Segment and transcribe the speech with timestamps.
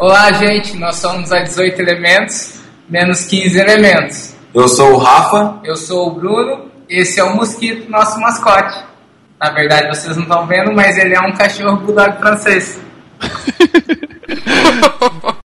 [0.00, 4.32] Olá, gente, nós somos a 18 elementos, menos 15 elementos.
[4.54, 5.58] Eu sou o Rafa.
[5.64, 8.78] Eu sou o Bruno, esse é o Mosquito, nosso mascote.
[9.40, 12.80] Na verdade, vocês não estão vendo, mas ele é um cachorro bulldog francês.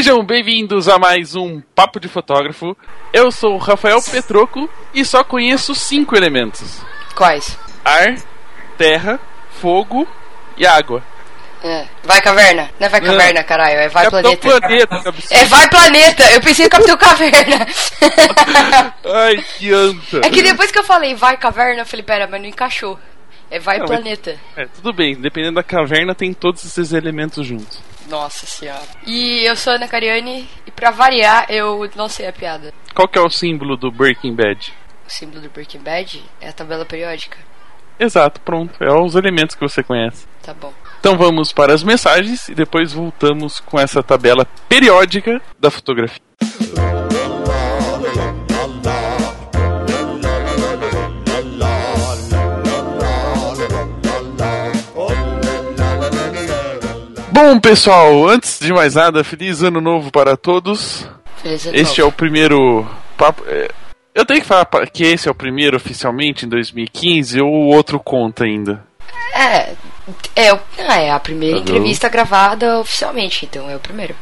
[0.00, 2.74] Sejam bem-vindos a mais um Papo de Fotógrafo.
[3.12, 6.80] Eu sou o Rafael Petroco e só conheço cinco elementos:
[7.14, 7.58] Quais?
[7.84, 8.16] ar,
[8.78, 9.20] terra,
[9.60, 10.08] fogo
[10.56, 11.02] e água.
[11.62, 11.84] É.
[12.02, 12.70] Vai caverna?
[12.80, 13.74] Não é vai caverna, caralho.
[13.74, 14.60] É vai Capitão planeta.
[14.60, 15.38] Planeta, que absurdo.
[15.38, 16.30] É vai planeta.
[16.30, 17.66] Eu pensei em Capitão Caverna.
[19.04, 20.20] Ai, que anta.
[20.24, 22.98] é que depois que eu falei vai caverna, eu falei, pera, mas não encaixou.
[23.50, 24.38] É vai Não, planeta.
[24.56, 27.82] É, tudo bem, dependendo da caverna, tem todos esses elementos juntos.
[28.08, 28.82] Nossa senhora.
[29.06, 32.72] E eu sou a Ana Cariani e pra variar, eu não sei a piada.
[32.94, 34.72] Qual que é o símbolo do Breaking Bad?
[35.06, 37.38] O símbolo do Breaking Bad é a tabela periódica.
[37.98, 38.82] Exato, pronto.
[38.82, 40.26] É os elementos que você conhece.
[40.42, 40.72] Tá bom.
[41.00, 46.20] Então vamos para as mensagens e depois voltamos com essa tabela periódica da fotografia.
[57.32, 61.08] Bom, pessoal, antes de mais nada, feliz ano novo para todos.
[61.36, 62.14] Feliz ano Este é novo.
[62.14, 63.42] o primeiro papo.
[63.46, 63.68] é,
[64.14, 67.98] Eu tenho que falar que esse é o primeiro oficialmente em 2015 ou o outro
[68.00, 68.84] conta ainda?
[69.34, 69.74] É,
[70.36, 70.50] é,
[70.88, 71.62] ah, é a primeira Alô?
[71.62, 74.14] entrevista gravada oficialmente, então é o primeiro.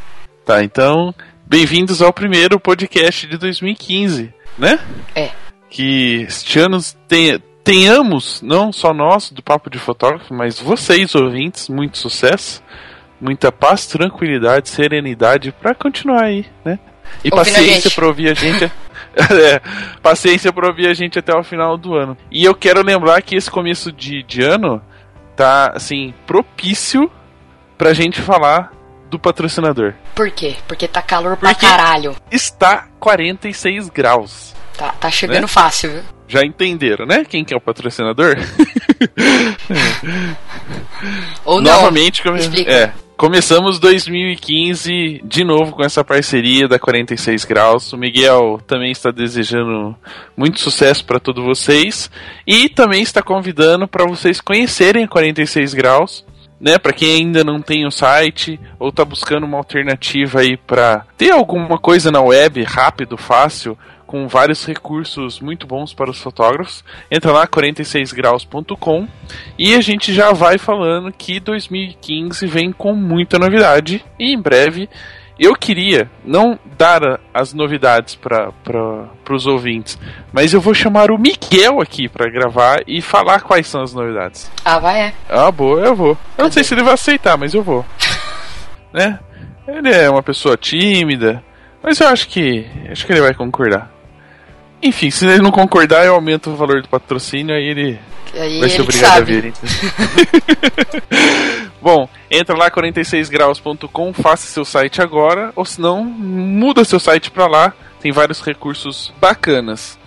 [0.45, 1.15] Tá, então,
[1.47, 4.79] bem-vindos ao primeiro podcast de 2015, né?
[5.15, 5.31] É.
[5.71, 11.69] Que este ano tenha- tenhamos, não só nós do Papo de Fotógrafo, mas vocês, ouvintes,
[11.69, 12.63] muito sucesso,
[13.21, 16.79] muita paz, tranquilidade, serenidade pra continuar aí, né?
[17.25, 18.65] E Ouvindo paciência pra ouvir a gente.
[19.17, 19.61] é,
[20.03, 22.17] paciência pra ouvir a gente até o final do ano.
[22.31, 24.83] E eu quero lembrar que esse começo de, de ano
[25.35, 27.11] tá, assim, propício
[27.79, 28.73] pra gente falar
[29.09, 29.95] do patrocinador.
[30.15, 30.57] Por quê?
[30.67, 32.15] Porque tá calor pra Porque- caralho.
[32.31, 34.55] Está 46 graus.
[34.77, 35.47] Tá, tá chegando Né?
[35.49, 36.03] fácil, viu?
[36.29, 37.25] Já entenderam, né?
[37.25, 38.37] Quem que é o patrocinador?
[41.45, 41.73] Ou não.
[41.81, 42.23] Novamente.
[42.37, 42.71] Explica.
[42.71, 47.93] é, começamos 2015 de novo com essa parceria da 46 graus.
[47.93, 49.95] O Miguel também está desejando
[50.37, 52.09] muito sucesso para todos vocês
[52.47, 56.25] e também está convidando para vocês conhecerem a 46 graus.
[56.61, 61.07] Né, para quem ainda não tem o site ou tá buscando uma alternativa aí para
[61.17, 63.79] ter alguma coisa na web rápido, fácil,
[64.09, 69.07] com vários recursos muito bons para os fotógrafos, entra lá 46graus.com
[69.59, 74.89] e a gente já vai falando que 2015 vem com muita novidade e em breve
[75.39, 78.51] eu queria não dar as novidades para
[79.31, 79.99] os ouvintes,
[80.33, 84.51] mas eu vou chamar o Miguel aqui para gravar e falar quais são as novidades.
[84.65, 85.15] Ah, vai, é.
[85.29, 86.17] Ah, boa, eu vou.
[86.37, 87.85] Eu não sei se ele vai aceitar, mas eu vou.
[88.91, 89.21] né?
[89.69, 91.45] Ele é uma pessoa tímida,
[91.83, 93.98] mas eu acho que acho que ele vai concordar.
[94.83, 97.99] Enfim, se ele não concordar, eu aumento o valor do patrocínio aí ele
[98.35, 99.41] Aí vai ser obrigado a sabe.
[99.41, 99.45] vir.
[99.47, 99.69] então.
[101.81, 107.47] Bom, entra lá 46graus.com, faça seu site agora, ou se não, muda seu site pra
[107.47, 109.99] lá, tem vários recursos bacanas.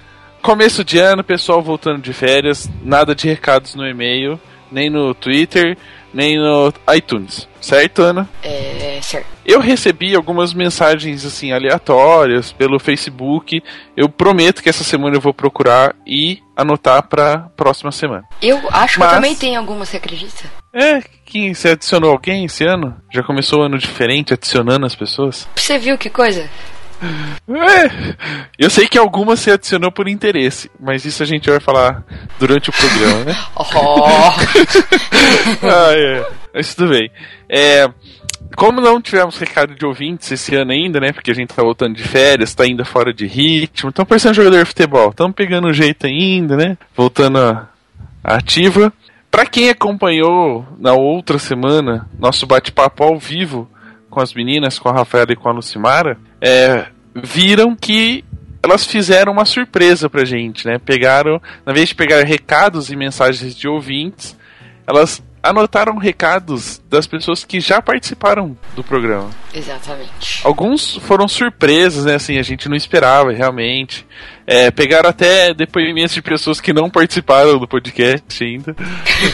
[0.41, 4.39] Começo de ano, pessoal voltando de férias, nada de recados no e-mail,
[4.71, 5.77] nem no Twitter,
[6.13, 7.47] nem no iTunes.
[7.59, 8.27] Certo, Ana?
[8.43, 9.27] É, certo.
[9.45, 13.61] Eu recebi algumas mensagens assim aleatórias pelo Facebook.
[13.95, 18.23] Eu prometo que essa semana eu vou procurar e anotar pra próxima semana.
[18.41, 20.43] Eu acho que Mas- eu também tenho alguma, você acredita?
[20.73, 22.95] É, que você adicionou alguém esse ano?
[23.13, 25.47] Já começou o ano diferente, adicionando as pessoas?
[25.55, 26.49] Você viu que coisa?
[27.01, 28.15] É,
[28.57, 32.03] eu sei que algumas você adicionou por interesse, mas isso a gente vai falar
[32.39, 33.35] durante o programa, né?
[33.55, 34.03] Oh,
[35.63, 36.25] ah, é.
[36.53, 37.09] Mas tudo bem.
[37.49, 37.89] É,
[38.55, 41.11] como não tivemos recado de ouvintes esse ano ainda, né?
[41.11, 44.59] Porque a gente tá voltando de férias, tá ainda fora de ritmo, estamos parecendo jogador
[44.59, 46.77] de futebol, estamos pegando o jeito ainda, né?
[46.95, 47.69] Voltando a,
[48.23, 48.91] a ativa.
[49.29, 53.69] Pra quem acompanhou na outra semana nosso bate-papo ao vivo
[54.09, 58.25] com as meninas, com a Rafaela e com a Lucimara, é, viram que
[58.63, 60.79] elas fizeram uma surpresa pra gente, né?
[60.79, 64.37] Pegaram, na vez de pegar recados e mensagens de ouvintes,
[64.85, 69.29] elas anotaram recados das pessoas que já participaram do programa.
[69.53, 70.41] Exatamente.
[70.43, 72.15] Alguns foram surpresas, né?
[72.15, 74.05] Assim, a gente não esperava realmente.
[74.45, 78.75] É, pegaram até depoimentos de pessoas que não participaram do podcast ainda.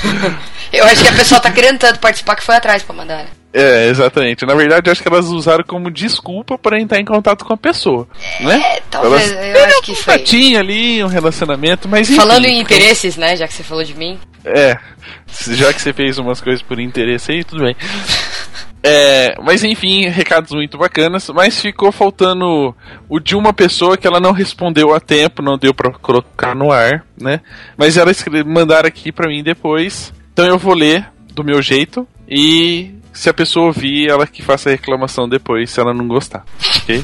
[0.71, 3.25] Eu acho que a pessoa tá querendo tanto participar que foi atrás pra mandar.
[3.53, 4.45] É, exatamente.
[4.45, 7.57] Na verdade, eu acho que elas usaram como desculpa para entrar em contato com a
[7.57, 8.07] pessoa,
[8.41, 8.61] né?
[8.77, 10.19] É, talvez, Elas eu acho que foi.
[10.19, 12.19] tinha ali um relacionamento, mas enfim.
[12.19, 14.19] Falando em interesses, né, já que você falou de mim.
[14.45, 14.77] É,
[15.49, 17.75] já que você fez umas coisas por interesse aí, tudo bem.
[18.83, 22.75] É, mas enfim, recados muito bacanas, mas ficou faltando
[23.09, 26.71] o de uma pessoa que ela não respondeu a tempo, não deu pra colocar no
[26.71, 27.41] ar, né?
[27.75, 32.07] Mas ela escre- mandaram aqui pra mim depois, então eu vou ler do meu jeito
[32.29, 36.45] e se a pessoa ouvir, ela que faça a reclamação depois, se ela não gostar,
[36.83, 37.03] ok?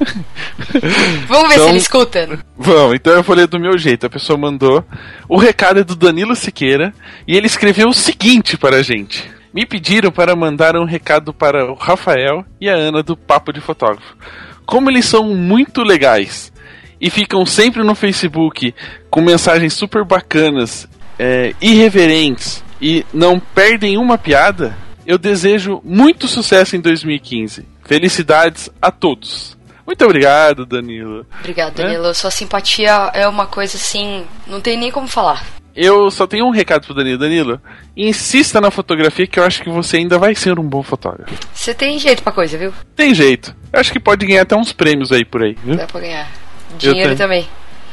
[1.28, 2.38] Vamos ver Então- se ele escuta.
[2.56, 4.06] Vamos, então eu vou ler do meu jeito.
[4.06, 4.84] A pessoa mandou.
[5.28, 6.92] O recado é do Danilo Siqueira
[7.26, 9.30] e ele escreveu o seguinte para a gente.
[9.52, 13.60] Me pediram para mandar um recado para o Rafael e a Ana do Papo de
[13.60, 14.16] Fotógrafo.
[14.64, 16.52] Como eles são muito legais
[17.00, 18.74] e ficam sempre no Facebook
[19.10, 20.88] com mensagens super bacanas,
[21.18, 27.66] é, irreverentes e não perdem uma piada, eu desejo muito sucesso em 2015.
[27.84, 29.56] Felicidades a todos.
[29.86, 31.26] Muito obrigado, Danilo.
[31.40, 32.14] Obrigado, Danilo.
[32.14, 34.24] Sua simpatia é uma coisa assim.
[34.46, 35.44] Não tem nem como falar.
[35.74, 37.18] Eu só tenho um recado pro Danilo.
[37.18, 37.60] Danilo,
[37.96, 41.34] insista na fotografia que eu acho que você ainda vai ser um bom fotógrafo.
[41.52, 42.72] Você tem jeito pra coisa, viu?
[42.94, 43.54] Tem jeito.
[43.72, 45.76] Eu acho que pode ganhar até uns prêmios aí por aí, viu?
[45.76, 46.30] Dá pra ganhar.
[46.78, 47.48] Dinheiro também.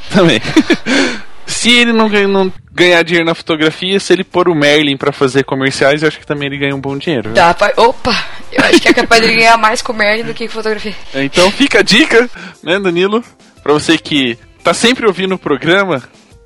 [0.10, 0.42] Também.
[1.50, 5.44] se ele não, não ganhar dinheiro na fotografia, se ele pôr o Merlin pra fazer
[5.44, 7.30] comerciais, eu acho que também ele ganha um bom dinheiro.
[7.30, 7.34] viu?
[7.34, 7.74] Dá pra.
[7.76, 8.16] Opa!
[8.52, 10.96] Eu acho que é capaz de ganhar mais com merda do que com fotografia.
[11.14, 12.30] Então fica a dica,
[12.64, 13.24] né, Danilo?
[13.62, 16.02] Pra você que tá sempre ouvindo o programa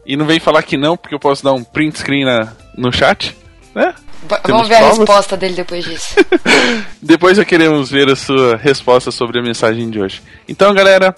[0.05, 2.91] e não vem falar que não, porque eu posso dar um print screen na, no
[2.91, 3.35] chat,
[3.75, 3.93] né?
[4.27, 4.97] Temos Vamos ver a provas?
[4.99, 6.15] resposta dele depois disso.
[7.01, 10.21] Depois já queremos ver a sua resposta sobre a mensagem de hoje.
[10.47, 11.13] Então, galera,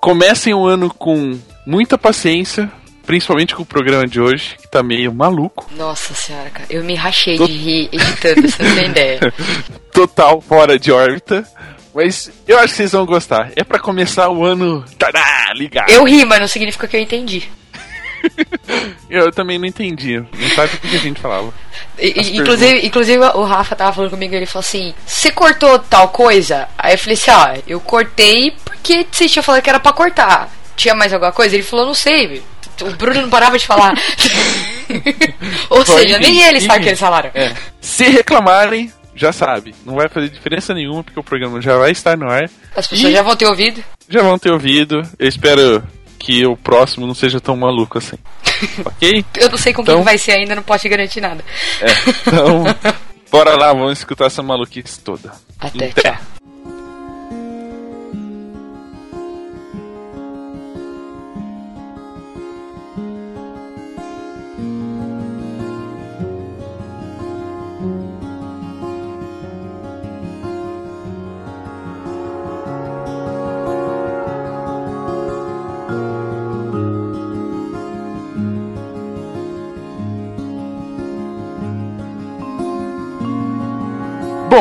[0.00, 2.72] comecem o ano com muita paciência,
[3.06, 6.66] principalmente com o programa de hoje, que tá meio maluco, Nossa senhora, cara.
[6.68, 9.20] Eu me rachei Tô- de rir editando, você não tem ideia.
[9.92, 11.46] total fora de órbita.
[11.94, 13.50] Mas eu acho que vocês vão gostar.
[13.56, 15.88] É pra começar o ano tará, ligado.
[15.90, 17.48] Eu ri, mas não significa que eu entendi.
[19.08, 20.18] Eu também não entendi.
[20.18, 21.52] Não sabe o que a gente falava.
[21.98, 26.68] E- inclusive, inclusive, o Rafa tava falando comigo ele falou assim: Você cortou tal coisa?
[26.76, 30.50] Aí eu falei assim: Ah, eu cortei porque você tinha falado que era pra cortar.
[30.74, 31.54] Tinha mais alguma coisa?
[31.54, 32.42] Ele falou: Não sei.
[32.82, 33.94] O Bruno não parava de falar.
[35.70, 36.82] Ou Bom, seja, enfim, nem ele sabe enfim.
[36.82, 37.30] que eles falaram.
[37.34, 37.54] É.
[37.80, 39.74] Se reclamarem, já sabe.
[39.84, 42.48] Não vai fazer diferença nenhuma, porque o programa já vai estar no ar.
[42.76, 43.82] As pessoas já vão ter ouvido.
[44.08, 45.02] Já vão ter ouvido.
[45.18, 45.82] Eu espero
[46.18, 48.16] que o próximo não seja tão maluco assim.
[48.84, 49.24] ok?
[49.38, 51.44] Eu não sei com Então- quem vai ser ainda, não posso te garantir nada.
[51.80, 51.86] É.
[52.28, 52.64] Então,
[53.30, 55.32] bora lá, vamos escutar essa maluquice toda.
[55.58, 56.02] Até, Até.
[56.02, 56.16] tchau.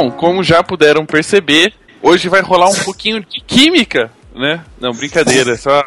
[0.06, 4.64] Bom, como já puderam perceber, hoje vai rolar um pouquinho de química, né?
[4.80, 5.84] Não, brincadeira, é só,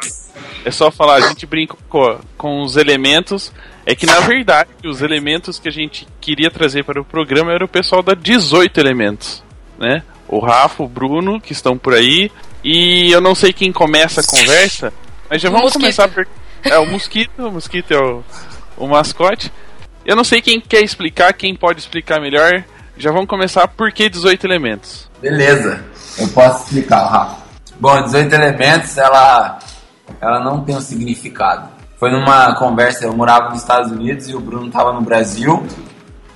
[0.65, 3.53] é só falar, a gente brinca com, com os elementos.
[3.85, 7.63] É que na verdade os elementos que a gente queria trazer para o programa era
[7.63, 9.41] o pessoal da 18 elementos,
[9.79, 10.03] né?
[10.27, 12.29] O Rafa, o Bruno, que estão por aí.
[12.61, 14.91] E eu não sei quem começa a conversa,
[15.29, 15.81] mas já O vamos mosquito.
[15.81, 16.27] começar por.
[16.65, 18.23] É o mosquito, o mosquito é o,
[18.75, 19.49] o mascote.
[20.05, 22.65] Eu não sei quem quer explicar, quem pode explicar melhor.
[22.99, 25.09] Já vamos começar por que 18 elementos.
[25.21, 25.81] Beleza,
[26.17, 27.37] eu posso explicar, Rafa.
[27.79, 29.57] Bom, 18 elementos, ela,
[30.19, 31.69] ela não tem um significado.
[31.97, 35.65] Foi numa conversa, eu morava nos Estados Unidos e o Bruno tava no Brasil.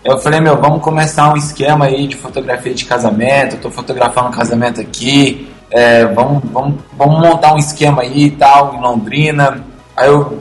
[0.05, 3.57] Eu falei, meu, vamos começar um esquema aí de fotografia de casamento.
[3.57, 5.51] Eu tô fotografando um casamento aqui.
[5.69, 9.61] é, vamos, vamos, vamos montar um esquema aí e tal, em Londrina.
[9.97, 10.39] Aí o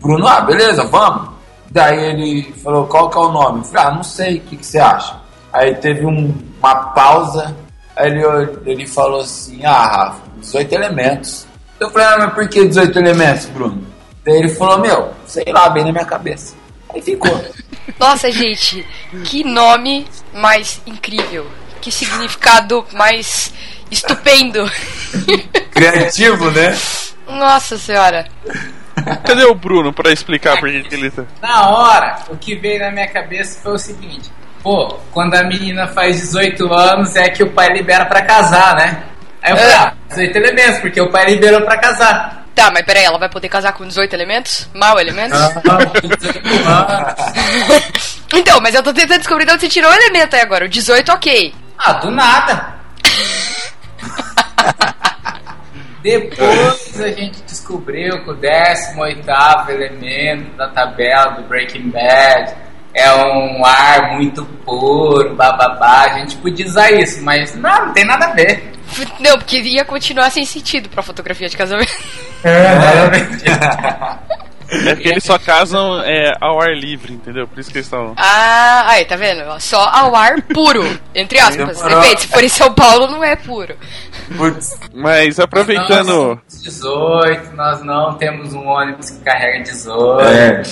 [0.00, 1.30] Bruno, ah, beleza, vamos.
[1.68, 3.58] Daí ele falou, qual que é o nome?
[3.58, 5.23] Eu falei, ah, não sei, o que, que você acha?
[5.54, 7.56] Aí teve um- uma pausa,
[7.96, 8.22] aí ele,
[8.66, 11.46] ele falou assim, ah, Rafa, 18 elementos.
[11.78, 13.86] Eu falei, ah, mas por que 18 elementos, Bruno?
[14.24, 16.54] Daí ele falou, meu, sei lá, bem na minha cabeça.
[16.92, 17.44] Aí ficou.
[18.00, 18.84] Nossa, gente,
[19.24, 21.46] que nome mais incrível.
[21.80, 23.52] Que significado mais
[23.90, 24.64] estupendo.
[25.70, 26.76] Criativo, né?
[27.28, 28.26] Nossa senhora.
[29.24, 31.24] Cadê o Bruno pra explicar por que ele tá.
[31.42, 34.30] Na hora, o que veio na minha cabeça foi o seguinte:
[34.64, 39.02] pô, quando a menina faz 18 anos é que o pai libera pra casar, né?
[39.42, 39.76] Aí eu falei, É.
[39.76, 42.46] ah, 18 elementos, porque o pai liberou pra casar.
[42.54, 44.70] Tá, mas peraí, ela vai poder casar com 18 elementos?
[44.72, 45.38] Mal elementos?
[48.32, 50.64] então, mas eu tô tentando descobrir de onde você tirou o elemento aí agora.
[50.64, 51.54] O 18, ok.
[51.78, 52.72] Ah, do nada.
[56.00, 62.63] Depois a gente descobriu que o 18 elemento da tabela do Breaking Bad
[62.94, 66.02] é um ar muito puro, bababá.
[66.02, 68.72] A gente podia usar isso, mas não, não tem nada a ver.
[69.18, 71.92] Não, porque ia continuar sem sentido pra fotografia de casamento.
[74.70, 77.46] É que eles só casam é, ao ar livre, entendeu?
[77.46, 78.14] Por isso que eles estão.
[78.16, 79.44] Ah, aí, tá vendo?
[79.60, 80.82] Só ao ar puro,
[81.14, 81.82] entre aspas.
[81.82, 83.76] Depende, se for em São Paulo, não é puro.
[84.36, 86.40] Putz, Mas aproveitando.
[86.48, 90.20] Nós somos 18, nós não temos um ônibus que carrega 18.
[90.20, 90.62] é.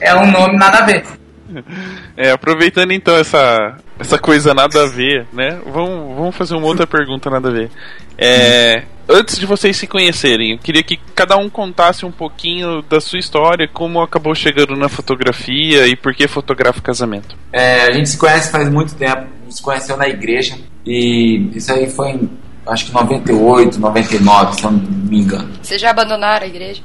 [0.00, 1.04] É um nome nada a ver.
[2.16, 5.60] É, aproveitando então essa, essa coisa nada a ver, né?
[5.66, 7.70] Vamos, vamos fazer uma outra pergunta nada a ver.
[8.18, 13.00] É, antes de vocês se conhecerem, eu queria que cada um contasse um pouquinho da
[13.00, 17.36] sua história, como acabou chegando na fotografia e por que fotografa casamento.
[17.52, 20.56] É, a gente se conhece faz muito tempo, a gente se conheceu na igreja
[20.86, 25.50] e isso aí foi em acho que 98, 99, se eu não me engano.
[25.62, 26.82] Vocês já abandonaram a igreja?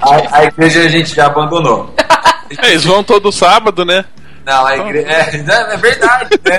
[0.00, 1.94] A, a igreja a gente já abandonou.
[2.60, 4.04] É, eles vão todo sábado, né?
[4.44, 5.08] Não, a igreja.
[5.08, 5.36] É,
[5.74, 6.58] é verdade, né?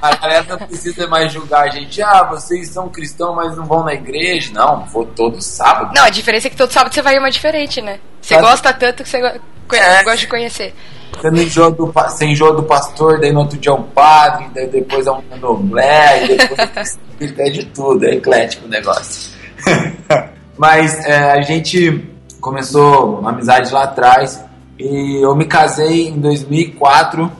[0.00, 2.00] A galera não precisa mais julgar a gente.
[2.02, 4.52] Ah, vocês são cristãos, mas não vão na igreja.
[4.52, 5.92] Não, vou todo sábado.
[5.94, 7.98] Não, a diferença é que todo sábado você vai uma diferente, né?
[8.20, 8.46] Você Sabe?
[8.46, 10.02] gosta tanto que você É.
[10.04, 10.74] gosta de conhecer.
[11.12, 14.46] Você não enjoa do, você enjoa do pastor, daí no outro dia é um padre,
[14.54, 16.98] daí depois é um candomblé, e depois
[17.38, 19.32] é de tudo, é eclético o negócio.
[20.56, 22.11] Mas é, a gente
[22.42, 24.44] começou uma amizade lá atrás
[24.78, 27.30] e eu me casei em 2004.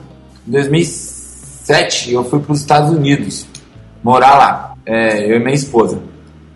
[0.47, 3.45] Em 2007 eu fui para os Estados Unidos
[4.03, 6.01] morar lá, é, eu e minha esposa.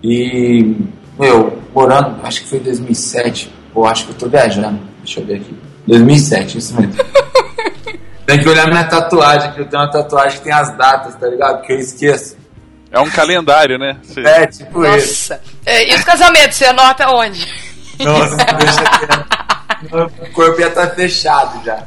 [0.03, 0.75] E,
[1.19, 5.25] meu, morando, acho que foi em 2007, ou acho que eu tô viajando, deixa eu
[5.25, 5.55] ver aqui.
[5.87, 6.93] 2007, isso mesmo.
[8.25, 11.27] Tem que olhar minha tatuagem, que eu tenho uma tatuagem que tem as datas, tá
[11.27, 11.61] ligado?
[11.61, 12.35] Que eu esqueço.
[12.91, 13.97] É um calendário, né?
[14.03, 15.31] Você- É, tipo isso.
[15.31, 15.41] Nossa.
[15.65, 17.47] É, e os casamentos, você anota onde?
[17.99, 19.37] Nossa, deixa quieto.
[20.21, 21.83] O corpo ia estar fechado já.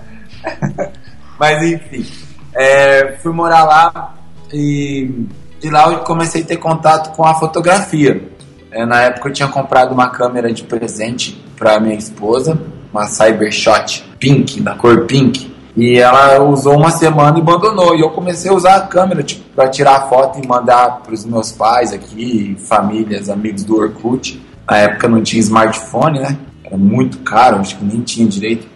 [1.38, 2.06] Mas enfim,
[2.54, 4.14] é, fui morar lá
[4.52, 5.26] e
[5.60, 8.28] de lá eu comecei a ter contato com a fotografia.
[8.70, 12.58] É, na época eu tinha comprado uma câmera de presente para minha esposa,
[12.92, 15.50] uma Cybershot Pink, da cor pink.
[15.76, 17.94] E ela usou uma semana e abandonou.
[17.94, 21.24] E eu comecei a usar a câmera tipo, para tirar foto e mandar para os
[21.24, 24.40] meus pais aqui, famílias, amigos do Orkut.
[24.70, 26.38] Na época não tinha smartphone, né?
[26.62, 28.68] Era muito caro, acho que nem tinha direito.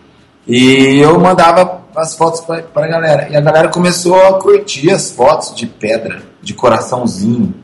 [0.44, 3.28] E eu mandava as fotos pra, pra galera.
[3.30, 7.54] E a galera começou a curtir as fotos de pedra, de coraçãozinho,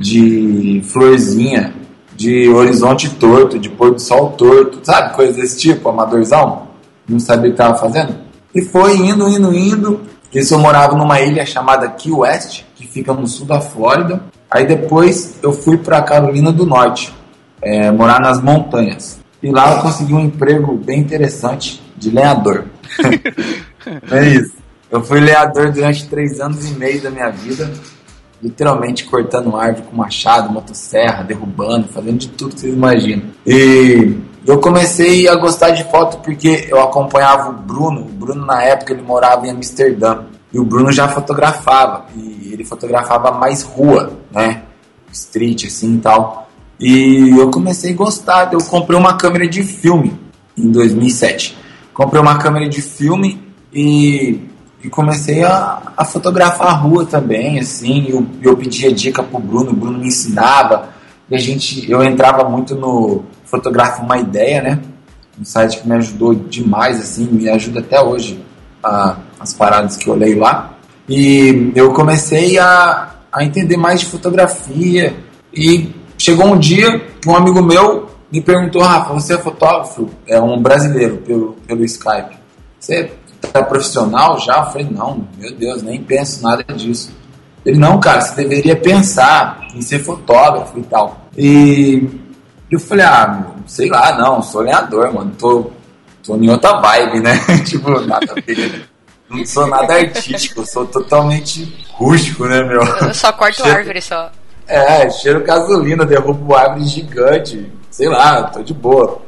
[0.00, 1.74] de florzinha,
[2.16, 5.14] de horizonte torto, de pôr do sol torto, sabe?
[5.14, 6.68] Coisas desse tipo, amadorzão.
[7.06, 8.14] Não sabia o que tava fazendo.
[8.54, 10.00] E foi indo, indo, indo.
[10.32, 14.22] Isso eu morava numa ilha chamada Key West, que fica no sul da Flórida.
[14.50, 17.12] Aí depois eu fui pra Carolina do Norte,
[17.64, 19.18] é, morar nas montanhas.
[19.42, 22.64] E lá eu consegui um emprego bem interessante de lenhador.
[24.10, 24.54] é isso.
[24.90, 27.70] Eu fui lenhador durante três anos e meio da minha vida,
[28.40, 33.24] literalmente cortando árvore com machado, motosserra, derrubando, fazendo de tudo que vocês imaginam.
[33.46, 34.16] E
[34.46, 38.02] eu comecei a gostar de foto porque eu acompanhava o Bruno.
[38.02, 40.24] O Bruno, na época, ele morava em Amsterdã.
[40.52, 42.04] E o Bruno já fotografava.
[42.14, 44.62] E ele fotografava mais rua, né?
[45.10, 46.43] Street, assim e tal.
[46.78, 48.52] E eu comecei a gostar.
[48.52, 50.18] Eu comprei uma câmera de filme
[50.56, 51.56] em 2007.
[51.92, 53.40] Comprei uma câmera de filme
[53.72, 54.40] e,
[54.82, 58.06] e comecei a, a fotografar a rua também, assim.
[58.08, 60.90] Eu, eu pedia dica pro Bruno, o Bruno me ensinava.
[61.30, 64.80] E a gente, eu entrava muito no Fotografa Uma Ideia, né?
[65.40, 68.44] Um site que me ajudou demais, assim, me ajuda até hoje
[68.82, 70.74] a, as paradas que eu leio lá.
[71.08, 75.14] E eu comecei a, a entender mais de fotografia.
[75.52, 75.90] E
[76.24, 80.10] chegou um dia um amigo meu me perguntou, Rafa, você é fotógrafo?
[80.26, 82.36] É um brasileiro pelo, pelo Skype.
[82.80, 83.12] Você
[83.52, 84.56] tá profissional já?
[84.56, 87.12] Eu falei, não, meu Deus, nem penso nada disso.
[87.64, 91.28] Ele, não, cara, você deveria pensar em ser fotógrafo e tal.
[91.36, 92.08] E
[92.70, 95.70] eu falei, ah, meu, sei lá, não, sou lenhador, mano, tô,
[96.24, 97.38] tô em outra vibe, né?
[97.64, 98.34] tipo, nada.
[99.30, 102.82] Não sou nada artístico, sou totalmente rústico, né, meu?
[102.82, 104.32] Eu só corto árvore só.
[104.66, 109.20] É, cheiro gasolina, derrubo árvore gigante, sei lá, tô de boa.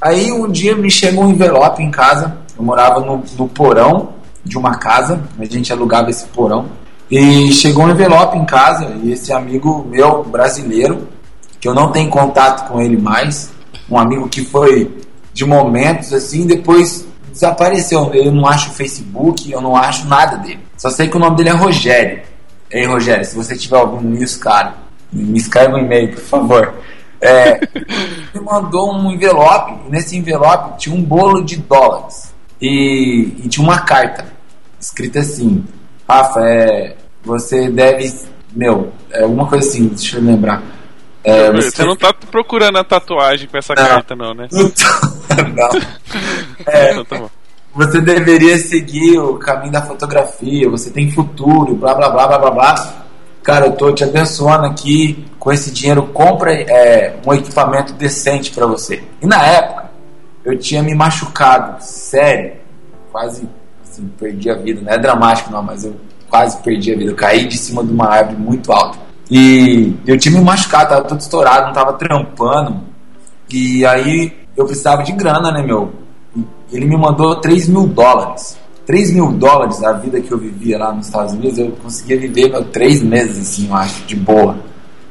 [0.00, 4.56] Aí um dia me chegou um envelope em casa, eu morava no, no porão de
[4.56, 6.66] uma casa, a gente alugava esse porão.
[7.10, 11.08] E chegou um envelope em casa e esse amigo meu, brasileiro,
[11.60, 13.50] que eu não tenho contato com ele mais,
[13.90, 14.96] um amigo que foi
[15.32, 18.10] de momentos assim, depois desapareceu.
[18.14, 20.60] Eu não acho o Facebook, eu não acho nada dele.
[20.76, 22.22] Só sei que o nome dele é Rogério.
[22.70, 24.74] Ei, Rogério, se você estiver ouvindo isso, cara,
[25.12, 26.74] me escreve um e-mail, por favor.
[27.20, 27.60] É,
[28.34, 32.32] me mandou um envelope, e nesse envelope tinha um bolo de dólares.
[32.60, 34.26] E, e tinha uma carta
[34.78, 35.64] escrita assim:
[36.08, 38.12] Rafa, é, você deve.
[38.54, 40.62] Meu, é uma coisa assim, deixa eu lembrar.
[41.22, 41.70] É, você...
[41.70, 41.84] você...
[41.84, 44.48] não tá procurando a tatuagem com essa não, carta, não, né?
[44.50, 44.70] Não.
[46.66, 47.30] É, então, tá
[47.74, 52.50] você deveria seguir o caminho da fotografia, você tem futuro, blá blá blá blá blá
[52.50, 52.94] blá.
[53.42, 58.66] Cara, eu tô te abençoando aqui com esse dinheiro, compra é, um equipamento decente para
[58.66, 59.02] você.
[59.22, 59.90] E na época,
[60.44, 62.54] eu tinha me machucado, sério,
[63.10, 63.48] quase
[63.82, 64.80] assim, perdi a vida.
[64.82, 65.96] Não é dramático, não, mas eu
[66.28, 67.10] quase perdi a vida.
[67.12, 68.98] Eu caí de cima de uma árvore muito alta.
[69.30, 72.80] E eu tinha me machucado, tava todo estourado, não tava trampando.
[73.50, 75.99] E aí eu precisava de grana, né, meu?
[76.72, 78.58] Ele me mandou 3 mil dólares.
[78.86, 82.50] 3 mil dólares a vida que eu vivia lá nos Estados Unidos, eu conseguia viver
[82.50, 84.56] meu, três meses, assim, eu acho, de boa.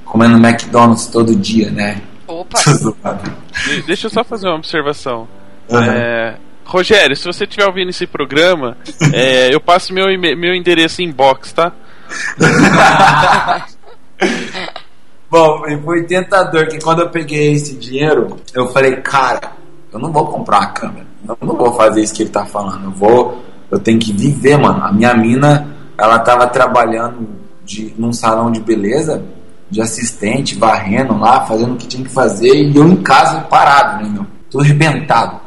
[0.03, 2.01] Comendo McDonald's todo dia, né?
[2.27, 2.59] Opa!
[3.87, 5.27] Deixa eu só fazer uma observação.
[5.69, 5.81] Uhum.
[5.81, 6.35] É,
[6.65, 8.77] Rogério, se você estiver ouvindo esse programa,
[9.13, 11.73] é, eu passo meu, meu endereço em box, tá?
[15.31, 19.53] Bom, foi tentador que quando eu peguei esse dinheiro, eu falei, cara,
[19.91, 21.08] eu não vou comprar a câmera.
[21.27, 22.85] Eu não vou fazer isso que ele tá falando.
[22.85, 23.43] Eu vou.
[23.69, 24.83] Eu tenho que viver, mano.
[24.83, 27.27] A minha mina, ela tava trabalhando
[27.63, 29.23] de, num salão de beleza,
[29.69, 34.03] de assistente, varrendo lá, fazendo o que tinha que fazer, e eu em casa parado,
[34.03, 34.25] né, meu?
[34.49, 35.39] Tudo arrebentado.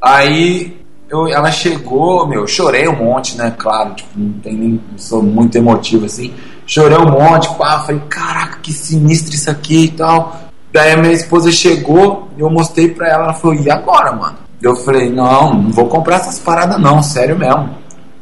[0.00, 0.78] Aí
[1.08, 3.52] eu, ela chegou, meu, chorei um monte, né?
[3.58, 4.80] Claro, tipo, não tem nem.
[4.96, 6.32] sou muito emotivo assim.
[6.66, 10.40] Chorei um monte, pá, falei, caraca, que sinistro isso aqui e tal.
[10.72, 14.38] Daí a minha esposa chegou, eu mostrei pra ela, ela falou, e agora, mano?
[14.64, 17.68] Eu falei, não, não vou comprar essas paradas não, sério mesmo.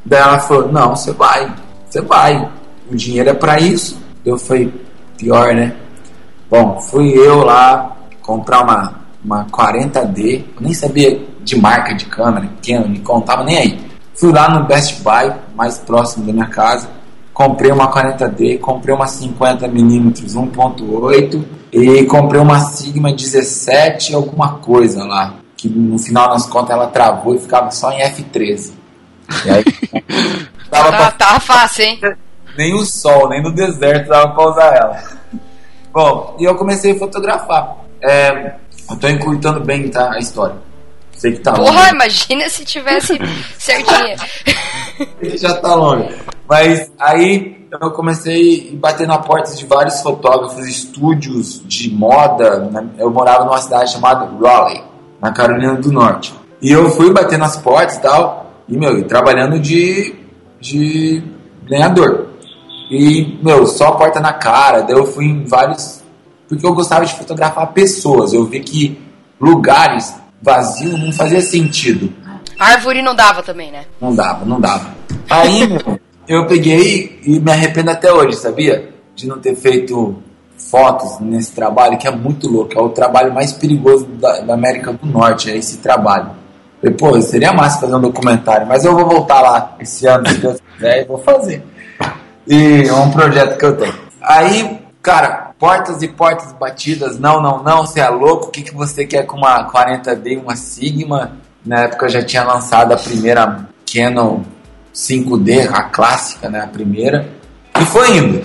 [0.05, 1.55] Daí ela falou, não, você vai,
[1.88, 2.50] você vai.
[2.90, 4.02] O dinheiro é para isso.
[4.24, 4.74] Eu falei,
[5.16, 5.72] pior, né?
[6.50, 12.48] Bom, fui eu lá comprar uma, uma 40D, eu nem sabia de marca de câmera,
[12.66, 13.81] Canon, me contava nem aí.
[14.12, 16.88] Fui lá no Best Buy, mais próximo da minha casa,
[17.33, 25.41] comprei uma 40D, comprei uma 50mm 1.8 e comprei uma Sigma 17 alguma coisa lá
[25.62, 28.72] que no final das contas ela travou e ficava só em F13.
[29.44, 29.64] E aí,
[30.68, 31.11] tava pra...
[31.12, 32.01] tá fácil, hein?
[32.59, 35.05] Nem o sol, nem no deserto dava pra usar ela.
[35.92, 37.77] Bom, e eu comecei a fotografar.
[38.03, 38.55] É,
[38.90, 40.57] eu tô encurtando bem tá, a história.
[41.16, 41.90] Sei que tá Porra, longe.
[41.94, 43.16] imagina se tivesse
[43.57, 44.16] certinha.
[45.37, 46.12] Já tá longe.
[46.48, 52.59] Mas aí eu comecei a bater na porta de vários fotógrafos, estúdios de moda.
[52.59, 52.85] Né?
[52.98, 54.91] Eu morava numa cidade chamada Raleigh
[55.23, 56.35] na Carolina do Norte.
[56.61, 60.15] E eu fui bater nas portas e tal, e, meu, trabalhando de,
[60.61, 61.23] de
[61.69, 62.27] ganhador.
[62.91, 66.03] E, meu, só porta na cara, daí eu fui em vários.
[66.49, 68.33] Porque eu gostava de fotografar pessoas.
[68.33, 69.01] Eu vi que
[69.41, 72.13] lugares vazios não fazia sentido.
[72.59, 73.87] Árvore não dava também, né?
[74.01, 74.95] Não dava, não dava.
[75.31, 78.93] Aí, meu, eu peguei e me arrependo até hoje, sabia?
[79.15, 80.23] De não ter feito
[80.57, 84.93] fotos nesse trabalho que é muito louco, é o trabalho mais perigoso da, da América
[84.93, 86.31] do Norte, é esse trabalho.
[86.99, 90.59] Pô, seria massa fazer um documentário, mas eu vou voltar lá esse ano, se Deus
[90.73, 91.65] quiser, e vou fazer.
[92.47, 93.95] E é um projeto que eu tenho.
[94.21, 98.75] Aí, cara, portas e portas batidas, não, não, não, você é louco, o que, que
[98.75, 101.33] você quer com uma 40D, uma Sigma?
[101.65, 104.41] Na época eu já tinha lançado a primeira Canon
[104.93, 107.29] 5D, a clássica, né, a primeira,
[107.81, 108.43] e foi indo.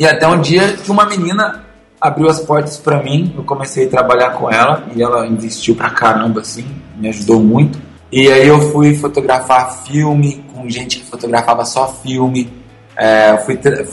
[0.00, 1.62] E até um dia que uma menina
[2.00, 5.90] abriu as portas para mim, eu comecei a trabalhar com ela e ela investiu pra
[5.90, 7.78] caramba, assim, me ajudou muito.
[8.10, 12.50] E aí eu fui fotografar filme com gente que fotografava só filme.
[12.96, 13.84] É, fui tra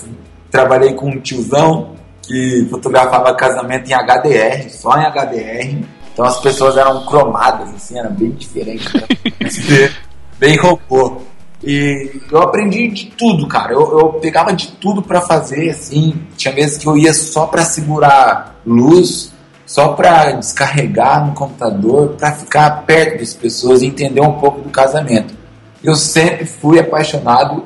[0.50, 5.86] trabalhei com um tiozão que fotografava casamento em HDR, só em HDR.
[6.14, 8.88] Então as pessoas eram cromadas, assim, era bem diferente.
[8.96, 9.90] Né?
[10.40, 11.22] bem robô.
[11.64, 13.74] E eu aprendi de tudo, cara.
[13.74, 16.14] Eu, eu pegava de tudo para fazer, assim.
[16.36, 19.34] Tinha vezes que eu ia só para segurar luz,
[19.66, 24.70] só para descarregar no computador, para ficar perto das pessoas e entender um pouco do
[24.70, 25.34] casamento.
[25.84, 27.66] Eu sempre fui apaixonado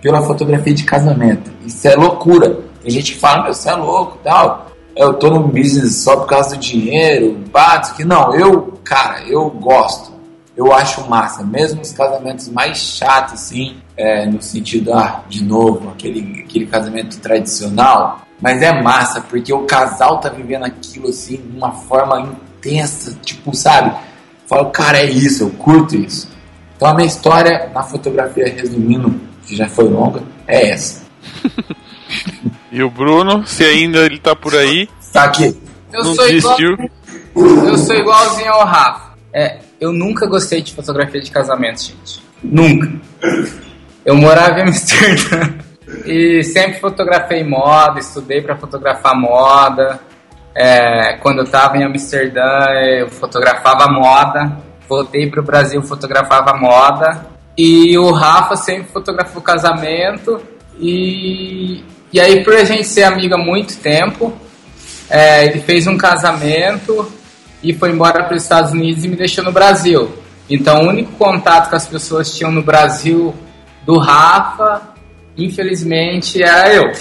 [0.00, 1.50] pela fotografia de casamento.
[1.64, 2.60] Isso é loucura.
[2.82, 4.66] Tem gente que fala, meu, você é louco tal.
[4.96, 9.48] eu tô no business só por causa do dinheiro, bato que não, eu, cara, eu
[9.48, 10.11] gosto.
[10.62, 15.90] Eu acho massa, mesmo os casamentos mais chatos, assim, é, no sentido, ah, de novo,
[15.90, 21.56] aquele, aquele casamento tradicional, mas é massa, porque o casal tá vivendo aquilo, assim, de
[21.56, 23.92] uma forma intensa, tipo, sabe?
[24.46, 26.28] Falo, cara, é isso, eu curto isso.
[26.76, 31.02] Então a minha história na fotografia, resumindo, que já foi longa, é essa.
[32.70, 34.88] e o Bruno, se ainda ele tá por aí.
[35.12, 35.60] Tá aqui.
[35.92, 36.74] Eu não sou desistiu.
[37.34, 39.12] Igual, eu sou igualzinho ao Rafa.
[39.32, 42.22] É, eu nunca gostei de fotografia de casamento, gente.
[42.40, 42.88] Nunca.
[44.04, 45.54] Eu morava em Amsterdã
[46.06, 49.98] e sempre fotografei moda, estudei para fotografar moda.
[50.54, 52.64] É, quando eu estava em Amsterdã,
[52.96, 54.56] eu fotografava moda.
[54.88, 57.26] Voltei para o Brasil, fotografava moda.
[57.58, 60.40] E o Rafa sempre fotografou casamento.
[60.78, 64.32] E, e aí, por a gente ser amiga há muito tempo,
[65.10, 67.20] é, ele fez um casamento
[67.62, 70.10] e foi embora para os Estados Unidos e me deixou no Brasil.
[70.50, 73.34] Então, o único contato que as pessoas tinham no Brasil
[73.86, 74.82] do Rafa,
[75.36, 76.92] infelizmente, era eu.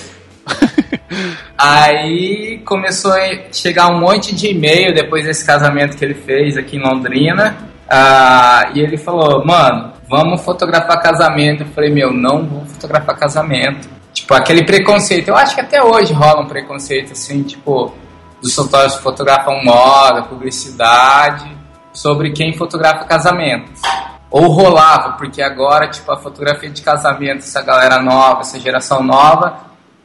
[1.57, 6.77] Aí começou a chegar um monte de e-mail depois desse casamento que ele fez aqui
[6.77, 7.57] em Londrina.
[7.91, 11.63] Uh, e ele falou, mano, vamos fotografar casamento.
[11.63, 13.89] Eu falei, meu, não vou fotografar casamento.
[14.13, 15.27] Tipo, aquele preconceito.
[15.27, 17.93] Eu acho que até hoje rola um preconceito assim, tipo,
[18.41, 21.55] dos fotógrafos fotografam moda, publicidade,
[21.93, 23.81] sobre quem fotografa casamentos.
[24.29, 29.57] Ou rolava, porque agora, tipo, a fotografia de casamento, essa galera nova, essa geração nova,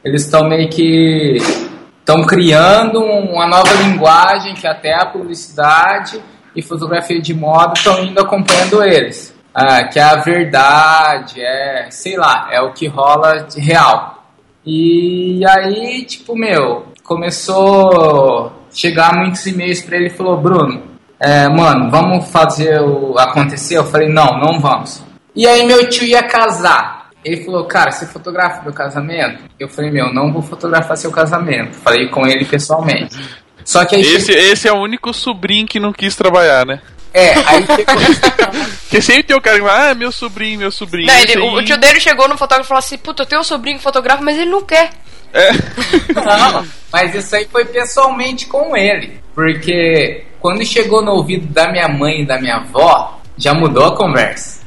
[0.03, 1.37] eles estão meio que
[1.99, 6.21] estão criando uma nova linguagem que até a publicidade
[6.55, 9.35] e fotografia de moda estão indo acompanhando eles.
[9.53, 14.23] Ah, que é a verdade, é, sei lá, é o que rola de real.
[14.65, 20.83] E aí, tipo, meu, começou a chegar muitos e-mails para ele e falou: Bruno,
[21.19, 23.77] é, mano, vamos fazer o acontecer?
[23.77, 25.01] Eu falei: não, não vamos.
[25.33, 27.07] E aí, meu tio ia casar.
[27.23, 29.43] Ele falou: cara, você fotografa meu casamento?
[29.57, 31.75] Eu falei: meu, não vou fotografar seu casamento.
[31.77, 33.17] Falei com ele pessoalmente.
[33.63, 34.01] Só que aí.
[34.01, 36.81] Esse, esse é o único sobrinho que não quis trabalhar, né?
[37.13, 37.65] É, aí
[38.83, 41.07] Porque sempre tem o cara que fala, ah, meu sobrinho, meu sobrinho.
[41.07, 43.41] Não, ele, o, o tio dele chegou no fotógrafo e falou assim: puta, eu tenho
[43.41, 44.91] um sobrinho que fotografa, mas ele não quer.
[45.33, 45.51] É.
[46.13, 49.21] Não, mas isso aí foi pessoalmente com ele.
[49.33, 53.95] Porque quando chegou no ouvido da minha mãe e da minha avó, já mudou a
[53.95, 54.61] conversa.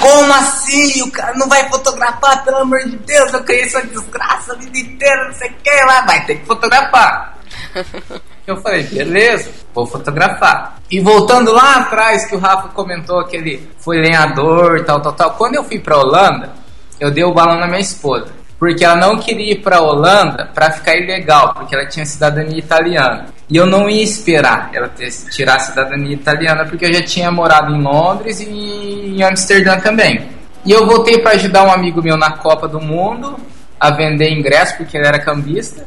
[0.00, 1.02] Como assim?
[1.02, 4.78] O cara não vai fotografar, pelo amor de Deus, eu conheço a desgraça a vida
[4.78, 7.38] inteira, não sei o que lá, vai ter que fotografar.
[8.46, 10.78] Eu falei, beleza, vou fotografar.
[10.88, 15.30] E voltando lá atrás, que o Rafa comentou que ele foi lenhador, tal, tal, tal.
[15.32, 16.52] Quando eu fui pra Holanda,
[17.00, 20.50] eu dei o balão na minha esposa porque ela não queria ir para a Holanda
[20.54, 23.26] para ficar ilegal, porque ela tinha cidadania italiana.
[23.48, 27.30] E eu não ia esperar ela ter, tirar a cidadania italiana, porque eu já tinha
[27.30, 30.28] morado em Londres e em Amsterdã também.
[30.64, 33.38] E eu voltei para ajudar um amigo meu na Copa do Mundo
[33.78, 35.84] a vender ingresso, porque ele era cambista.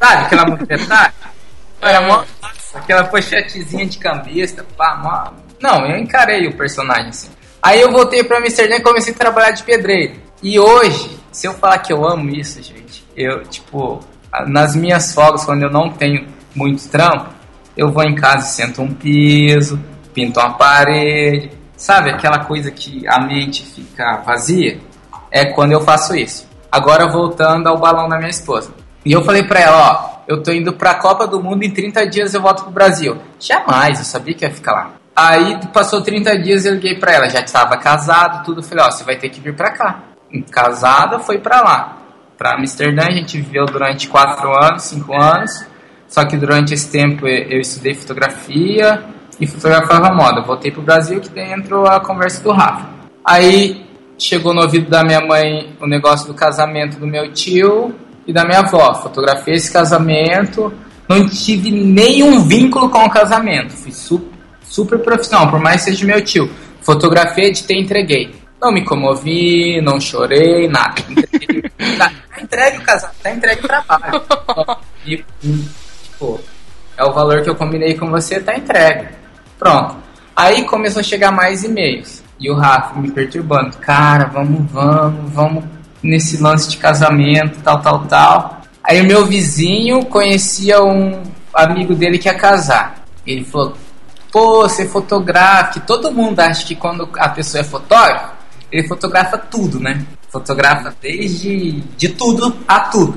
[0.00, 1.08] Sabe aquela movimentação?
[1.80, 2.24] Era uma,
[2.74, 7.30] aquela pochetezinha de cambista, pá, Não, eu encarei o personagem assim.
[7.62, 10.14] Aí eu voltei para Amsterdã e comecei a trabalhar de pedreiro.
[10.42, 14.00] E hoje, se eu falar que eu amo isso, gente, eu, tipo,
[14.48, 17.28] nas minhas folgas, quando eu não tenho muito trampo,
[17.76, 19.78] eu vou em casa e sento um piso,
[20.12, 24.80] pinto uma parede, sabe aquela coisa que a mente fica vazia?
[25.30, 26.48] É quando eu faço isso.
[26.72, 28.74] Agora voltando ao balão da minha esposa.
[29.04, 32.04] E eu falei pra ela, ó, eu tô indo pra Copa do Mundo, em 30
[32.08, 33.16] dias eu volto pro Brasil.
[33.38, 34.90] Jamais, eu sabia que ia ficar lá.
[35.14, 39.04] Aí passou 30 dias, eu liguei pra ela, já estava casado, tudo, falei, ó, você
[39.04, 40.02] vai ter que vir pra cá
[40.50, 41.98] casada, foi para lá.
[42.36, 45.66] Para Amsterdã, a gente viveu durante quatro anos, cinco anos.
[46.06, 49.04] Só que durante esse tempo eu estudei fotografia
[49.40, 50.42] e fotografava moda.
[50.42, 52.88] Voltei pro Brasil, que dentro a conversa do Rafa.
[53.24, 53.86] Aí
[54.18, 57.94] chegou no ouvido da minha mãe o negócio do casamento do meu tio
[58.26, 58.94] e da minha avó.
[58.94, 60.72] Fotografei esse casamento,
[61.08, 63.72] não tive nenhum vínculo com o casamento.
[63.72, 66.50] Fui super, super profissional, por mais que seja meu tio.
[66.80, 68.34] Fotografei, editei entreguei.
[68.60, 71.02] Não me comovi, não chorei, nada.
[71.96, 74.22] Tá, tá entregue o casamento, tá entregue o trabalho.
[75.06, 75.24] E,
[76.02, 76.40] tipo,
[76.96, 79.08] é o valor que eu combinei com você, tá entregue.
[79.58, 79.96] Pronto.
[80.34, 82.22] Aí começou a chegar mais e-mails.
[82.40, 83.76] E o Rafa me perturbando.
[83.78, 85.64] Cara, vamos, vamos, vamos
[86.02, 88.62] nesse lance de casamento, tal, tal, tal.
[88.82, 93.02] Aí o meu vizinho conhecia um amigo dele que ia casar.
[93.26, 93.76] Ele falou,
[94.30, 95.72] pô, você fotografa.
[95.72, 98.37] Que todo mundo acha que quando a pessoa é fotógrafo,
[98.70, 100.04] ele fotografa tudo, né?
[100.30, 103.16] Fotografa desde de tudo a tudo.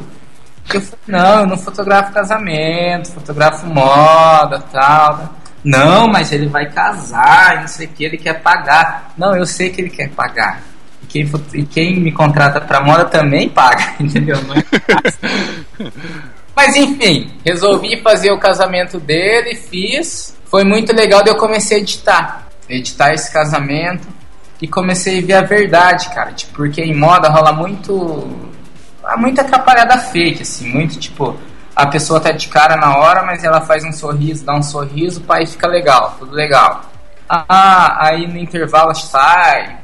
[0.73, 5.17] Eu falei, não, eu não fotografo casamento, fotografo moda tal.
[5.17, 5.29] Né?
[5.63, 9.13] Não, mas ele vai casar, não sei o que, ele quer pagar.
[9.17, 10.61] Não, eu sei que ele quer pagar.
[11.03, 14.37] E quem, e quem me contrata pra moda também paga, entendeu?
[14.37, 15.91] É
[16.55, 20.37] mas enfim, resolvi fazer o casamento dele, fiz.
[20.45, 22.47] Foi muito legal, daí eu comecei a editar.
[22.69, 24.07] Editar esse casamento
[24.61, 26.31] e comecei a ver a verdade, cara.
[26.31, 28.27] Tipo, porque em moda rola muito.
[29.17, 31.35] Muita atrapalhada fake, assim, muito tipo
[31.75, 35.21] a pessoa tá de cara na hora, mas ela faz um sorriso, dá um sorriso,
[35.21, 36.81] pai fica legal, tudo legal.
[37.27, 39.79] Ah, aí no intervalo sai,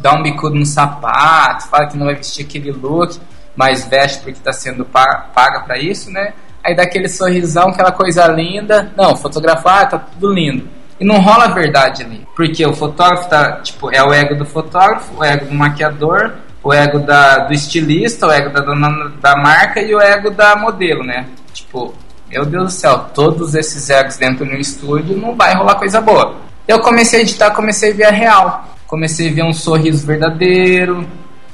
[0.00, 3.20] dá um bicudo no sapato, fala que não vai vestir aquele look,
[3.56, 6.32] mas veste porque tá sendo paga para isso, né?
[6.64, 8.92] Aí dá aquele sorrisão, aquela coisa linda.
[8.96, 10.68] Não, fotografar, tá tudo lindo.
[10.98, 12.26] E não rola a verdade ali.
[12.34, 16.72] Porque o fotógrafo tá, tipo, é o ego do fotógrafo, o ego do maquiador, o
[16.72, 21.04] ego da, do estilista, o ego da dona da marca e o ego da modelo,
[21.04, 21.26] né?
[21.52, 21.94] Tipo,
[22.28, 26.36] meu Deus do céu, todos esses egos dentro do estúdio não vai rolar coisa boa.
[26.66, 28.64] Eu comecei a editar, comecei a ver a real.
[28.86, 31.06] Comecei a ver um sorriso verdadeiro,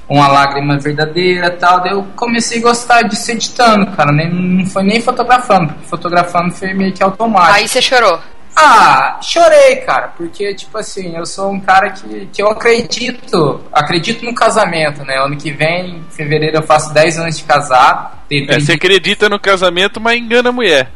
[0.08, 1.80] uma lágrima verdadeira tal.
[1.80, 4.12] Daí eu comecei a gostar disso editando, cara.
[4.12, 7.54] Nem, não foi nem fotografando, porque fotografando foi meio que automático.
[7.54, 8.18] Aí você chorou?
[8.54, 14.24] Ah, chorei, cara, porque, tipo assim, eu sou um cara que, que eu acredito, acredito
[14.24, 15.16] no casamento, né?
[15.16, 18.18] Ano que vem, em fevereiro, eu faço 10 anos de casado.
[18.30, 20.90] É, você acredita no casamento, mas engana a mulher.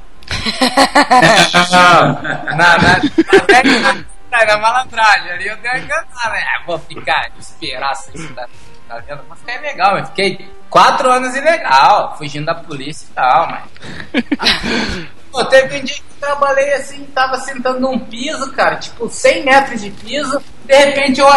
[1.71, 2.23] não,
[2.57, 3.01] na, na,
[4.31, 6.45] na, na malandragem ali eu devo enganar, né?
[6.45, 8.47] Ah, vou ficar, esperar isso tá,
[8.89, 9.23] tá vendo?
[9.29, 15.07] Mas fiquei legal, eu fiquei 4 anos ilegal, fugindo da polícia e tal, mas.
[15.37, 19.83] Pô, teve um dia que trabalhei assim, tava sentando num piso, cara, tipo 100 metros
[19.83, 20.43] de piso.
[20.65, 21.29] De repente eu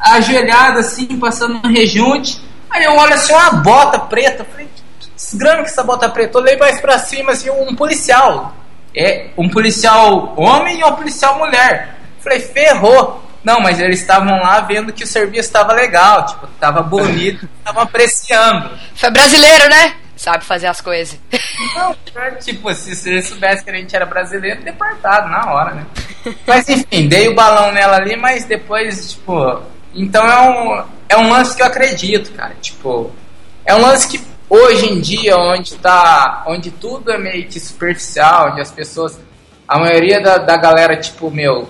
[0.00, 2.42] ajoelhado assim, passando um rejunte.
[2.70, 4.46] Aí eu olho assim, uma bota preta.
[4.50, 4.66] Falei,
[4.98, 6.38] que desgrama que essa bota preta.
[6.38, 8.56] Eu olhei mais pra cima, assim, um policial.
[8.96, 11.98] É, um policial homem e um policial mulher.
[12.20, 13.22] Falei, ferrou.
[13.44, 17.82] Não, mas eles estavam lá vendo que o serviço estava legal, tipo, estava bonito, estavam
[17.82, 18.70] apreciando.
[18.94, 19.96] Foi brasileiro, né?
[20.24, 21.20] Sabe fazer as coisas.
[21.76, 21.94] Não,
[22.40, 25.86] tipo, se você soubesse que a gente era brasileiro, deportado na hora, né?
[26.46, 29.62] Mas enfim, dei o balão nela ali, mas depois, tipo.
[29.94, 32.54] Então é um, é um lance que eu acredito, cara.
[32.60, 33.12] Tipo,
[33.66, 36.42] é um lance que hoje em dia, onde tá.
[36.46, 39.20] Onde tudo é meio que superficial, onde as pessoas.
[39.68, 41.68] A maioria da, da galera, tipo, meu,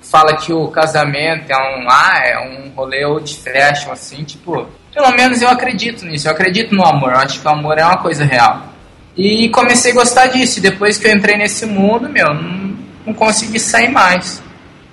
[0.00, 1.90] fala que o casamento é um.
[1.90, 6.74] Ah, é um rolê old fashion, assim, tipo pelo menos eu acredito nisso, eu acredito
[6.74, 8.62] no amor, eu acho que o amor é uma coisa real.
[9.14, 13.12] E comecei a gostar disso, e depois que eu entrei nesse mundo, meu, não, não
[13.12, 14.42] consegui sair mais.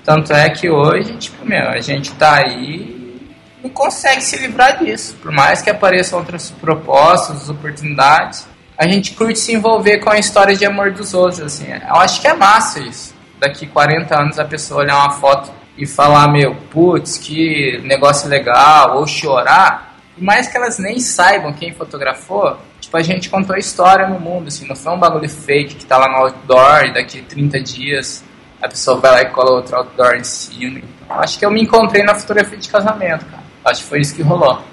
[0.04, 3.24] Tanto é que hoje, tipo, meu, a gente tá aí
[3.63, 5.16] e consegue se livrar disso.
[5.22, 8.46] Por mais que apareçam outras propostas, oportunidades,
[8.78, 11.68] a gente curte se envolver com a história de amor dos outros, assim.
[11.72, 13.16] Eu acho que é massa isso.
[13.39, 18.98] Daqui 40 anos a pessoa olhar uma foto e falar, meu, putz, que negócio legal,
[18.98, 19.93] ou chorar,
[20.24, 24.18] por mais que elas nem saibam quem fotografou, tipo, a gente contou a história no
[24.22, 27.60] mundo, assim, não foi um bagulho fake que tá lá no outdoor e daqui 30
[27.60, 28.24] dias
[28.62, 30.80] a pessoa vai lá e cola outro outdoor em cima.
[30.80, 33.44] Então, acho que eu me encontrei na fotografia de casamento, cara.
[33.66, 34.64] Acho que foi isso que rolou.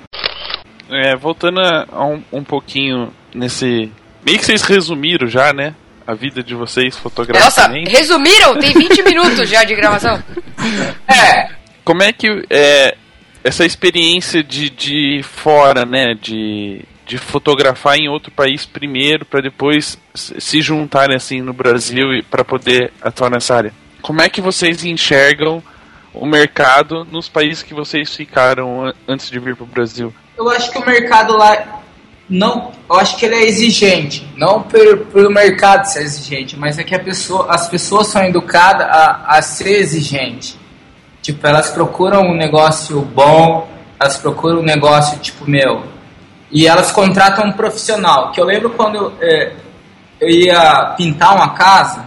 [0.88, 3.90] É, voltando a um, um pouquinho nesse.
[4.24, 5.74] Meio que vocês resumiram já, né?
[6.06, 7.90] A vida de vocês fotograficamente.
[7.90, 8.56] Nossa, resumiram?
[8.56, 10.22] Tem 20 minutos já de gravação.
[11.08, 11.48] É.
[11.84, 12.94] Como é que é,
[13.42, 16.14] essa experiência de, de fora, né?
[16.14, 22.22] De, de fotografar em outro país primeiro, para depois se juntarem assim no Brasil e
[22.22, 23.74] para poder atuar nessa área.
[24.00, 25.62] Como é que vocês enxergam
[26.14, 30.14] o mercado nos países que vocês ficaram antes de vir para o Brasil?
[30.36, 31.82] Eu acho que o mercado lá
[32.28, 36.84] não, eu acho que ele é exigente, não pelo, pelo mercado ser exigente, mas é
[36.84, 40.56] que pessoa, as pessoas são educadas a, a ser exigente.
[41.30, 43.68] Tipo, elas procuram um negócio bom,
[44.00, 45.84] elas procuram um negócio, tipo, meu.
[46.50, 48.32] E elas contratam um profissional.
[48.32, 49.52] Que eu lembro quando é,
[50.20, 52.04] eu ia pintar uma casa,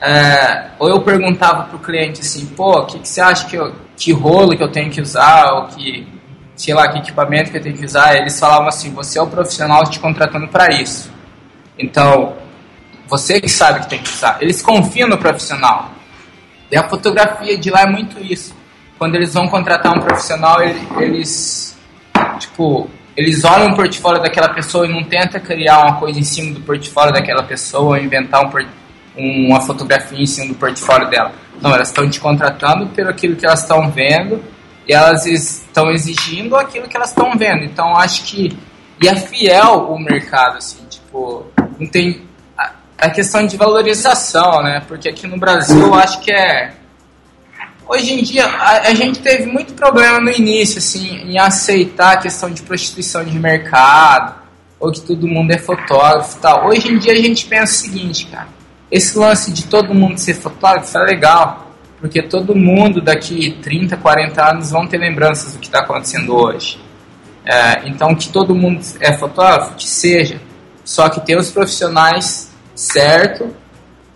[0.00, 3.74] é, ou eu perguntava pro cliente assim, pô, o que, que você acha que, eu,
[3.96, 6.06] que rolo que eu tenho que usar, ou que,
[6.54, 8.14] sei lá, que equipamento que eu tenho que usar?
[8.14, 11.10] Eles falavam assim, você é o profissional te contratando para isso.
[11.76, 12.34] Então,
[13.08, 14.38] você que sabe que tem que usar.
[14.40, 15.90] Eles confiam no profissional.
[16.74, 18.52] E a fotografia de lá é muito isso.
[18.98, 20.60] Quando eles vão contratar um profissional,
[20.98, 21.78] eles,
[22.40, 26.52] tipo, eles olham o portfólio daquela pessoa e não tenta criar uma coisa em cima
[26.52, 28.42] do portfólio daquela pessoa, inventar
[29.16, 31.30] um, uma fotografia em cima do portfólio dela.
[31.62, 34.42] Não, elas estão te contratando pelo aquilo que elas estão vendo
[34.88, 37.62] e elas estão exigindo aquilo que elas estão vendo.
[37.62, 38.58] Então, acho que
[39.00, 41.46] e é fiel o mercado, assim, tipo,
[41.78, 42.22] não tem
[43.04, 44.82] a questão de valorização, né?
[44.86, 46.74] Porque aqui no Brasil eu acho que é
[47.86, 52.16] Hoje em dia, a, a, gente teve muito problema no início, assim, em aceitar a
[52.16, 54.36] questão de prostituição de mercado,
[54.80, 56.66] ou que todo mundo é fotógrafo e tal.
[56.66, 58.48] Hoje em dia a gente pensa o seguinte, cara,
[58.90, 64.50] esse lance de todo mundo ser fotógrafo é legal, porque todo mundo daqui 30, 40
[64.50, 66.80] anos vão ter lembranças do que está acontecendo hoje.
[67.44, 70.40] É, então, que todo mundo é fotógrafo, que seja,
[70.82, 73.54] só que tem os profissionais certo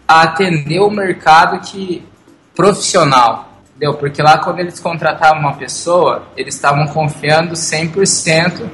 [0.07, 2.07] a atender o mercado que
[2.55, 3.95] profissional Entendeu?
[3.95, 8.69] Porque lá quando eles contratavam uma pessoa, eles estavam confiando 100%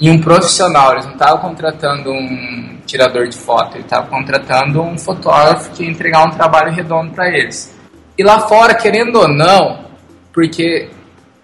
[0.00, 0.92] em um profissional.
[0.92, 5.90] Eles não estavam contratando um tirador de foto, eles estavam contratando um fotógrafo que ia
[5.90, 7.76] entregar um trabalho redondo para eles.
[8.16, 9.86] E lá fora, querendo ou não,
[10.32, 10.88] porque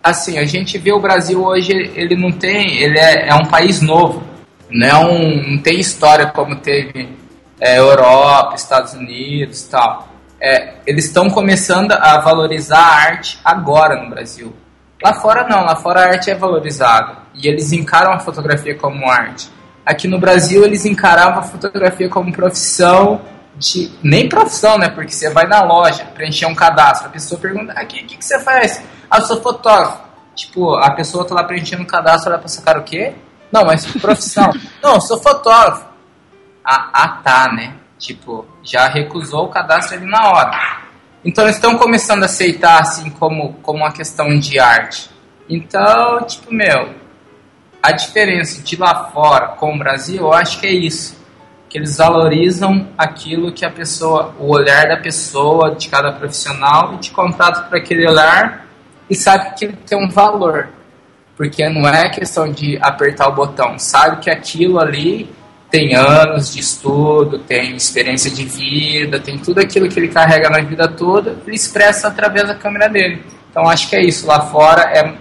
[0.01, 3.83] assim, a gente vê o Brasil hoje, ele não tem, ele é, é um país
[3.83, 4.23] novo,
[4.71, 7.09] não, é não tem história como teve
[7.61, 14.03] é, Europa, Estados Unidos e tal é, eles estão começando a valorizar a arte agora
[14.03, 14.55] no Brasil.
[15.03, 19.11] Lá fora não, lá fora a arte é valorizada e eles encaram a fotografia como
[19.11, 19.51] arte.
[19.85, 23.21] Aqui no Brasil eles encaravam a fotografia como profissão
[23.57, 24.89] de nem profissão, né?
[24.89, 28.25] Porque você vai na loja preencher um cadastro, a pessoa pergunta: "Aqui, o que, que
[28.25, 32.41] você faz?" "Ah, eu sou fotógrafo." Tipo, a pessoa tá lá preenchendo um cadastro, ela
[32.41, 33.15] pensa, cara, o quê?
[33.51, 34.51] Não, mas profissão.
[34.83, 35.87] não, sou fotógrafo.
[36.69, 37.75] Ah, ah, tá, né?
[37.97, 40.81] Tipo, já recusou o cadastro ali na hora.
[41.25, 45.09] Então estão começando a aceitar assim como, como uma questão de arte.
[45.49, 46.91] Então, tipo, meu,
[47.81, 51.17] a diferença de lá fora com o Brasil, eu acho que é isso.
[51.69, 56.99] Que eles valorizam aquilo que a pessoa, o olhar da pessoa, de cada profissional, e
[56.99, 58.67] te contratam para aquele olhar
[59.09, 60.69] e sabe que ele tem um valor.
[61.37, 65.33] Porque não é questão de apertar o botão, sabe que aquilo ali
[65.71, 70.61] tem anos de estudo, tem experiência de vida, tem tudo aquilo que ele carrega na
[70.61, 73.23] vida toda, ele expressa através da câmera dele.
[73.51, 74.27] Então acho que é isso.
[74.27, 75.15] Lá fora é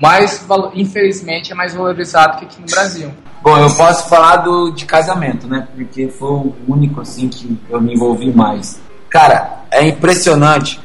[0.00, 3.12] mais, infelizmente, é mais valorizado que aqui no Brasil.
[3.42, 5.66] Bom, eu posso falar do de casamento, né?
[5.74, 8.80] Porque foi o único assim que eu me envolvi mais.
[9.08, 10.80] Cara, é impressionante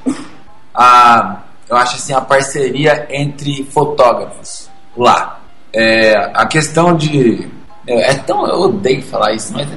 [0.73, 5.39] a, eu acho assim a parceria entre fotógrafos lá.
[5.73, 7.49] É, a questão de
[7.87, 8.47] é, é tão.
[8.47, 9.67] Eu odeio falar isso, mas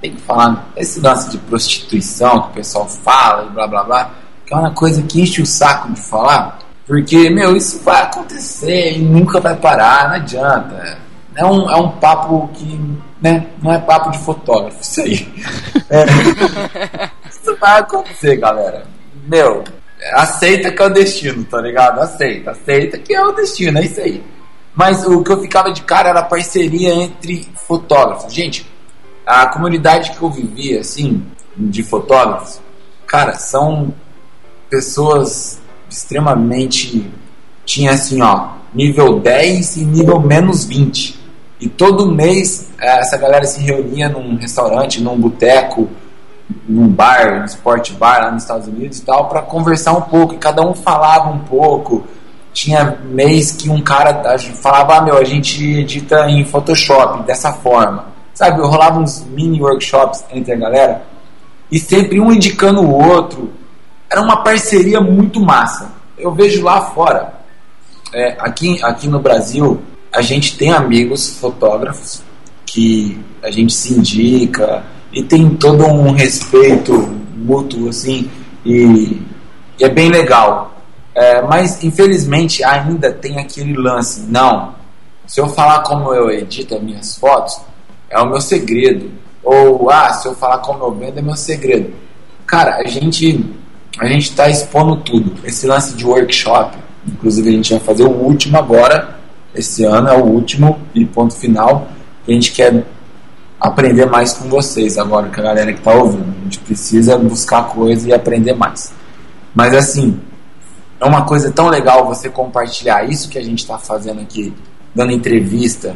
[0.00, 0.68] tem que falar.
[0.76, 4.10] Esse lance de prostituição que o pessoal fala e blá blá blá,
[4.44, 8.96] que é uma coisa que enche o saco de falar, porque, meu, isso vai acontecer
[8.96, 10.98] e nunca vai parar, não adianta.
[11.34, 12.80] É um, é um papo que.
[13.20, 15.28] Né, não é papo de fotógrafo, isso aí.
[15.88, 16.04] É,
[17.30, 18.86] isso vai acontecer, galera.
[19.28, 19.62] Meu,
[20.14, 22.00] aceita que é o destino, tá ligado?
[22.00, 24.20] Aceita, aceita que é o destino, é isso aí.
[24.76, 28.32] Mas o que eu ficava de cara era a parceria entre fotógrafos.
[28.32, 28.70] Gente,
[29.26, 31.24] a comunidade que eu vivia, assim,
[31.56, 32.60] de fotógrafos,
[33.06, 33.94] cara, são
[34.68, 35.58] pessoas
[35.88, 37.10] extremamente.
[37.64, 41.18] Tinha assim, ó, nível 10 e nível menos 20.
[41.58, 45.88] E todo mês eh, essa galera se reunia num restaurante, num boteco,
[46.68, 50.34] num bar, num sport bar lá nos Estados Unidos e tal, para conversar um pouco.
[50.34, 52.06] E cada um falava um pouco
[52.56, 58.06] tinha mês que um cara falava, ah, meu, a gente edita em Photoshop dessa forma.
[58.32, 61.02] Sabe, rolava uns mini workshops entre a galera
[61.70, 63.52] e sempre um indicando o outro.
[64.10, 65.92] Era uma parceria muito massa.
[66.16, 67.34] Eu vejo lá fora,
[68.14, 72.22] é, aqui, aqui no Brasil, a gente tem amigos fotógrafos
[72.64, 76.94] que a gente se indica e tem todo um respeito
[77.36, 78.30] mútuo assim
[78.64, 79.20] e,
[79.78, 80.75] e é bem legal.
[81.16, 84.20] É, mas infelizmente ainda tem aquele lance.
[84.28, 84.74] Não,
[85.26, 87.58] se eu falar como eu edito as minhas fotos,
[88.10, 89.10] é o meu segredo.
[89.42, 91.90] Ou, ah, se eu falar como eu vendo, é meu segredo.
[92.46, 93.44] Cara, a gente
[93.98, 95.32] a gente está expondo tudo.
[95.42, 96.76] Esse lance de workshop,
[97.08, 99.16] inclusive a gente vai fazer o último agora.
[99.54, 101.88] Esse ano é o último e ponto final.
[102.28, 102.84] A gente quer
[103.58, 106.34] aprender mais com vocês agora, com a galera que está ouvindo.
[106.40, 108.92] A gente precisa buscar coisa e aprender mais.
[109.54, 110.20] Mas assim,
[111.00, 114.54] é uma coisa tão legal você compartilhar isso que a gente está fazendo aqui,
[114.94, 115.94] dando entrevista.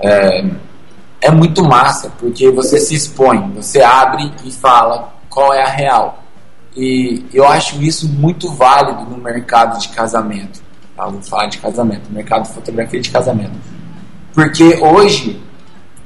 [0.00, 0.44] É,
[1.20, 6.22] é muito massa, porque você se expõe, você abre e fala qual é a real.
[6.76, 10.60] E eu acho isso muito válido no mercado de casamento.
[10.94, 11.06] Tá?
[11.06, 13.58] Vou falar de casamento, mercado de fotografia de casamento.
[14.32, 15.42] Porque hoje,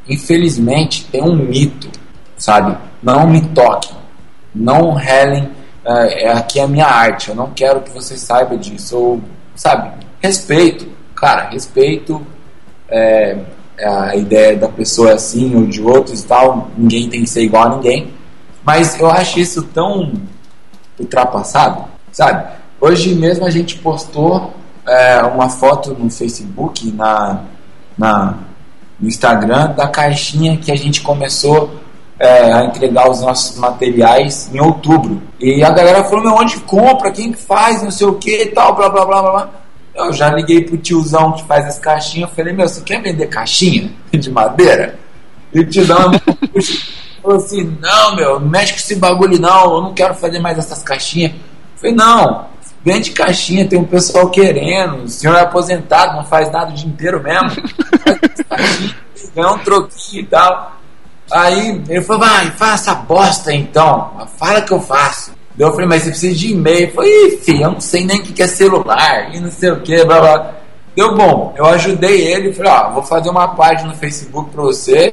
[0.09, 1.89] infelizmente, tem um mito,
[2.37, 2.77] sabe?
[3.03, 3.93] Não me toque,
[4.55, 5.51] não relem
[5.85, 8.97] é, é, aqui é a minha arte, eu não quero que você saiba disso.
[8.97, 9.21] Ou,
[9.55, 12.25] sabe, respeito, cara, respeito
[12.89, 13.39] é,
[13.83, 17.43] a ideia da pessoa é assim ou de outros e tal, ninguém tem que ser
[17.43, 18.13] igual a ninguém.
[18.65, 20.13] Mas eu acho isso tão
[20.99, 22.47] ultrapassado, sabe?
[22.81, 24.53] Hoje mesmo a gente postou
[24.87, 27.45] é, uma foto no Facebook, na,
[27.97, 28.39] na,
[28.99, 31.71] no Instagram, da caixinha que a gente começou
[32.21, 35.23] é, a entregar os nossos materiais em outubro.
[35.41, 37.11] E a galera falou, meu, onde compra?
[37.11, 37.83] Quem faz?
[37.83, 39.51] Não sei o que e tal, blá blá blá blá.
[39.95, 43.91] Eu já liguei pro tiozão que faz as caixinhas, falei, meu, você quer vender caixinha
[44.13, 44.99] de madeira?
[45.53, 46.13] E o tiozão
[47.23, 50.83] falou assim, não, meu, mexe com esse bagulho não, eu não quero fazer mais essas
[50.83, 51.33] caixinhas.
[51.33, 52.47] Eu falei, não,
[52.85, 56.87] vende caixinha, tem um pessoal querendo, o senhor é aposentado, não faz nada o dia
[56.87, 57.51] inteiro mesmo.
[59.35, 60.80] ganha um troquinho e tal.
[61.31, 65.33] Aí ele falou, vai, faça bosta então, fala que eu faço.
[65.55, 66.89] Daí eu falei, mas você precisa de e-mail.
[66.89, 69.81] Eu falei, filho, eu não sei nem o que é celular, e não sei o
[69.81, 70.55] que, blá blá.
[70.97, 75.13] Deu bom, eu ajudei ele, falei, ó, vou fazer uma página no Facebook pra você,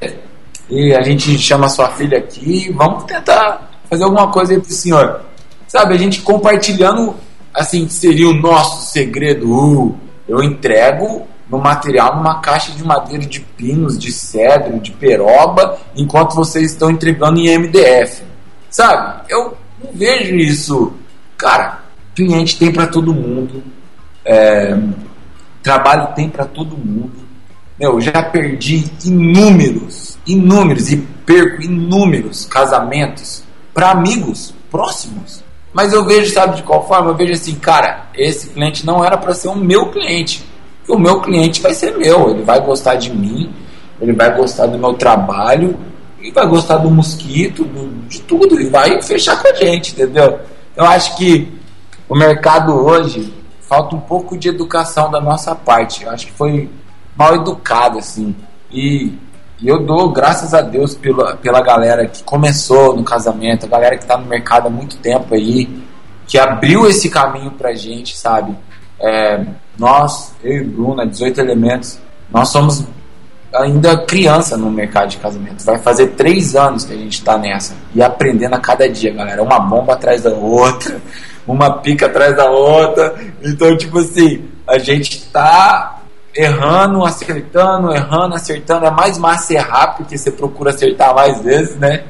[0.70, 5.22] e a gente chama sua filha aqui, vamos tentar fazer alguma coisa aí pro senhor.
[5.68, 7.16] Sabe, a gente compartilhando,
[7.54, 9.52] assim, seria o nosso segredo.
[9.52, 9.96] Uh,
[10.28, 16.36] eu entrego no material numa caixa de madeira de pinos, de cedro, de peroba, enquanto
[16.36, 18.24] vocês estão entregando em MDF.
[18.70, 19.24] Sabe?
[19.30, 20.94] Eu não vejo isso.
[21.38, 21.80] Cara,
[22.16, 23.64] cliente tem para todo mundo.
[24.26, 24.78] É,
[25.64, 27.28] trabalho tem para todo mundo.
[27.80, 33.44] Meu, já perdi inúmeros, inúmeros e perco inúmeros casamentos
[33.74, 35.44] para amigos próximos.
[35.72, 37.12] Mas eu vejo, sabe de qual forma?
[37.12, 40.44] Eu vejo assim, cara, esse cliente não era para ser o meu cliente
[40.88, 43.54] e o meu cliente vai ser meu, ele vai gostar de mim,
[44.00, 45.78] ele vai gostar do meu trabalho,
[46.22, 50.40] e vai gostar do mosquito, do, de tudo, e vai fechar com a gente, entendeu?
[50.76, 51.52] Eu acho que
[52.10, 56.04] o mercado hoje falta um pouco de educação da nossa parte.
[56.04, 56.70] Eu acho que foi
[57.16, 58.36] mal educado, assim.
[58.72, 59.14] E,
[59.60, 63.98] e eu dou graças a Deus pela, pela galera que começou no casamento, a galera
[63.98, 65.84] que está no mercado há muito tempo aí,
[66.26, 68.56] que abriu esse caminho pra gente, sabe?
[69.00, 69.46] É,
[69.78, 72.00] nós, eu e Bruna, 18 elementos,
[72.32, 72.84] nós somos
[73.54, 75.64] ainda criança no mercado de casamento.
[75.64, 79.42] Vai fazer três anos que a gente está nessa e aprendendo a cada dia, galera.
[79.42, 81.00] Uma bomba atrás da outra,
[81.48, 83.16] uma pica atrás da outra.
[83.44, 86.02] Então, tipo assim, a gente está
[86.36, 88.86] errando, acertando, errando, acertando.
[88.86, 92.04] É mais massa errar porque você procura acertar mais vezes, né?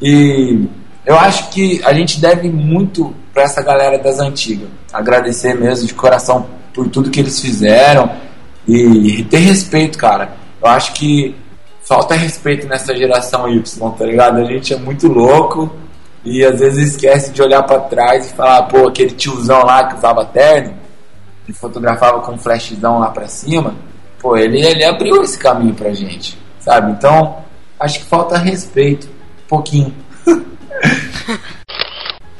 [0.00, 0.66] E
[1.04, 4.68] eu acho que a gente deve muito para essa galera das antigas.
[4.92, 6.46] Agradecer mesmo de coração
[6.78, 8.08] por tudo que eles fizeram
[8.64, 10.36] e ter respeito, cara.
[10.62, 11.34] Eu acho que
[11.82, 14.38] falta respeito nessa geração Y, tá ligado?
[14.38, 15.74] A gente é muito louco
[16.24, 19.96] e às vezes esquece de olhar para trás e falar, pô, aquele tiozão lá que
[19.96, 20.72] usava terno
[21.48, 23.74] e fotografava com flashzão lá para cima,
[24.20, 26.92] pô, ele, ele abriu esse caminho pra gente, sabe?
[26.92, 27.38] Então,
[27.80, 29.92] acho que falta respeito, um pouquinho.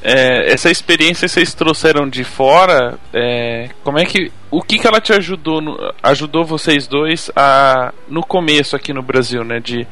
[0.03, 5.01] É, essa experiência vocês trouxeram de fora, é, como é que o que, que ela
[5.01, 9.59] te ajudou no, ajudou vocês dois a no começo aqui no Brasil, né?
[9.61, 9.87] De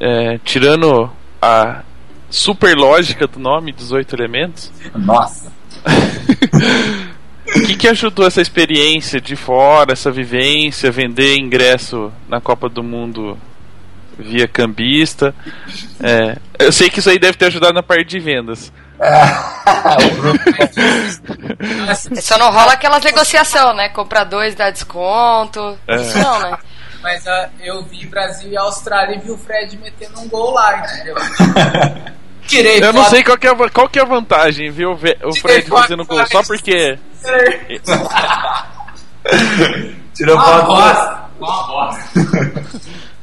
[0.00, 1.10] é, tirando
[1.40, 1.82] a
[2.28, 4.72] super lógica do nome dos oito elementos.
[4.94, 5.52] Nossa.
[7.56, 12.80] O que, que ajudou essa experiência de fora, essa vivência, vender ingresso na Copa do
[12.80, 13.36] Mundo
[14.16, 15.34] via cambista?
[16.00, 18.72] É, eu sei que isso aí deve ter ajudado na parte de vendas.
[22.20, 23.88] Só não rola aquelas negociação, né?
[23.88, 25.78] Comprar dois dá desconto.
[25.88, 25.96] É.
[25.96, 26.58] Isso não, né?
[27.02, 30.78] Mas uh, eu vi Brasil e Austrália e vi o Fred metendo um gol lá,
[30.80, 31.14] entendeu?
[32.46, 34.92] Tirei Eu não sei qual que, é, qual que é a vantagem, viu?
[34.92, 34.98] O
[35.36, 36.98] Fred fazendo gol só porque.
[40.14, 41.24] Tirou uma bosta.
[41.38, 42.02] Uma bosta.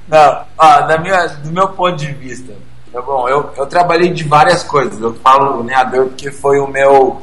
[0.08, 2.54] Não, ó, da minha, do meu ponto de vista,
[2.92, 5.00] Tá bom, eu, eu trabalhei de várias coisas.
[5.00, 7.22] Eu falo lenhador porque foi o meu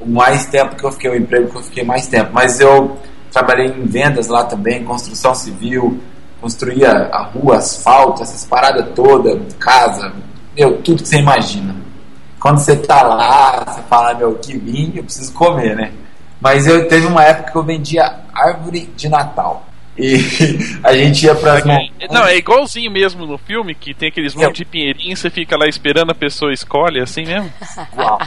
[0.00, 2.30] o mais tempo que eu fiquei, o emprego que eu fiquei mais tempo.
[2.32, 2.96] Mas eu
[3.30, 6.00] trabalhei em vendas lá também, construção civil,
[6.40, 10.12] construía a rua, asfalto, essas paradas todas, casa,
[10.56, 11.74] meu, tudo que você imagina.
[12.38, 15.92] Quando você tá lá, você fala, meu, que vim, eu preciso comer, né?
[16.40, 19.64] Mas eu teve uma época que eu vendia árvore de Natal.
[19.96, 20.16] E
[20.82, 21.62] a gente ia pra.
[22.10, 25.66] Não, é igualzinho mesmo no filme, que tem aqueles monte de pinheirinhos, você fica lá
[25.66, 27.52] esperando a pessoa escolhe, assim mesmo?
[27.96, 28.18] Uau,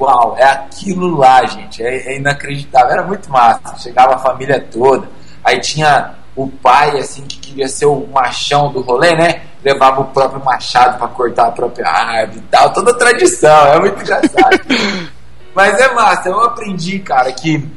[0.00, 1.82] uau, é aquilo lá, gente.
[1.82, 2.90] É, é inacreditável.
[2.90, 3.76] Era muito massa.
[3.78, 5.08] Chegava a família toda.
[5.44, 9.42] Aí tinha o pai, assim, que queria ser o machão do rolê, né?
[9.62, 12.72] Levava o próprio machado para cortar a própria árvore e tal.
[12.72, 14.60] Toda tradição, é muito engraçado.
[15.54, 16.28] Mas é massa.
[16.28, 17.68] Eu aprendi, cara, que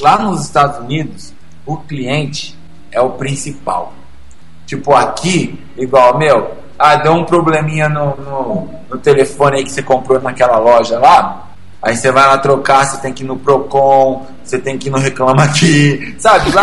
[0.00, 1.32] lá nos Estados Unidos,
[1.64, 2.57] o cliente
[2.98, 3.92] é o principal.
[4.66, 9.82] Tipo, aqui, igual, meu, ah, deu um probleminha no, no, no telefone aí que você
[9.82, 11.48] comprou naquela loja lá.
[11.82, 14.90] Aí você vai lá trocar, você tem que ir no Procon, você tem que ir
[14.90, 16.50] no Reclama Aqui, sabe?
[16.50, 16.62] Lá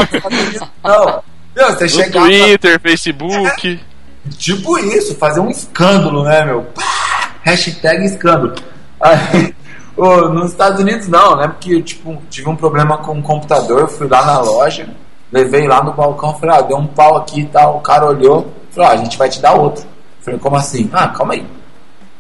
[0.84, 1.24] não.
[1.56, 2.90] Meu, você chega Twitter, pra...
[2.90, 3.82] Facebook.
[4.28, 6.64] É, tipo isso, fazer um escândalo, né, meu?
[6.64, 8.56] Pá, hashtag escândalo.
[9.00, 9.56] Aí,
[9.96, 11.48] oh, nos Estados Unidos não, né?
[11.48, 14.90] Porque tipo, tive um problema com o computador, fui lá na loja,
[15.32, 17.78] levei lá no balcão, falei, ah, deu um pau aqui e tal.
[17.78, 19.86] O cara olhou, falou, ah, a gente vai te dar outro.
[20.22, 20.90] Falei, como assim?
[20.94, 21.46] Ah, calma aí.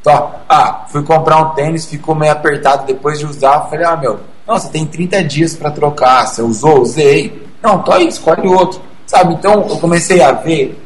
[0.04, 0.32] Tó.
[0.48, 3.62] Ah, fui comprar um tênis, ficou meio apertado depois de usar.
[3.70, 6.28] Falei, ah, meu, não, você tem 30 dias para trocar.
[6.28, 6.82] Você usou?
[6.82, 7.48] Usei.
[7.62, 8.80] Não, tô aí, escolhe outro.
[9.06, 9.34] Sabe?
[9.34, 10.80] Então eu comecei a ver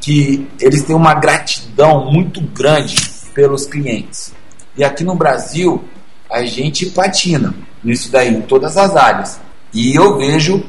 [0.00, 2.96] que eles têm uma gratidão muito grande
[3.32, 4.32] pelos clientes.
[4.76, 5.82] E aqui no Brasil,
[6.30, 9.40] a gente patina nisso daí, em todas as áreas.
[9.72, 10.64] E eu vejo,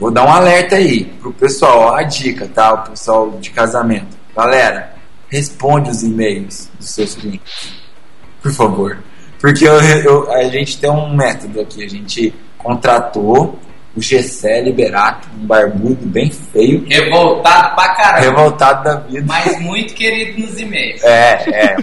[0.00, 2.74] vou dar um alerta aí pro pessoal, ó, a dica, tá?
[2.74, 4.16] O pessoal de casamento.
[4.34, 4.94] Galera,
[5.28, 7.72] responde os e-mails dos seus clientes.
[8.42, 8.98] Por favor.
[9.40, 11.84] Porque eu, eu, a gente tem um método aqui.
[11.84, 13.58] A gente contratou
[13.96, 16.84] o Gessé Liberato, um barbudo bem feio.
[16.86, 18.20] Revoltado pra caramba.
[18.20, 19.24] Revoltado da vida.
[19.26, 21.02] Mas muito querido nos e-mails.
[21.02, 21.76] É, é,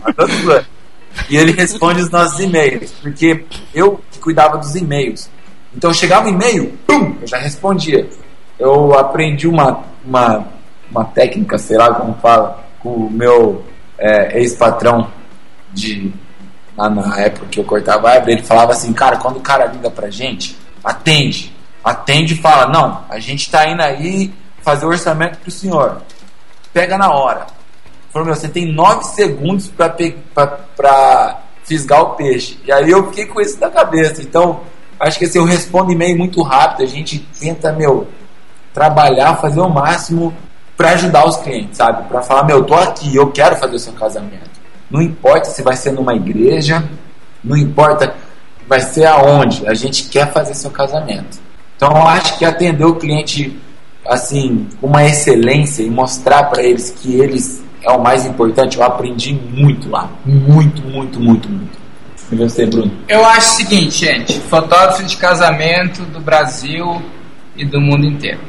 [1.29, 2.91] E ele responde os nossos e-mails.
[3.01, 5.29] Porque eu cuidava dos e-mails.
[5.75, 8.07] Então chegava um e-mail, pum, eu já respondia.
[8.59, 10.47] Eu aprendi uma, uma,
[10.89, 13.63] uma técnica, sei lá como fala, com o meu
[13.97, 15.09] é, ex-patrão
[15.73, 16.13] de
[16.77, 19.65] lá na época que eu cortava a árvore, ele falava assim, cara, quando o cara
[19.65, 21.53] liga pra gente, atende.
[21.83, 26.01] Atende e fala, não, a gente tá indo aí fazer o orçamento pro senhor.
[26.71, 27.45] Pega na hora.
[28.11, 29.89] Falou, meu, você tem nove segundos pra,
[30.33, 32.59] pra, pra fisgar o peixe.
[32.65, 34.21] E aí eu fiquei com isso na cabeça.
[34.21, 34.61] Então,
[34.99, 38.07] acho que assim, eu respondo e-mail muito rápido, a gente tenta, meu,
[38.73, 40.33] trabalhar, fazer o máximo
[40.75, 42.07] para ajudar os clientes, sabe?
[42.07, 44.51] Para falar, meu, eu tô aqui, eu quero fazer o seu casamento.
[44.89, 46.83] Não importa se vai ser numa igreja,
[47.43, 48.13] não importa
[48.67, 51.39] vai ser aonde, a gente quer fazer seu casamento.
[51.75, 53.59] Então eu acho que atender o cliente
[54.05, 58.83] assim com uma excelência e mostrar para eles que eles é o mais importante, eu
[58.83, 61.82] aprendi muito lá, muito, muito, muito, muito.
[62.33, 62.91] E você, Bruno?
[63.07, 66.99] Eu acho o seguinte, gente, fotógrafo de casamento do Brasil
[67.55, 68.39] e do mundo inteiro.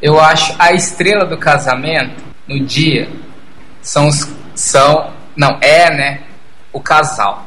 [0.00, 3.08] Eu acho a estrela do casamento no dia
[3.82, 6.20] são os, são não é né
[6.72, 7.44] o casal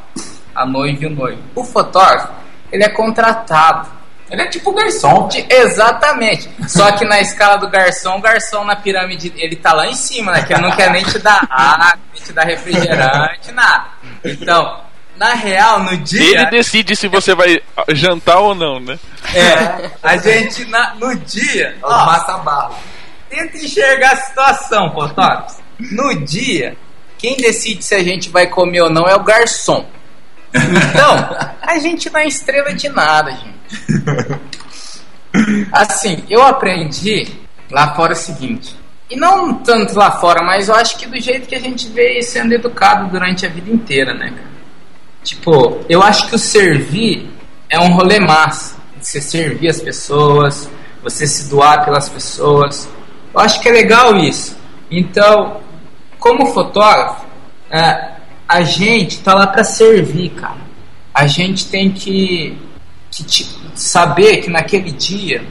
[0.53, 1.41] a noiva e o noivo.
[1.55, 2.33] O fotógrafo
[2.69, 3.87] ele é contratado.
[4.29, 5.29] Ele é tipo garçom.
[5.29, 6.49] De, exatamente.
[6.67, 10.33] Só que na escala do garçom o garçom na pirâmide ele tá lá em cima
[10.33, 13.85] né que ele não quer nem te dar água nem te dar refrigerante nada.
[14.25, 14.86] Então
[15.17, 16.41] na real, no dia.
[16.41, 17.59] Ele decide se você vai
[17.89, 18.97] jantar ou não, né?
[19.33, 21.77] É, a gente na, no dia.
[21.81, 22.75] Ó, massa barro.
[23.29, 25.57] Tenta enxergar a situação, fotógrafos.
[25.79, 26.77] No dia,
[27.17, 29.85] quem decide se a gente vai comer ou não é o garçom.
[30.53, 33.57] Então, a gente não é estrela de nada, gente.
[35.71, 37.27] Assim, eu aprendi
[37.69, 38.75] lá fora o seguinte.
[39.09, 42.21] E não tanto lá fora, mas eu acho que do jeito que a gente vê
[42.21, 44.56] sendo educado durante a vida inteira, né, cara?
[45.27, 47.29] Tipo, eu acho que o servir
[47.69, 48.77] é um rolê massa.
[48.97, 50.69] Você servir as pessoas,
[51.03, 52.87] você se doar pelas pessoas.
[53.33, 54.57] Eu acho que é legal isso.
[54.89, 55.59] Então,
[56.17, 57.25] como fotógrafo,
[57.69, 58.11] é,
[58.47, 60.61] a gente tá lá para servir, cara.
[61.13, 62.57] A gente tem que,
[63.11, 65.45] que saber que naquele dia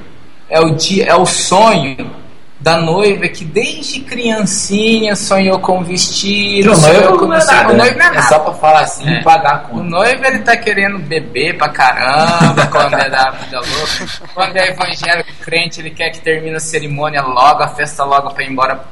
[0.49, 2.11] é o dia, é o sonho
[2.59, 6.73] da noiva que desde criancinha sonhou com vestido.
[6.73, 7.73] O noivo com não é nada.
[7.73, 8.19] O noivo não é, nada.
[8.19, 9.21] é só pra falar assim é.
[9.21, 9.81] e pagar a conta.
[9.81, 14.29] O noivo ele tá querendo beber pra caramba quando é da vida louca.
[14.35, 18.43] Quando é evangélico crente, ele quer que termine a cerimônia logo, a festa logo pra
[18.43, 18.85] ir embora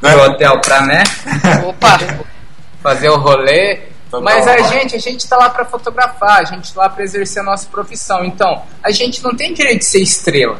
[0.00, 0.26] pro é.
[0.26, 1.02] hotel pra, né?
[1.66, 1.98] Opa!
[2.80, 3.80] Fazer o rolê.
[4.22, 7.42] Mas a gente, a gente tá lá para fotografar, a gente tá lá para exercer
[7.42, 8.24] a nossa profissão.
[8.24, 10.58] Então, a gente não tem querer de ser estrela.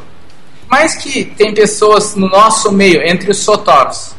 [0.68, 4.14] Mas que tem pessoas no nosso meio, entre os fotógrafos,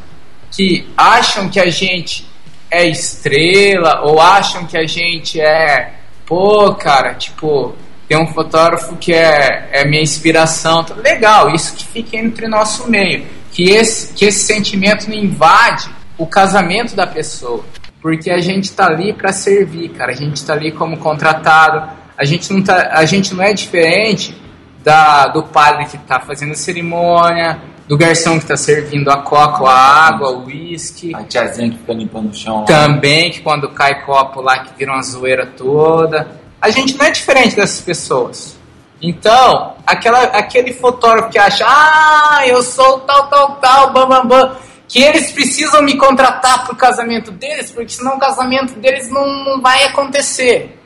[0.50, 2.28] que acham que a gente
[2.70, 5.94] é estrela ou acham que a gente é,
[6.26, 7.74] pô, cara, tipo,
[8.08, 10.84] tem um fotógrafo que é, é minha inspiração.
[10.96, 13.24] Legal, isso que fica entre nosso meio.
[13.52, 15.88] Que esse, que esse sentimento não invade
[16.18, 17.64] o casamento da pessoa.
[18.02, 20.10] Porque a gente tá ali para servir, cara.
[20.10, 21.88] A gente tá ali como contratado.
[22.16, 24.34] A gente não, tá, a gente não é diferente
[24.82, 29.64] da, do padre que está fazendo a cerimônia, do garçom que está servindo a coca,
[29.64, 31.14] a água, o uísque.
[31.14, 32.64] A tiazinha que fica limpando o chão.
[32.64, 36.40] Também, que quando cai copo lá que vira uma zoeira toda.
[36.60, 38.58] A gente não é diferente dessas pessoas.
[39.02, 44.56] Então, aquela, aquele fotógrafo que acha, ah, eu sou tal, tal, tal, bam, bam, bam,
[44.86, 49.60] que eles precisam me contratar pro casamento deles, porque senão o casamento deles não, não
[49.60, 50.78] vai acontecer.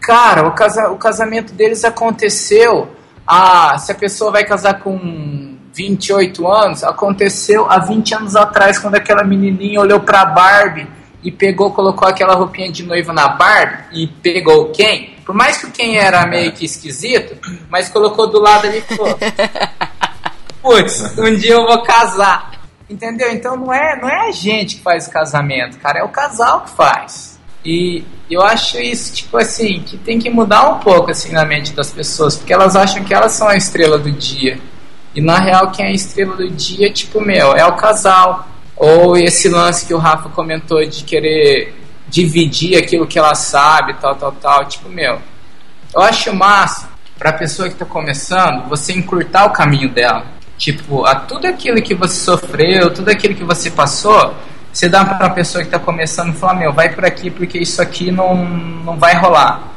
[0.00, 2.88] Cara, o, casa, o casamento deles aconteceu.
[3.32, 8.96] Ah, se a pessoa vai casar com 28 anos, aconteceu há 20 anos atrás, quando
[8.96, 10.88] aquela menininha olhou pra Barbie
[11.22, 15.14] e pegou, colocou aquela roupinha de noiva na Barbie e pegou quem?
[15.24, 17.38] Por mais que o Ken era meio que esquisito,
[17.70, 19.16] mas colocou do lado ali e falou:
[20.60, 22.50] Putz, um dia eu vou casar.
[22.88, 23.30] Entendeu?
[23.30, 26.62] Então não é, não é a gente que faz o casamento, cara, é o casal
[26.62, 27.29] que faz.
[27.64, 31.72] E eu acho isso, tipo assim, que tem que mudar um pouco assim na mente
[31.72, 34.58] das pessoas, porque elas acham que elas são a estrela do dia.
[35.14, 38.48] E na real, quem é a estrela do dia, tipo, meu, é o casal.
[38.76, 41.74] Ou esse lance que o Rafa comentou de querer
[42.08, 44.64] dividir aquilo que ela sabe, tal, tal, tal.
[44.64, 45.20] Tipo, meu,
[45.94, 46.88] eu acho massa
[47.18, 50.24] pra pessoa que tá começando, você encurtar o caminho dela.
[50.56, 54.34] Tipo, a tudo aquilo que você sofreu, tudo aquilo que você passou,
[54.72, 57.82] você dá pra pessoa que tá começando e falar, meu, vai por aqui porque isso
[57.82, 59.68] aqui não, não vai rolar.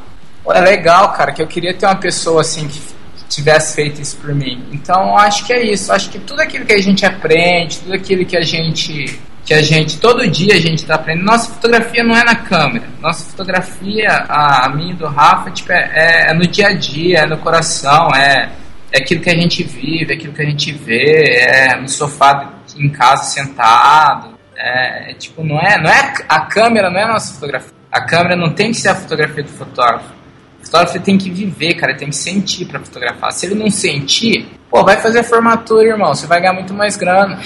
[0.52, 2.80] É legal, cara, que eu queria ter uma pessoa assim que
[3.28, 4.64] tivesse feito isso por mim.
[4.72, 5.92] Então acho que é isso.
[5.92, 9.60] Acho que tudo aquilo que a gente aprende, tudo aquilo que a gente que a
[9.60, 11.26] gente todo dia a gente está aprendendo.
[11.26, 12.84] Nossa fotografia não é na câmera.
[13.00, 16.72] Nossa fotografia, a, a minha e do Rafa, tipo, é, é, é, no dia a
[16.72, 18.50] dia, é no coração, é,
[18.90, 22.54] é aquilo que a gente vive, é aquilo que a gente vê, é no sofá
[22.76, 24.34] em casa sentado.
[24.66, 27.72] É, é tipo, não é, não é a câmera não é a nossa fotografia.
[27.92, 30.24] A câmera não tem que ser a fotografia do fotógrafo
[30.64, 33.32] fotógrafo tem que viver, cara, tem que sentir para fotografar.
[33.32, 37.38] Se ele não sentir, pô, vai fazer formatura, irmão, você vai ganhar muito mais grana.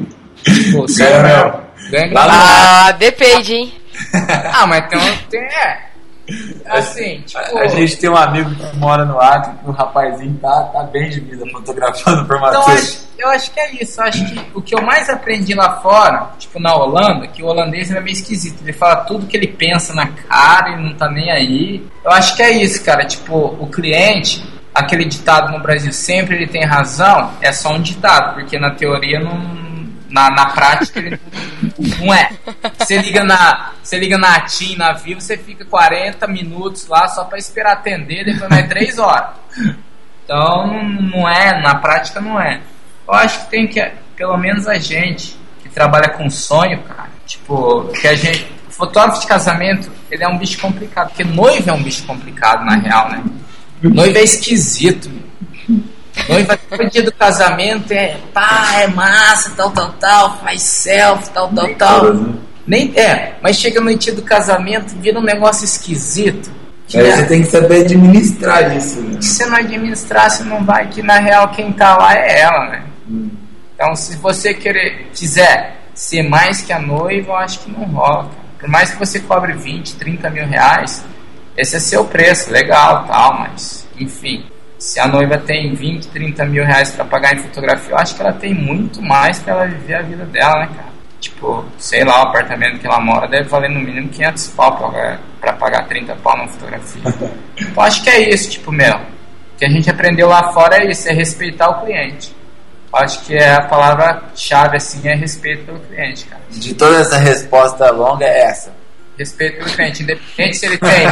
[0.72, 1.60] pô, você ganha,
[1.90, 2.32] ganha grana.
[2.32, 3.74] Ah, depende, hein?
[4.52, 5.83] ah, mas tem, um, tem é,
[6.66, 7.58] Assim, tipo.
[7.58, 10.82] A, a, gente tem um amigo que mora no Acre, que o rapazinho tá, tá
[10.84, 12.60] bem de vida fotografando formatura.
[12.60, 14.00] Então, acho, eu acho que é isso.
[14.00, 17.46] Eu acho que o que eu mais aprendi lá fora, tipo na Holanda, que o
[17.46, 18.62] holandês é meio esquisito.
[18.62, 21.86] Ele fala tudo que ele pensa na cara e não tá nem aí.
[22.02, 23.04] Eu acho que é isso, cara.
[23.04, 24.42] Tipo, o cliente,
[24.74, 29.20] aquele ditado no Brasil, sempre ele tem razão, é só um ditado, porque na teoria
[29.20, 29.63] não
[30.14, 31.18] na, na prática ele
[31.98, 32.30] não é.
[32.78, 37.24] Você liga na, você liga na TIM, na Vivo, você fica 40 minutos lá só
[37.24, 39.30] para esperar atender, depois mais 3 horas.
[40.22, 42.60] Então não é, na prática não é.
[43.08, 43.84] Eu acho que tem que,
[44.14, 48.54] pelo menos a gente que trabalha com sonho, cara, tipo, que a gente.
[48.68, 52.74] Fotógrafo de casamento, ele é um bicho complicado, porque noivo é um bicho complicado, na
[52.74, 53.22] real, né?
[53.80, 55.08] Noivo é esquisito.
[56.28, 61.48] Noiva no dia do casamento é pá, é massa, tal, tal, tal, faz selfie, tal,
[61.48, 62.14] tal, tal.
[62.66, 66.50] Nem, é, mas chega no dia do casamento, vira um negócio esquisito.
[66.86, 69.00] Que é, você tem que saber administrar isso.
[69.00, 69.20] Né?
[69.20, 72.68] Se você não administrar, você não vai, que na real quem tá lá é ela,
[72.68, 72.82] né?
[73.08, 73.30] Hum.
[73.74, 78.30] Então se você querer, quiser ser mais que a noiva, eu acho que não rola.
[78.58, 81.04] Por mais que você cobre 20, 30 mil reais,
[81.56, 84.44] esse é seu preço, legal, tal, mas enfim.
[84.84, 88.20] Se a noiva tem 20, 30 mil reais para pagar em fotografia, eu acho que
[88.20, 90.88] ela tem muito mais para ela viver a vida dela, né, cara?
[91.18, 95.18] Tipo, sei lá, o apartamento que ela mora deve valer no mínimo 500 pau pra,
[95.40, 97.02] pra pagar 30 pau na fotografia.
[97.58, 98.94] então acho que é isso, tipo, meu.
[98.94, 102.36] O que a gente aprendeu lá fora é isso, é respeitar o cliente.
[102.92, 106.42] Acho que é a palavra-chave, assim, é respeito pelo cliente, cara.
[106.50, 108.70] De toda essa resposta longa é essa.
[109.18, 111.06] Respeito pelo cliente, independente se ele tem.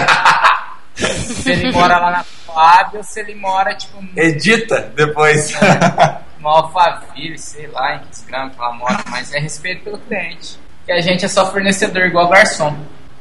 [0.94, 2.24] se ele mora lá na
[2.54, 3.98] Fábio se ele mora, tipo.
[4.16, 5.52] Edita depois.
[6.42, 10.58] no Alphaville, sei lá em que desgrama que ela mora, mas é respeito pelo cliente.
[10.86, 12.76] E a gente é só fornecedor, igual garçom.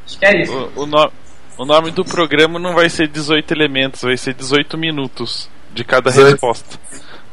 [0.05, 0.71] Acho que é isso.
[0.75, 1.11] O, o, no,
[1.57, 6.09] o nome do programa não vai ser 18 elementos, vai ser 18 minutos de cada
[6.09, 6.31] 18.
[6.31, 6.79] resposta.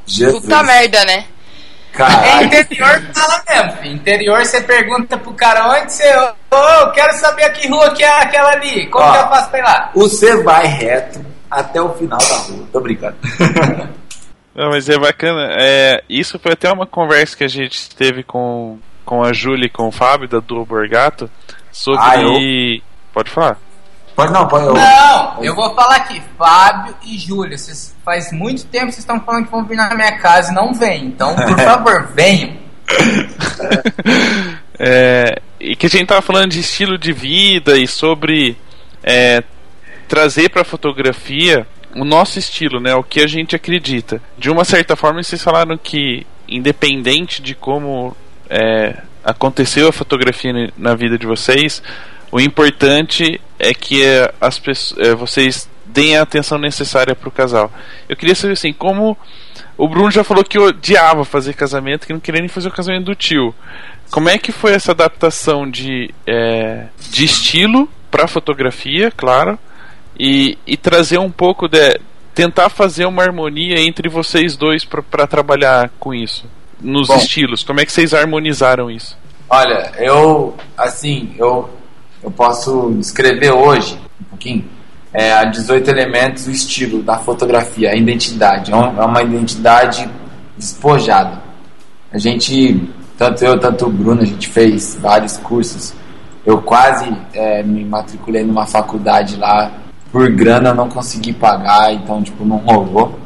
[0.07, 0.42] Jesus.
[0.42, 1.24] Puta merda, né?
[1.99, 3.92] É interior fala mesmo.
[3.92, 6.16] Interior você pergunta pro cara onde você.
[6.16, 8.86] Ô, oh, quero saber que rua que é aquela ali.
[8.88, 9.90] Como Ó, que eu faço pra ir lá?
[9.94, 12.66] Você vai reto até o final da rua.
[12.72, 13.16] Tô brincando.
[14.55, 15.51] Não, mas é bacana.
[15.53, 19.70] É, isso foi até uma conversa que a gente teve com, com a Júlia e
[19.70, 21.30] com o Fábio da Duo Borgato
[21.70, 22.05] sobre.
[22.05, 22.82] Ah, eu...
[23.12, 23.57] Pode falar.
[24.16, 24.66] Pode não, pode.
[24.66, 24.74] Eu...
[24.74, 27.57] Não, eu vou falar aqui, Fábio e Júlia.
[27.57, 30.55] Vocês, faz muito tempo que vocês estão falando que vão vir na minha casa e
[30.57, 31.05] não vêm.
[31.05, 32.57] Então, por favor, venham.
[34.76, 38.57] é, e que a gente tava falando de estilo de vida e sobre
[39.05, 39.40] é,
[40.09, 42.94] trazer para a fotografia o nosso estilo, né?
[42.94, 44.20] O que a gente acredita.
[44.36, 48.16] De uma certa forma, vocês falaram que, independente de como
[48.48, 51.82] é, aconteceu a fotografia na vida de vocês,
[52.32, 54.02] o importante é que
[54.40, 57.72] as pessoas, é, vocês deem a atenção necessária para o casal.
[58.09, 59.16] Eu queria saber assim, como
[59.78, 63.04] O Bruno já falou que odiava fazer casamento, que não queria nem fazer o casamento
[63.04, 63.54] do tio.
[64.11, 69.56] Como é que foi essa adaptação de, é, de estilo para fotografia, claro,
[70.18, 72.00] e, e trazer um pouco de.
[72.34, 76.46] tentar fazer uma harmonia entre vocês dois para trabalhar com isso?
[76.80, 79.16] Nos Bom, estilos, como é que vocês harmonizaram isso?
[79.50, 81.70] Olha, eu, assim, eu,
[82.22, 84.64] eu posso descrever hoje um pouquinho
[85.12, 88.72] é, a 18 elementos o estilo da fotografia, a identidade.
[88.72, 90.08] É uma é identidade
[90.56, 91.42] despojada.
[92.12, 95.94] A gente, tanto eu, tanto o Bruno, a gente fez vários cursos.
[96.44, 99.72] Eu quase é, me matriculei numa faculdade lá,
[100.11, 103.18] por grana não consegui pagar, então tipo, não rolou.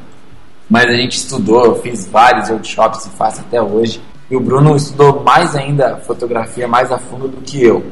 [0.68, 4.01] Mas a gente estudou, eu fiz vários workshops e faço até hoje.
[4.30, 7.85] E o Bruno estudou mais ainda fotografia mais a fundo do que eu.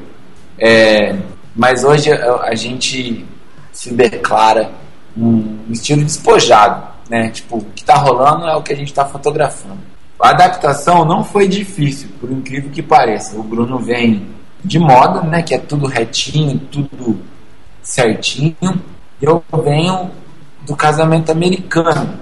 [0.59, 1.17] É,
[1.55, 3.27] mas hoje a, gente
[3.73, 4.71] se declara
[5.17, 7.29] um estilo despojado, né?
[7.29, 9.81] Tipo, o que está rolando é o que a gente está fotografando.
[10.19, 13.39] A adaptação não foi difícil, por incrível que pareça.
[13.39, 14.27] O Bruno vem
[14.65, 15.43] de moda, né?
[15.43, 17.21] Que é tudo retinho, tudo
[17.83, 18.83] certinho.
[19.21, 20.11] Eu venho
[20.67, 22.19] do casamento americano,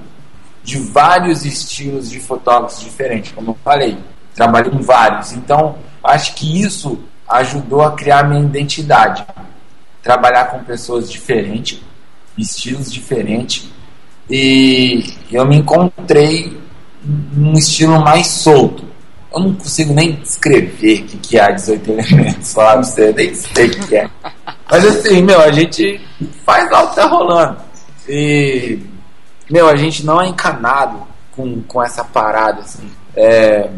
[0.63, 3.99] de vários estilos de fotógrafos diferentes, como eu falei.
[4.35, 5.33] Trabalhei com vários.
[5.33, 6.99] Então, acho que isso
[7.29, 9.25] ajudou a criar minha identidade
[10.03, 11.81] trabalhar com pessoas diferentes,
[12.37, 13.69] estilos diferentes,
[14.31, 16.59] e eu me encontrei
[17.03, 18.85] num estilo mais solto.
[19.33, 23.67] Eu não consigo nem descrever o que, é 18 elementos, falar pra você, nem sei
[23.67, 24.11] o que é.
[24.71, 26.01] Mas assim, meu, a gente
[26.45, 27.57] faz algo que tá rolando.
[28.09, 28.79] E,
[29.51, 33.69] meu, a gente não é encanado com, com essa parada, assim, é,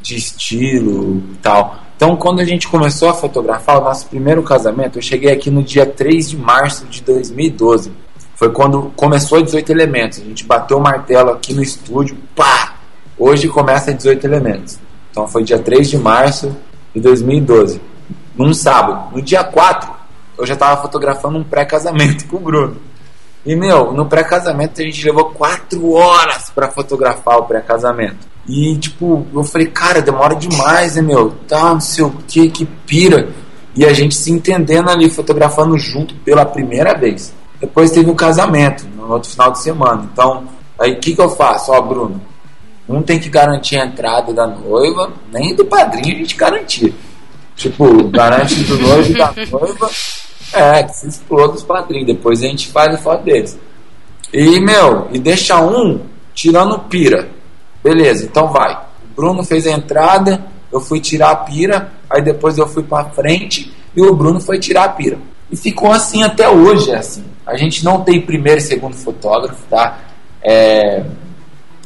[0.00, 1.78] de estilo e tal.
[1.96, 5.62] Então, quando a gente começou a fotografar o nosso primeiro casamento, eu cheguei aqui no
[5.62, 7.90] dia 3 de março de 2012.
[8.34, 10.20] Foi quando começou 18 Elementos.
[10.20, 12.75] A gente bateu o martelo aqui no estúdio, pá!
[13.18, 14.78] Hoje começa 18 Elementos.
[15.10, 16.54] Então, foi dia 3 de março
[16.94, 17.80] de 2012.
[18.36, 19.16] Num sábado.
[19.16, 19.90] No dia 4,
[20.38, 22.76] eu já estava fotografando um pré-casamento com o Bruno.
[23.44, 28.26] E, meu, no pré-casamento a gente levou 4 horas para fotografar o pré-casamento.
[28.46, 31.30] E, tipo, eu falei, cara, demora demais, né, meu?
[31.48, 33.30] Tá, não sei o que, que pira.
[33.74, 37.32] E a gente se entendendo ali, fotografando junto pela primeira vez.
[37.60, 40.08] Depois teve um casamento, no outro final de semana.
[40.12, 40.44] Então,
[40.78, 41.72] aí o que, que eu faço?
[41.72, 42.20] Ó, Bruno,
[42.88, 46.92] um tem que garantir a entrada da noiva, nem do padrinho a gente garantia.
[47.56, 49.90] Tipo, garante do noivo e da noiva,
[50.52, 52.06] é, que se exploda os padrinhos.
[52.06, 53.58] Depois a gente faz a foto deles.
[54.32, 56.00] E, meu, e deixa um
[56.34, 57.28] tirando pira.
[57.82, 58.74] Beleza, então vai.
[58.74, 63.10] O Bruno fez a entrada, eu fui tirar a pira, aí depois eu fui para
[63.10, 65.18] frente e o Bruno foi tirar a pira.
[65.50, 67.24] E ficou assim até hoje, é assim.
[67.46, 70.00] A gente não tem primeiro e segundo fotógrafo, tá?
[70.42, 71.04] É...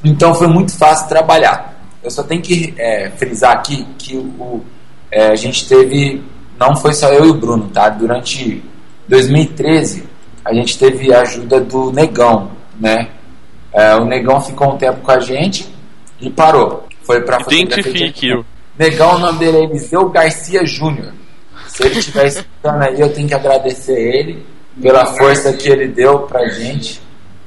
[0.04, 1.78] Então foi muito fácil trabalhar.
[2.02, 4.64] Eu só tenho que é, frisar aqui que o,
[5.10, 6.22] é, a gente teve,
[6.58, 7.88] não foi só eu e o Bruno, tá?
[7.88, 8.62] Durante
[9.08, 10.08] 2013
[10.44, 13.10] a gente teve a ajuda do Negão, né?
[13.72, 15.68] É, o Negão ficou um tempo com a gente
[16.20, 16.88] e parou.
[17.02, 18.44] Foi pra Identifique-o.
[18.78, 21.12] Negão, o nome dele é Eliseu Garcia Júnior.
[21.68, 24.44] Se ele estiver escutando aí, eu tenho que agradecer ele
[24.80, 27.00] pela força que ele deu pra gente.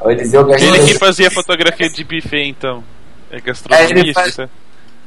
[0.04, 2.84] O Eliseu Garcia Ele que fazia fotografia de buffet, então.
[3.32, 3.88] É gastronomia.
[3.88, 4.38] É, ele, faz...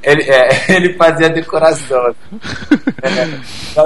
[0.03, 2.15] ele, é, ele fazia decoração.
[3.03, 3.85] é,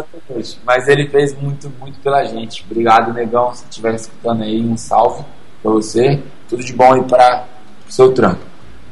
[0.65, 2.65] mas ele fez muito, muito pela gente.
[2.71, 3.53] Obrigado, Negão.
[3.55, 5.25] Se estiver escutando aí, um salve
[5.63, 6.21] pra você.
[6.49, 7.45] Tudo de bom aí para
[7.89, 8.41] o seu trampo.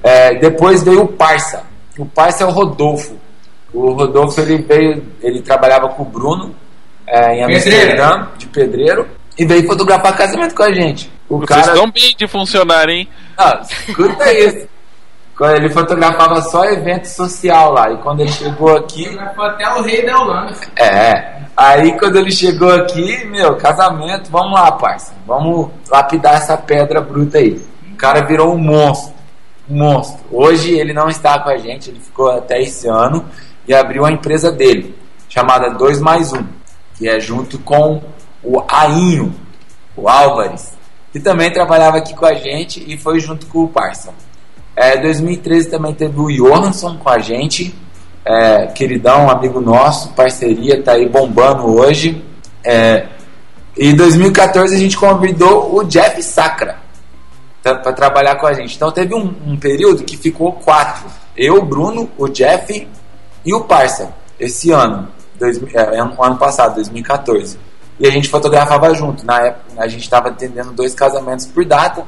[0.02, 1.62] É, depois veio o Parça.
[1.98, 3.16] O Parça é o Rodolfo.
[3.72, 6.54] O Rodolfo ele veio, ele trabalhava com o Bruno
[7.06, 9.06] é, em Amsterdã, de pedreiro,
[9.36, 11.10] e veio fotografar casamento com a gente.
[11.28, 11.72] O Vocês cara...
[11.72, 13.08] estão bem de funcionar, hein?
[13.36, 14.66] Ah, escuta isso.
[15.36, 17.92] Quando ele fotografava só evento social lá.
[17.92, 19.04] E quando ele chegou aqui.
[19.04, 20.54] Fotografou até o rei da Holanda.
[20.76, 21.38] É.
[21.56, 25.12] Aí quando ele chegou aqui, meu, casamento, vamos lá, parça.
[25.26, 27.60] Vamos lapidar essa pedra bruta aí.
[27.92, 29.18] O cara virou um monstro
[29.68, 30.24] monstro.
[30.30, 33.24] Hoje ele não está com a gente, ele ficou até esse ano
[33.66, 34.96] e abriu a empresa dele,
[35.28, 36.44] chamada 2 mais 1,
[36.96, 38.02] que é junto com
[38.42, 39.34] o Ainho,
[39.94, 40.72] o Álvares,
[41.12, 44.12] que também trabalhava aqui com a gente e foi junto com o Parça.
[44.76, 47.74] É, 2013 também teve o Johansson com a gente,
[48.24, 52.22] é, queridão, amigo nosso, parceria, tá aí bombando hoje.
[52.64, 53.06] É,
[53.76, 56.78] e em 2014 a gente convidou o Jeff Sacra,
[57.62, 58.76] para trabalhar com a gente.
[58.76, 61.06] Então teve um, um, período que ficou quatro.
[61.36, 62.88] Eu, Bruno, o Jeff
[63.44, 67.58] e o Parça, esse ano, dois, é, ano passado, 2014.
[67.98, 69.24] E a gente fotografava junto.
[69.26, 72.04] Na época a gente estava atendendo dois casamentos por data.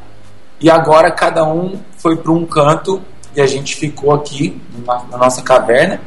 [0.60, 3.00] E agora cada um foi para um canto
[3.34, 6.00] e a gente ficou aqui na, na nossa caverna.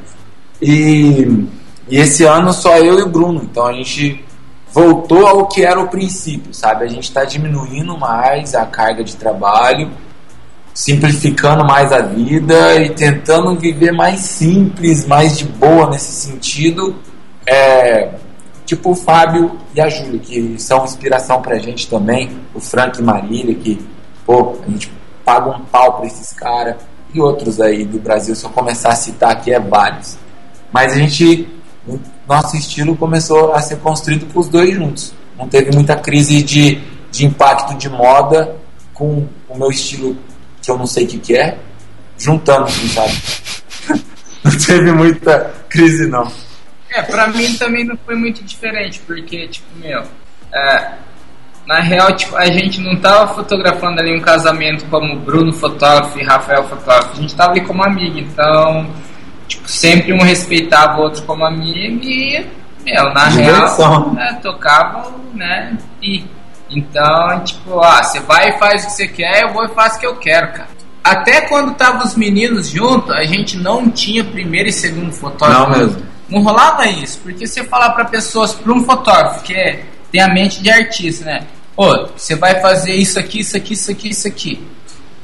[0.61, 1.47] E,
[1.89, 3.41] e esse ano só eu e o Bruno.
[3.43, 4.23] Então a gente
[4.71, 6.85] voltou ao que era o princípio, sabe?
[6.85, 9.91] A gente está diminuindo mais a carga de trabalho,
[10.73, 16.95] simplificando mais a vida e tentando viver mais simples, mais de boa nesse sentido.
[17.45, 18.13] É,
[18.75, 23.03] tipo o Fábio e a Júlia, que são inspiração pra gente também, o Frank e
[23.03, 23.79] Marília, que
[24.25, 24.91] pô, a gente
[25.23, 26.75] paga um pau pra esses caras,
[27.13, 30.17] e outros aí do Brasil, se eu começar a citar aqui, é vários.
[30.71, 31.47] Mas a gente,
[32.27, 35.13] nosso estilo começou a ser construído com os dois juntos.
[35.37, 38.55] Não teve muita crise de, de impacto de moda
[38.93, 40.17] com o meu estilo,
[40.61, 41.57] que eu não sei o que, que é,
[42.17, 43.21] juntando, sabe?
[44.43, 46.31] não teve muita crise, não.
[46.93, 50.03] É, pra mim também não foi muito diferente, porque, tipo, meu,
[50.53, 50.91] é,
[51.65, 56.23] na real, tipo, a gente não tava fotografando ali um casamento como Bruno fotógrafo e
[56.23, 58.87] Rafael fotógrafo, a gente tava ali como amigo, então,
[59.47, 62.45] tipo, sempre um respeitava o outro como amigo e,
[62.85, 63.89] meu, na Diversão.
[63.89, 66.23] real, né, tocava, né, e...
[66.75, 69.97] Então, tipo, ah, você vai e faz o que você quer, eu vou e faço
[69.97, 70.69] o que eu quero, cara.
[71.03, 75.69] Até quando tava os meninos juntos, a gente não tinha primeiro e segundo fotógrafo.
[75.69, 76.12] Não mesmo.
[76.33, 80.27] Não rolava isso, porque você falar para pessoas, para um fotógrafo que é, tem a
[80.27, 81.45] mente de artista, né?
[81.75, 84.67] Pô, você vai fazer isso aqui, isso aqui, isso aqui, isso aqui.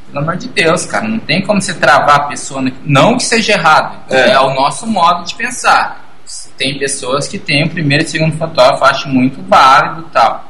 [0.05, 2.63] Pelo amor de Deus, cara, não tem como você travar a pessoa.
[2.85, 6.13] Não que seja errado, é, é o nosso modo de pensar.
[6.55, 10.47] Tem pessoas que têm o primeiro e segundo fotógrafo, acho muito válido e tal.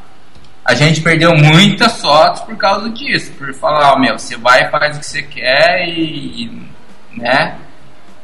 [0.66, 4.70] A gente perdeu muitas fotos por causa disso, por falar, ó, meu, você vai e
[4.70, 6.52] faz o que você quer e,
[7.16, 7.58] né?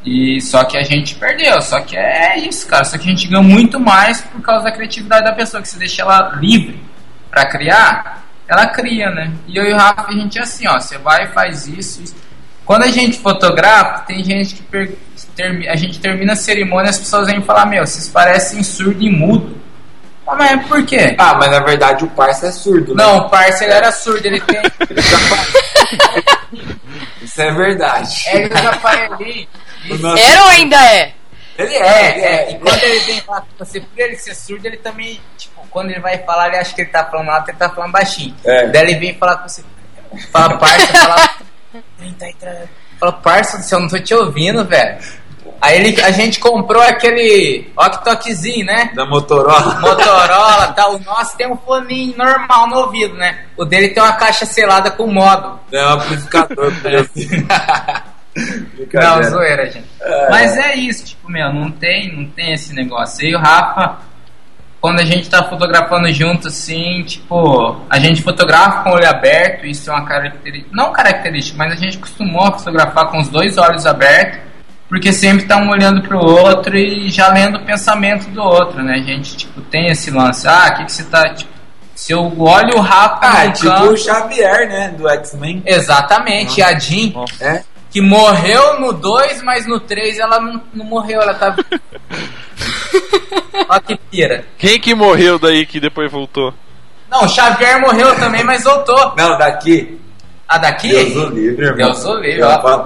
[0.06, 2.84] E só que a gente perdeu, só que é isso, cara.
[2.84, 5.80] Só que a gente ganhou muito mais por causa da criatividade da pessoa, que você
[5.80, 6.80] deixa ela livre
[7.32, 9.32] para criar, ela cria, né?
[9.48, 12.04] E eu e o Rafa, a gente é assim, ó, você vai e faz isso,
[12.04, 12.16] isso.
[12.64, 14.96] Quando a gente fotografa, tem gente que per...
[15.68, 19.58] a gente termina a cerimônia as pessoas vêm falar, meu, vocês parecem surdo e mudo.
[20.28, 21.16] Ah, mas por quê?
[21.18, 23.04] Ah, mas na verdade o parça é surdo, né?
[23.04, 24.60] Não, o parça ele era surdo, ele tem.
[27.22, 28.24] Isso é verdade.
[28.28, 29.48] É, ele já ali.
[30.18, 31.14] Era ou ainda é?
[31.58, 32.52] Ele é, ele é.
[32.52, 35.90] E quando ele vem falar com você, por ele ser surdo, ele também, tipo, quando
[35.90, 38.36] ele vai falar, ele acha que ele tá falando alto, ele tá falando baixinho.
[38.44, 38.68] É.
[38.68, 39.64] Daí ele vem falar com você,
[40.32, 41.30] fala parça, fala.
[42.98, 44.98] Fala, parça do céu, não tô te ouvindo, velho.
[45.60, 48.92] Aí ele, a gente comprou aquele Octoquezinho, né?
[48.96, 49.80] Da Motorola.
[49.82, 50.88] Motorola, tá.
[50.90, 53.46] O nosso tem um fone normal no ouvido, né?
[53.58, 55.60] O dele tem uma caixa selada com modo.
[55.72, 56.72] É um amplificador.
[58.94, 59.86] não, zoeira, gente.
[60.02, 60.30] É.
[60.30, 63.26] Mas é isso, tipo, meu, não tem, não tem esse negócio.
[63.26, 64.00] E o Rafa,
[64.82, 69.66] quando a gente tá fotografando junto, assim, tipo, a gente fotografa com o olho aberto,
[69.66, 73.86] isso é uma característica, não característica, mas a gente costumou fotografar com os dois olhos
[73.86, 74.42] abertos,
[74.90, 78.96] porque sempre tá um olhando pro outro e já lendo o pensamento do outro, né?
[78.96, 81.56] A gente, tipo, tem esse lance, ah, o que, que você tá, tipo,
[81.96, 85.64] se eu olho o Rafa ah, tipo campo, o Xavier, né, do X-Men.
[85.66, 87.14] Exatamente, a Jean.
[87.40, 87.64] É?
[87.96, 91.56] Que morreu no 2, mas no 3 ela não, não morreu, ela tá.
[93.70, 94.44] Olha que pira.
[94.58, 96.54] Quem que morreu daí que depois voltou?
[97.10, 99.16] Não, o Xavier morreu também, mas voltou.
[99.16, 99.98] Não, daqui.
[100.46, 100.90] Ah, daqui?
[100.90, 101.78] Deus o livre, irmão.
[101.78, 102.84] Deus o livre, ó.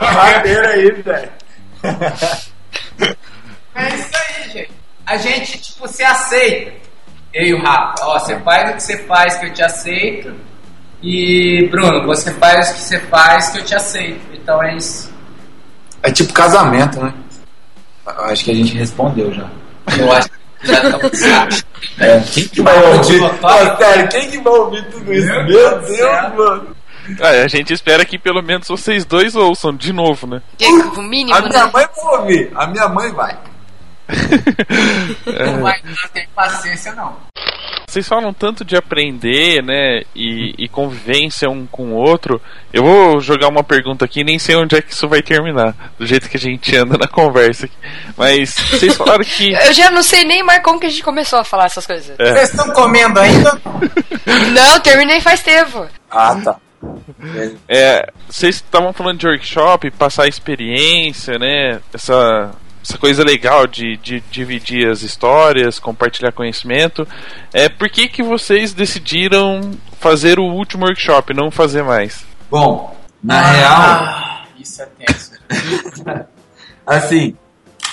[0.00, 1.32] Madeira aí, velho.
[3.74, 4.70] É isso aí, gente.
[5.04, 6.70] A gente, tipo, se aceita.
[7.34, 8.04] Eu e o Rafa.
[8.04, 10.49] Ó, você faz o que você faz que eu te aceito
[11.02, 14.20] e, Bruno, você faz o que você faz que eu te aceito.
[14.32, 15.10] Então é isso.
[16.02, 17.14] É tipo casamento, né?
[18.06, 19.48] Acho que a gente respondeu já.
[19.98, 21.22] Eu acho que já estamos
[21.98, 23.22] é, Quem que vai ouvir?
[23.22, 25.26] Oh, sério, quem que vai ouvir tudo isso?
[25.26, 26.76] Meu, Meu Deus, Deus mano.
[27.20, 30.42] Ah, a gente espera que pelo menos vocês dois ouçam de novo, né?
[30.96, 31.70] O mínimo, a minha né?
[31.72, 33.36] mãe vai ouvir, a minha mãe vai.
[35.46, 35.80] não vai
[36.12, 37.16] ter paciência, não.
[37.90, 40.02] Vocês falam tanto de aprender, né?
[40.14, 42.40] E, e, convivência um com o outro.
[42.72, 46.06] Eu vou jogar uma pergunta aqui, nem sei onde é que isso vai terminar, do
[46.06, 47.74] jeito que a gente anda na conversa aqui.
[48.16, 49.52] Mas vocês falaram que.
[49.66, 52.14] Eu já não sei nem mais como que a gente começou a falar essas coisas.
[52.16, 52.32] É.
[52.32, 53.60] Vocês estão comendo ainda?
[54.54, 55.84] não, terminei faz tempo.
[56.08, 56.56] Ah, tá.
[57.68, 61.80] É, vocês estavam falando de workshop, passar experiência, né?
[61.92, 62.52] Essa
[62.82, 67.06] essa coisa legal de, de, dividir as histórias, compartilhar conhecimento.
[67.52, 72.24] É por que, que vocês decidiram fazer o último workshop, não fazer mais?
[72.50, 75.32] Bom, na ah, real, isso é tenso.
[76.86, 77.36] assim,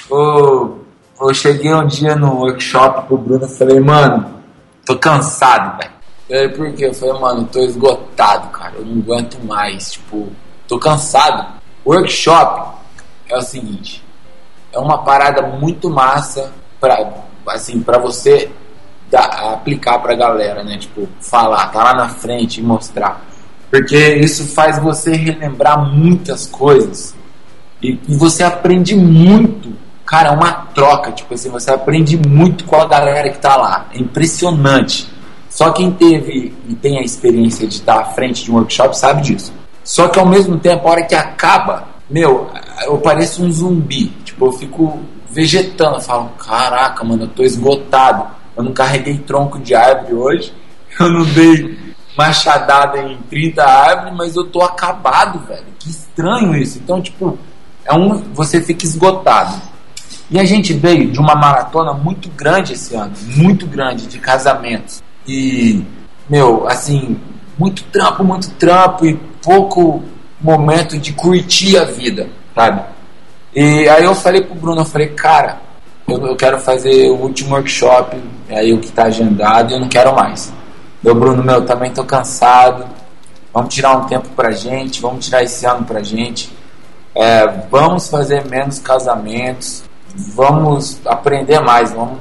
[0.10, 0.86] eu,
[1.20, 4.42] eu cheguei um dia no workshop pro Bruno e falei, mano,
[4.86, 5.98] tô cansado, velho.
[6.56, 6.86] Por quê?
[6.88, 8.74] Eu falei, mano, eu tô esgotado, cara.
[8.76, 9.92] Eu não aguento mais.
[9.92, 10.30] Tipo,
[10.68, 11.58] tô cansado.
[11.86, 12.78] Workshop
[13.30, 14.04] é o seguinte:
[14.78, 17.14] é uma parada muito massa pra,
[17.50, 18.50] assim, pra você
[19.10, 20.78] dar, aplicar pra galera, né?
[20.78, 23.26] Tipo, falar, tá lá na frente e mostrar.
[23.72, 27.16] Porque isso faz você relembrar muitas coisas.
[27.82, 29.74] E, e você aprende muito.
[30.06, 31.12] Cara, é uma troca.
[31.12, 33.88] Tipo assim, você aprende muito com a galera que tá lá.
[33.94, 35.10] É impressionante.
[35.50, 39.24] Só quem teve e tem a experiência de estar à frente de um workshop sabe
[39.24, 39.52] disso.
[39.84, 42.50] Só que ao mesmo tempo, a hora que acaba, meu,
[42.86, 44.14] eu pareço um zumbi.
[44.38, 45.00] Tipo, eu fico
[45.32, 45.96] vegetando.
[45.96, 48.28] Eu falo, caraca, mano, eu tô esgotado.
[48.56, 50.54] Eu não carreguei tronco de árvore hoje.
[51.00, 51.78] Eu não dei
[52.18, 55.68] machadada em 30 árvores, mas eu tô acabado, velho.
[55.78, 56.80] Que estranho isso.
[56.80, 57.38] Então, tipo,
[57.86, 59.62] é um, você fica esgotado.
[60.32, 65.04] E a gente veio de uma maratona muito grande esse ano, muito grande de casamentos.
[65.28, 65.84] E,
[66.28, 67.20] meu, assim,
[67.60, 69.14] muito trampo, muito trampo e
[69.44, 70.04] pouco
[70.42, 72.97] momento de curtir a vida, sabe?
[73.60, 75.58] E aí eu falei pro Bruno, eu falei, cara,
[76.08, 78.16] eu, eu quero fazer o último workshop,
[78.52, 80.54] aí o que tá agendado, e eu não quero mais.
[81.02, 82.86] Meu Bruno, meu, também tô cansado.
[83.52, 86.56] Vamos tirar um tempo pra gente, vamos tirar esse ano pra gente.
[87.16, 89.84] É, vamos fazer menos casamentos,
[90.36, 92.20] vamos aprender mais, vamos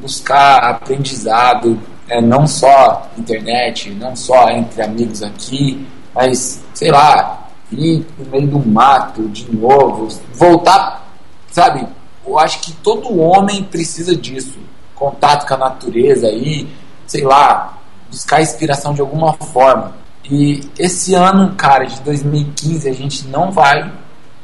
[0.00, 1.78] buscar aprendizado,
[2.08, 7.41] é, não só internet, não só entre amigos aqui, mas sei lá,
[7.74, 11.06] ir no meio do mato de novo, voltar,
[11.50, 11.86] sabe?
[12.26, 14.58] Eu acho que todo homem precisa disso,
[14.94, 16.68] contato com a natureza aí,
[17.06, 19.94] sei lá, buscar inspiração de alguma forma.
[20.30, 23.92] E esse ano, cara, de 2015, a gente não vai.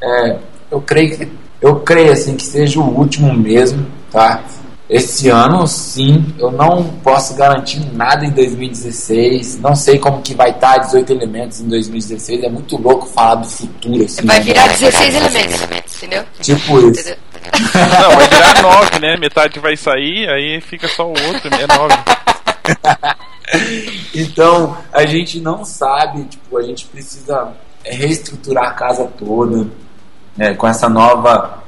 [0.01, 0.37] É,
[0.69, 4.41] eu creio que eu creio assim que seja o último mesmo, tá?
[4.89, 9.59] Esse ano, sim, eu não posso garantir nada em 2016.
[9.59, 12.43] Não sei como que vai estar 18 elementos em 2016.
[12.43, 14.03] É muito louco falar do futuro.
[14.03, 14.45] Assim, vai né?
[14.45, 16.23] virar 16 elementos, entendeu?
[16.41, 17.15] Tipo isso.
[18.01, 19.17] Não, vai virar 9, né?
[19.17, 21.95] Metade vai sair, aí fica só o outro, é 9.
[24.15, 29.67] então, a gente não sabe, tipo, a gente precisa reestruturar a casa toda,
[30.37, 31.63] né, com essa nova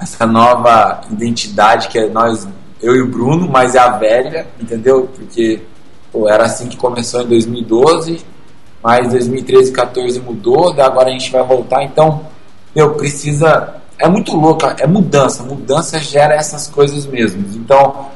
[0.00, 2.46] essa nova identidade que é nós,
[2.82, 5.08] eu e o Bruno, mas é a velha, entendeu?
[5.14, 5.62] Porque
[6.12, 8.24] pô, era assim que começou em 2012,
[8.82, 12.26] mas 2013 e 14 mudou, agora a gente vai voltar, então,
[12.74, 13.74] meu, precisa.
[13.98, 17.42] É muito louca, é mudança, mudança gera essas coisas mesmo.
[17.56, 18.10] Então,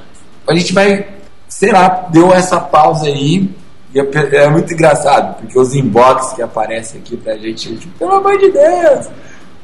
[0.47, 1.09] a gente vai,
[1.49, 3.51] sei lá, deu essa pausa aí,
[3.95, 8.13] e é, é muito engraçado, porque os inbox que aparecem aqui pra gente, tipo, pelo
[8.13, 9.09] amor de Deus,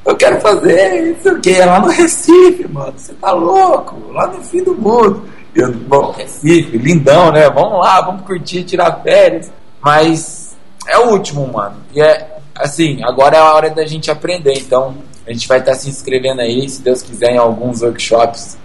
[0.06, 1.64] eu quero fazer isso o quê?
[1.64, 2.94] Lá no Recife, mano.
[2.96, 4.12] Você tá louco?
[4.12, 5.28] Lá no fim do mundo.
[5.54, 7.50] Eu, bom, Recife, lindão, né?
[7.50, 9.50] Vamos lá, vamos curtir, tirar férias.
[9.80, 11.76] Mas é o último, mano.
[11.92, 14.54] E é assim, agora é a hora da gente aprender.
[14.54, 14.94] Então,
[15.26, 18.56] a gente vai estar tá se inscrevendo aí, se Deus quiser, em alguns workshops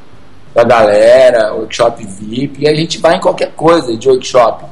[0.54, 4.66] da galera, workshop VIP, e a gente vai em qualquer coisa de workshop.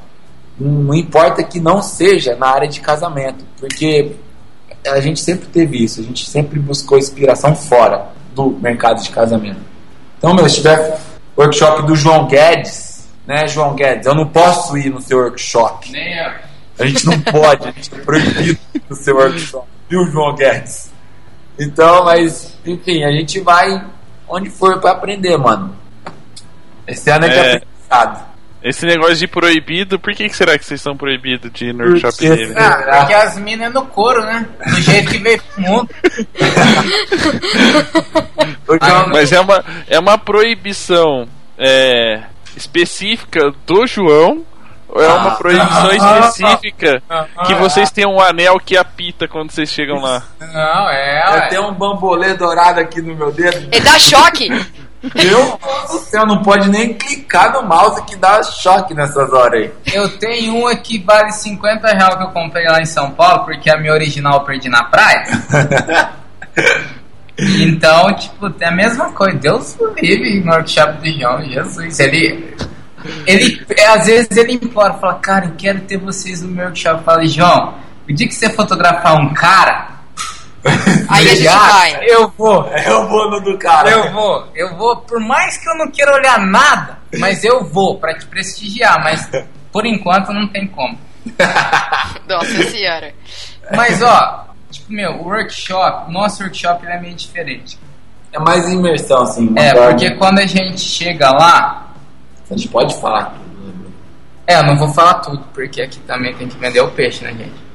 [0.59, 4.11] Não importa que não seja na área de casamento, porque
[4.85, 9.59] a gente sempre teve isso, a gente sempre buscou inspiração fora do mercado de casamento.
[10.17, 10.99] Então, meu, se tiver
[11.37, 15.91] workshop do João Guedes, né, João Guedes, eu não posso ir no seu workshop.
[15.91, 16.31] Nem eu.
[16.79, 18.59] A gente não pode, a gente é proibido
[18.89, 20.89] no seu workshop, viu, João Guedes?
[21.59, 23.85] Então, mas, enfim, a gente vai
[24.27, 25.75] onde for para aprender, mano.
[26.87, 27.31] Esse ano é, é.
[27.31, 28.28] que é aprendizado.
[28.61, 31.85] Esse negócio de proibido, por que, que será que vocês são proibidos de ir no
[31.85, 32.53] workshop dele?
[32.57, 34.45] Ah, porque as minas é no couro, né?
[34.67, 35.89] Do jeito que veio pro mundo.
[38.81, 42.23] ah, mas é uma, é uma proibição é,
[42.55, 44.45] específica do João
[44.89, 47.01] ou é uma proibição específica
[47.45, 50.23] que vocês têm um anel que apita quando vocês chegam lá?
[50.39, 51.45] Não, é.
[51.45, 53.69] Eu tenho um bambolê dourado aqui no meu dedo.
[53.71, 54.49] E dá choque!
[55.01, 55.59] Meu
[56.11, 59.71] Deus não pode nem clicar no mouse que dá choque nessas horas aí.
[59.93, 63.69] Eu tenho uma que vale 50 reais que eu comprei lá em São Paulo, porque
[63.69, 65.25] a minha original eu perdi na praia.
[67.39, 69.37] então, tipo, é a mesma coisa.
[69.37, 71.99] Deus vive no workshop de João, Jesus.
[71.99, 72.53] Ele,
[73.25, 76.97] ele, às vezes ele implora, fala, cara, eu quero ter vocês no meu workshop.
[76.97, 77.75] Eu falo, João,
[78.09, 79.98] o dia que você fotografar um cara
[81.07, 82.05] Aí a gente vai.
[82.05, 82.65] Eu vou.
[82.67, 83.89] Eu vou no do cara.
[83.89, 84.47] Eu vou.
[84.53, 88.25] Eu vou, por mais que eu não queira olhar nada, mas eu vou para te
[88.25, 89.29] prestigiar, mas
[89.71, 90.97] por enquanto não tem como.
[92.27, 93.13] Nossa senhora.
[93.75, 97.77] Mas ó, tipo, meu, o workshop, o nosso workshop ele é meio diferente.
[98.31, 99.51] É mais imersão, assim.
[99.57, 101.85] É, porque quando a gente chega lá.
[102.49, 103.91] A gente pode falar tudo, né,
[104.47, 107.31] É, eu não vou falar tudo, porque aqui também tem que vender o peixe, né,
[107.31, 107.68] gente?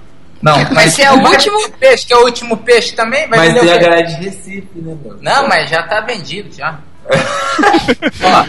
[0.44, 3.60] Não, mas, mas é o último peixe, que é o último peixe também, vai mas
[3.60, 5.16] tem a galera de Recife, né, meu?
[5.22, 6.78] Não, mas já tá vendido já.
[8.22, 8.46] Ó,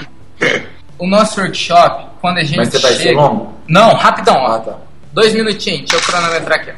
[0.99, 2.93] o nosso workshop, quando a gente Mas você chega...
[2.93, 3.53] vai ser longo?
[3.69, 4.45] Não, rapidão.
[4.45, 4.75] Ah, tá.
[5.13, 6.73] Dois minutinhos, deixa eu cronometrar aqui.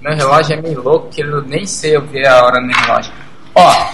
[0.00, 3.12] Meu relógio é meio louco, que eu nem sei eu ver a hora no relógio.
[3.54, 3.90] Ó,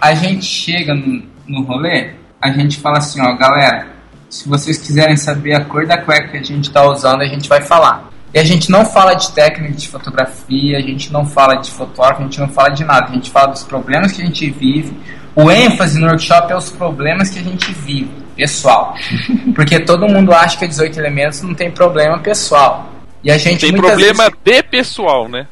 [0.00, 3.86] a gente chega no, no rolê, a gente fala assim, ó, galera,
[4.28, 7.48] se vocês quiserem saber a cor da cueca que a gente tá usando, a gente
[7.48, 8.11] vai falar.
[8.34, 12.22] E a gente não fala de técnica de fotografia, a gente não fala de fotógrafo,
[12.22, 13.08] a gente não fala de nada.
[13.10, 14.96] A gente fala dos problemas que a gente vive.
[15.34, 18.94] O ênfase no workshop é os problemas que a gente vive, pessoal.
[19.54, 22.90] Porque todo mundo acha que 18 elementos não tem problema pessoal.
[23.22, 24.34] E a gente tem problema vezes...
[24.44, 25.46] de pessoal, né?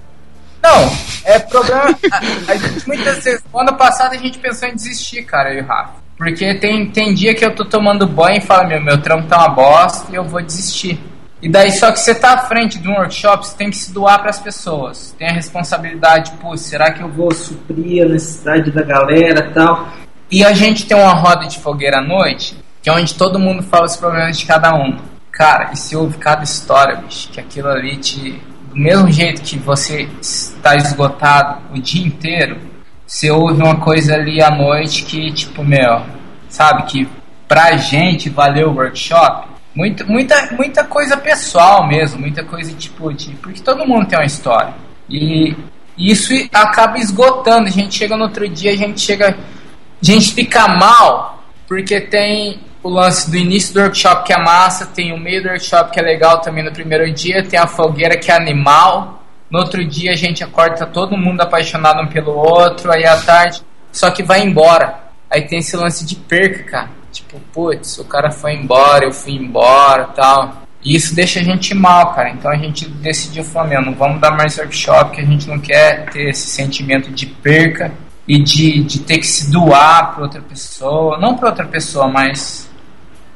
[0.63, 0.93] Não,
[1.25, 1.97] é problema.
[2.13, 2.19] a,
[2.53, 5.63] a gente, muitas vezes, no ano passado a gente pensou em desistir, cara, eu e
[5.63, 6.01] o Rafa.
[6.17, 9.39] Porque tem, tem dia que eu tô tomando banho e falo, meu, meu trampo tá
[9.39, 11.01] uma bosta e eu vou desistir.
[11.43, 13.93] E daí, só que você tá à frente de um workshop, você tem que se
[13.93, 15.15] doar para as pessoas.
[15.19, 19.89] Tem a responsabilidade, pô, será que eu vou suprir a necessidade da galera tal?
[20.31, 23.63] E a gente tem uma roda de fogueira à noite, que é onde todo mundo
[23.63, 24.99] fala os problemas de cada um.
[25.33, 28.43] Cara, e se ouve cada história, bicho, que aquilo ali te.
[28.69, 32.57] Do mesmo jeito que você está esgotado o dia inteiro,
[33.05, 36.03] você ouve uma coisa ali à noite que, tipo, meu,
[36.49, 37.09] sabe, que
[37.49, 39.50] pra gente valeu o workshop
[39.81, 43.31] muito, muita, muita coisa pessoal mesmo, muita coisa tipo de.
[43.37, 44.75] Porque todo mundo tem uma história.
[45.09, 45.57] E
[45.97, 47.67] isso acaba esgotando.
[47.67, 49.29] A gente chega no outro dia, a gente chega.
[49.31, 54.85] A gente fica mal, porque tem o lance do início do workshop que é massa,
[54.85, 58.19] tem o meio do workshop que é legal também no primeiro dia, tem a fogueira
[58.19, 59.25] que é animal.
[59.51, 63.17] No outro dia a gente acorda, tá todo mundo apaixonado um pelo outro, aí à
[63.17, 64.95] tarde, só que vai embora.
[65.31, 67.00] Aí tem esse lance de perca, cara.
[67.13, 70.63] Tipo, putz, o cara foi embora, eu fui embora tal.
[70.83, 72.31] E isso deixa a gente mal, cara.
[72.31, 76.09] Então a gente decidiu meu, não vamos dar mais workshop, que a gente não quer
[76.11, 77.93] ter esse sentimento de perca
[78.27, 81.19] e de, de ter que se doar para outra pessoa.
[81.19, 82.71] Não para outra pessoa, mas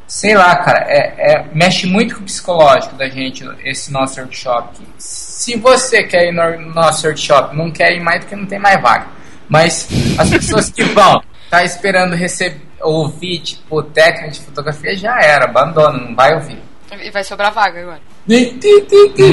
[0.07, 4.79] sei lá, cara, é, é, mexe muito com o psicológico da gente esse nosso workshop.
[4.97, 8.81] Se você quer ir no nosso workshop, não quer ir mais porque não tem mais
[8.81, 9.07] vaga.
[9.49, 11.22] Mas as pessoas que vão,
[11.55, 16.61] tá esperando receber ouvir, tipo, técnica de fotografia já era, abandona, não vai ouvir.
[17.00, 18.00] E vai sobrar vaga agora.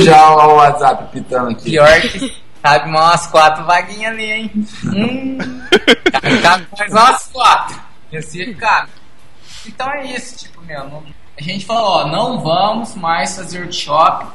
[0.02, 1.72] já o WhatsApp pitando aqui.
[1.72, 4.52] Pior que cabe umas quatro vaguinhas ali, hein?
[4.86, 5.38] hum,
[6.42, 7.80] cabe mais umas quatro.
[8.12, 8.90] Esse cabe.
[9.66, 11.04] Então é isso, tipo, meu, não,
[11.38, 14.28] a gente falou, ó, não vamos mais fazer workshop.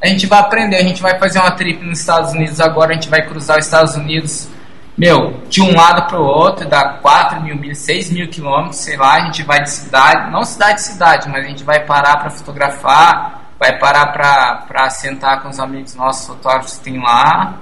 [0.00, 2.94] A gente vai aprender, a gente vai fazer uma trip nos Estados Unidos agora, a
[2.94, 4.48] gente vai cruzar os Estados Unidos
[4.96, 8.96] meu, de um lado para o outro, dá 4 mil milhas, 6 mil quilômetros, sei
[8.96, 12.18] lá, a gente vai de cidade, não cidade de cidade, mas a gente vai parar
[12.18, 17.54] para fotografar, vai parar para sentar com os amigos nossos fotógrafos que tem lá,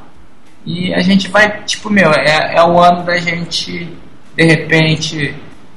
[0.66, 3.97] e a gente vai, tipo, meu, é, é o ano da gente,
[4.37, 5.35] de repente,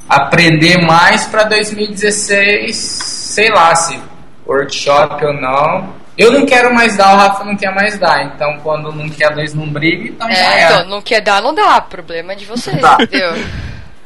[0.10, 3.99] aprender mais para 2016, sei lá, se
[4.45, 8.24] workshop ou não, eu não quero mais dar, o Rafa não quer mais dar.
[8.24, 10.66] Então, quando não quer dois não briga, então é, já é.
[10.66, 11.82] Então, não quer dar, não dá.
[11.82, 12.97] Problema é de vocês, tá.
[12.99, 13.34] entendeu?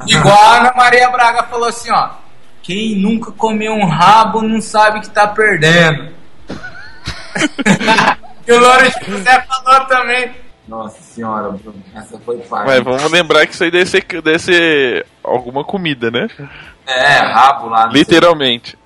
[0.06, 2.10] Igual a Ana Maria Braga falou assim, ó.
[2.62, 6.12] Quem nunca comeu um rabo não sabe que tá perdendo.
[8.46, 10.30] e o Louro José falou também.
[10.66, 12.66] Nossa senhora, Bruno, essa foi fácil.
[12.66, 16.28] Mas vamos lembrar que isso aí deve ser, deve ser alguma comida, né?
[16.86, 17.86] É, rabo lá.
[17.86, 18.76] Literalmente.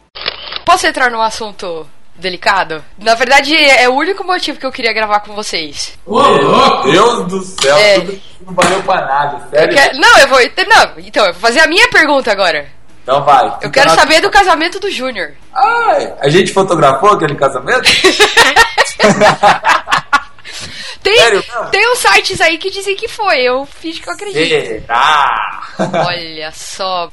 [0.64, 1.84] Posso entrar no assunto
[2.14, 2.84] delicado.
[2.98, 5.98] Na verdade, é o único motivo que eu queria gravar com vocês.
[6.06, 8.00] Ô, oh, Deus do céu, é.
[8.00, 9.70] tudo não valeu pra nada, sério.
[9.70, 9.98] Eu quero...
[9.98, 10.38] Não, eu vou.
[10.38, 12.68] Não, então, eu vou fazer a minha pergunta agora.
[13.02, 13.58] Então vai.
[13.62, 15.32] Eu quero saber do casamento do Júnior.
[15.52, 17.82] Ai, a gente fotografou aquele casamento?
[21.02, 24.48] tem, Sério, tem uns sites aí que dizem que foi, eu fiz que eu acredito.
[24.48, 25.62] Será?
[26.06, 27.10] Olha só.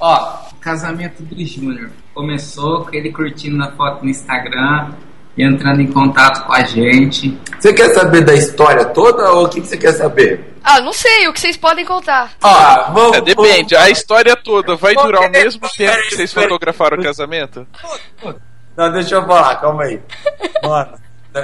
[0.00, 4.90] Ó, casamento do Júnior começou com ele curtindo a foto no Instagram
[5.34, 7.38] e entrando em contato com a gente.
[7.58, 10.52] Você quer saber da história toda ou o que, você quer saber?
[10.62, 12.32] Ah, não sei, o que vocês podem contar.
[12.42, 16.32] Ah, vamos, é, depende, vamos, a história toda vai durar o mesmo tempo que vocês
[16.34, 17.66] fotografaram o casamento?
[18.76, 19.98] Não, deixa eu falar, calma aí.
[20.62, 20.98] Mano,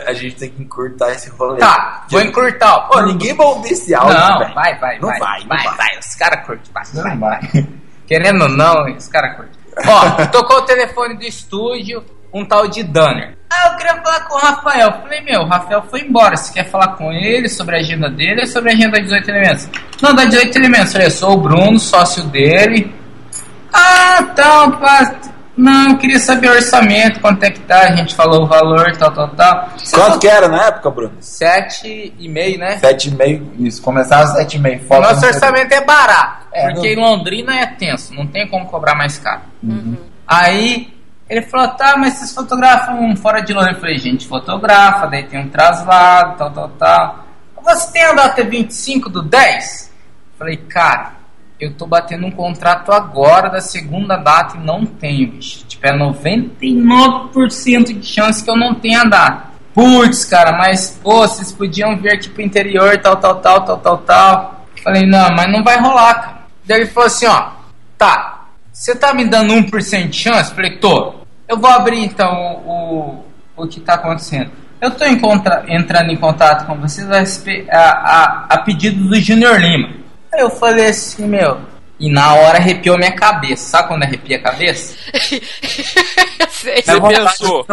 [0.06, 1.60] a gente tem que encurtar esse rolê.
[1.60, 2.80] Tá, vou encurtar.
[2.88, 4.18] Pô, ninguém vai ouvir esse áudio.
[4.18, 5.18] Não, vai, vai, não vai.
[5.18, 5.76] Vai, vai, vai.
[5.76, 5.98] vai.
[5.98, 7.66] Os caras curtem, vai, vai, vai.
[8.06, 9.60] Querendo ou não, os caras curtem.
[9.86, 13.36] Ó, tocou o telefone do estúdio, um tal de Danner.
[13.50, 14.92] Ah, eu queria falar com o Rafael.
[15.02, 16.36] Falei, meu, o Rafael foi embora.
[16.36, 19.30] Você quer falar com ele sobre a agenda dele ou sobre a agenda da 18
[19.30, 19.68] Elementos?
[20.02, 20.92] Não, da 18 Elementos.
[20.92, 22.92] Falei, eu sou o Bruno, sócio dele.
[23.72, 24.80] Ah, então.
[25.56, 28.90] Não, eu queria saber o orçamento, quanto é que tá, a gente falou o valor,
[28.96, 29.68] tal, tal, tal.
[29.78, 31.12] Você Quanto que era na época, Bruno?
[31.20, 32.78] Sete e meio, né?
[32.78, 33.80] Sete e meio, isso.
[33.80, 34.80] Começava sete e meio.
[34.82, 38.26] O Foto nosso no- orçamento é barato, É, porque não- em Londrina é tenso, não
[38.26, 39.42] tem como cobrar mais caro.
[39.62, 39.96] Uhum.
[40.26, 40.92] Aí
[41.30, 43.76] ele falou, tá, mas vocês fotografam fora de Londrina?
[43.76, 47.24] Eu falei, gente, fotografa, daí tem um traslado, tal, tal, tal.
[47.62, 49.90] Você tem a data 25 do 10?
[50.32, 51.12] Eu falei, cara,
[51.60, 55.64] eu tô batendo um contrato agora da segunda data e não tenho, bicho.
[55.66, 59.54] Tipo, é 99% de chance que eu não tenha a data.
[59.72, 63.98] Putz, cara, mas, pô, vocês podiam vir aqui pro interior, tal, tal, tal, tal, tal,
[63.98, 64.66] tal.
[64.82, 66.38] Falei, não, mas não vai rolar, cara.
[66.64, 67.48] Daí ele falou assim, ó,
[67.98, 70.54] tá, você tá me dando 1% de chance?
[70.54, 71.14] Falei, tô.
[71.48, 72.32] Eu vou abrir então
[72.64, 73.24] o,
[73.56, 74.50] o, o que tá acontecendo.
[74.80, 79.58] Eu tô em contra- entrando em contato com vocês a, a, a pedido do Junior
[79.58, 80.03] Lima.
[80.34, 81.60] Aí eu falei assim, meu.
[81.98, 83.70] E na hora arrepiou minha cabeça.
[83.70, 84.96] Sabe quando arrepia a cabeça?
[86.50, 86.82] Sei.
[86.82, 87.64] Você pensou?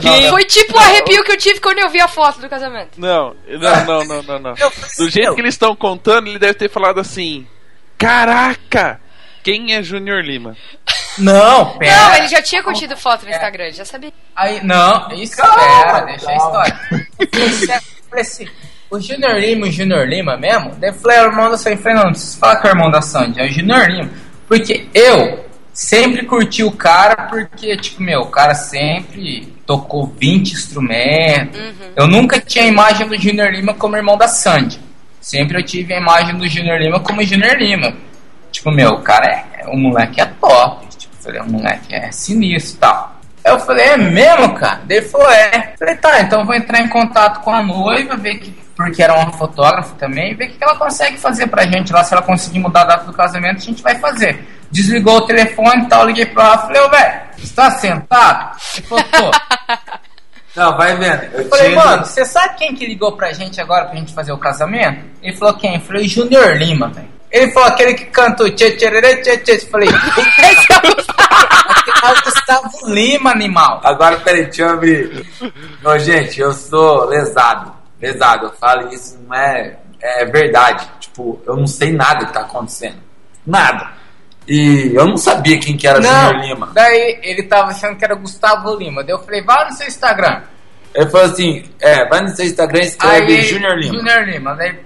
[0.00, 0.30] Quem- não.
[0.30, 3.00] Foi tipo o arrepio que eu tive quando eu vi a foto do casamento.
[3.00, 4.56] Não, não, não, não, não, não.
[4.56, 7.46] Falei assim, Do jeito que eles estão contando, ele deve ter falado assim:
[7.96, 9.00] Caraca!
[9.42, 10.56] Quem é Junior Lima?
[11.18, 11.96] Não, pera.
[11.96, 14.12] Não, ele já tinha curtido foto no Instagram, já sabia.
[14.36, 16.80] Aí, não, isso Calma, espera, deixa a história.
[17.20, 18.48] Eu falei assim,
[18.92, 21.82] o Junior Lima, o Junior Lima mesmo, daí eu falei, é o irmão da Sandy.
[21.82, 24.10] Falei, não, não precisa falar que é o irmão da Sandy, é o Junior Lima.
[24.46, 31.58] Porque eu sempre curti o cara, porque, tipo, meu, o cara sempre tocou 20 instrumentos.
[31.96, 34.78] Eu nunca tinha a imagem do Junior Lima como irmão da Sandy.
[35.18, 37.96] Sempre eu tive a imagem do Junior Lima como Junior Lima.
[38.50, 39.66] Tipo, meu, o cara é.
[39.68, 40.86] O moleque é top.
[40.98, 43.11] Tipo, falei, o moleque é sinistro e tal.
[43.44, 44.80] Aí eu falei, é mesmo, cara?
[44.88, 45.72] Ele falou, é.
[45.72, 48.62] Eu falei, tá, então eu vou entrar em contato com a noiva, ver que.
[48.76, 52.02] Porque era uma fotógrafa também, ver o que ela consegue fazer pra gente lá.
[52.04, 54.44] Se ela conseguir mudar a data do casamento, a gente vai fazer.
[54.70, 58.56] Desligou o telefone e tal, liguei pra ela, falei, ô velho, você tá sentado?
[58.76, 59.30] Ele falou, tô.
[60.56, 61.22] Não, vai vendo.
[61.32, 64.14] Eu Eu falei, tinha- mano, você sabe quem que ligou pra gente agora pra gente
[64.14, 65.02] fazer o casamento?
[65.22, 65.74] Ele falou quem?
[65.76, 67.08] Eu falei, Junior Lima, velho.
[67.30, 68.90] Ele falou aquele que cantou tchê tchê
[69.22, 69.58] tchê tchê.
[69.66, 69.88] Falei,
[72.02, 73.80] é o Gustavo Lima, animal.
[73.84, 75.26] Agora, peraí, deixa eu abrir.
[75.82, 77.72] Não, gente, eu sou lesado.
[78.00, 80.88] Lesado, eu falo isso, não é, é verdade.
[81.00, 82.98] Tipo, eu não sei nada que tá acontecendo.
[83.46, 83.92] Nada.
[84.46, 86.70] E eu não sabia quem que era Junior Lima.
[86.74, 89.04] daí ele tava achando que era Gustavo Lima.
[89.04, 90.42] Daí eu falei, vai no seu Instagram.
[90.94, 93.98] Ele falou assim: é, vai no seu Instagram e escreve Aí, Junior Lima.
[93.98, 94.54] Junior Lima.
[94.56, 94.78] Daí,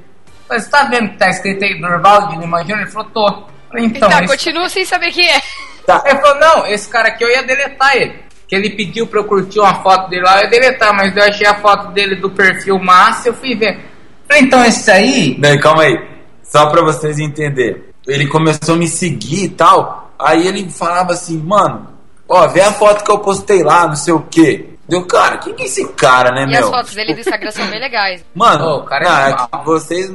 [0.46, 2.80] falei, você tá vendo que tá escrito aí Durval de Lima Júnior?
[2.80, 3.44] Ele falou, tô.
[3.68, 5.40] Falei, então, tá, esse continua sem saber quem é.
[5.86, 6.02] Tá.
[6.04, 8.18] Ele falou, não, esse cara aqui eu ia deletar ele.
[8.48, 11.22] Que ele pediu pra eu curtir uma foto dele lá, eu ia deletar, mas eu
[11.22, 13.80] achei a foto dele do perfil massa, eu fui ver.
[14.28, 15.36] Falei, então esse aí.
[15.38, 15.96] Não, calma aí.
[16.42, 17.82] Só pra vocês entenderem.
[18.06, 20.12] Ele começou a me seguir e tal.
[20.18, 21.88] Aí ele falava assim, mano,
[22.28, 24.70] ó, vê a foto que eu postei lá, não sei o quê.
[24.88, 26.64] Deu, cara, quem que é esse cara, né, E meu?
[26.64, 28.24] as fotos dele do Instagram são bem legais.
[28.34, 30.12] Mano, Ô, o cara é é que vocês.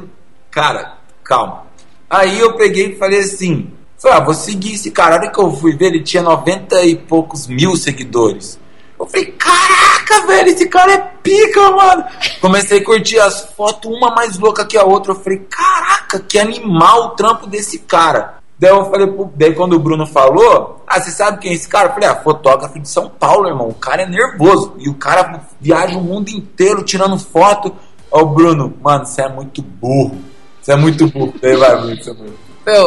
[0.50, 1.64] Cara, calma.
[2.08, 3.70] Aí eu peguei e falei assim:
[4.02, 5.14] falei, ah, vou seguir esse cara.
[5.14, 8.58] A hora que eu fui ver, ele tinha 90 e poucos mil seguidores.
[8.98, 12.04] Eu falei, caraca, velho, esse cara é pica, mano.
[12.40, 15.12] Comecei a curtir as fotos, uma mais louca que a outra.
[15.12, 18.34] Eu falei, caraca, que animal o trampo desse cara.
[18.58, 21.68] Daí eu falei, pro- daí quando o Bruno falou, ah, você sabe quem é esse
[21.68, 21.88] cara?
[21.88, 23.68] Eu falei, ah, fotógrafo de São Paulo, irmão.
[23.68, 24.74] O cara é nervoso.
[24.78, 27.74] E o cara viaja o mundo inteiro tirando foto.
[28.08, 30.16] Ó, o Bruno, mano, você é muito burro.
[30.60, 31.34] Você é muito burro.
[31.42, 32.34] Daí vai, Bruno, você é burro.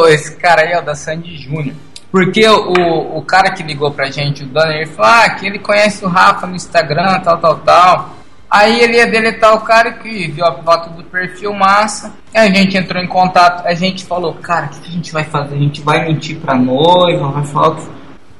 [0.08, 1.74] Esse cara aí é o da Sandy Júnior.
[2.10, 5.58] Porque o, o cara que ligou pra gente, o Dani, ele falou ah, que ele
[5.58, 8.10] conhece o Rafa no Instagram, tal, tal, tal.
[8.50, 12.14] Aí ele ia deletar o cara que viu a foto do perfil massa.
[12.32, 15.12] E a gente entrou em contato, a gente falou, cara, o que, que a gente
[15.12, 15.56] vai fazer?
[15.56, 17.76] A gente vai mentir pra noiva, vai falar.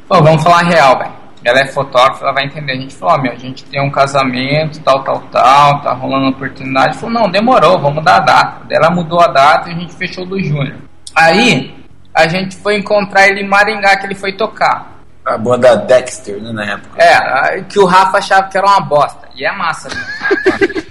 [0.08, 1.12] Pô, vamos falar real, velho.
[1.44, 2.72] Ela é fotógrafa, ela vai entender.
[2.72, 6.28] A gente falou, ó, meu, a gente tem um casamento, tal, tal, tal, tá rolando
[6.28, 6.96] oportunidade.
[6.96, 8.62] Falou, não, demorou, vamos mudar a data.
[8.68, 10.85] Daí ela mudou a data e a gente fechou do Júnior.
[11.16, 11.74] Aí,
[12.14, 14.94] a gente foi encontrar ele em Maringá, que ele foi tocar.
[15.24, 17.02] A banda Dexter, né, na época.
[17.02, 19.26] É, que o Rafa achava que era uma bosta.
[19.34, 19.96] E é massa, né?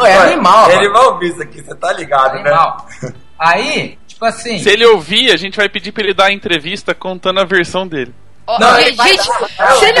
[0.00, 0.92] É animal, Ele mano.
[0.92, 2.86] vai ouvir isso aqui, você tá ligado, Animal.
[3.02, 3.12] né?
[3.36, 4.58] Aí, tipo assim...
[4.58, 7.86] Se ele ouvir, a gente vai pedir pra ele dar a entrevista contando a versão
[7.86, 8.14] dele.
[8.58, 9.28] Não, gente, ele vai gente,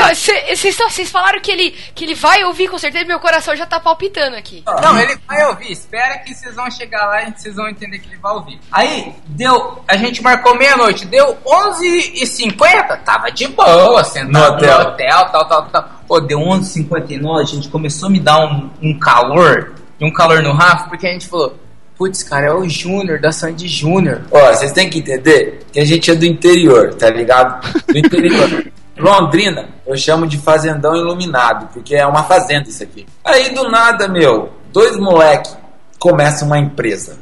[0.00, 3.66] não- cê- vocês falaram que ele, que ele vai ouvir com certeza, meu coração já
[3.66, 4.62] tá palpitando aqui.
[4.82, 5.70] Não, ele vai ouvir.
[5.72, 8.58] Espera que vocês vão chegar lá e vocês vão entender que ele vai ouvir.
[8.72, 9.82] Aí, deu.
[9.86, 11.04] A gente marcou meia-noite.
[11.06, 12.96] Deu 11h50.
[13.04, 14.80] Tava de boa, sentado No no hotel.
[14.80, 15.90] hotel, tal, tal, tal.
[16.06, 17.40] Pô, deu 11h59.
[17.40, 19.74] A gente começou a me dar um, um calor.
[20.00, 21.58] E um calor no Rafa, porque a gente falou:
[21.98, 24.22] Putz, cara, é o Júnior, da Sandy Júnior.
[24.30, 27.60] Ó, vocês têm que entender que a gente é do interior, tá ligado?
[27.86, 28.70] Do interior.
[28.96, 33.04] Londrina, eu chamo de fazendão iluminado, porque é uma fazenda isso aqui.
[33.24, 35.50] Aí do nada, meu, dois moleque
[35.98, 37.18] começam uma empresa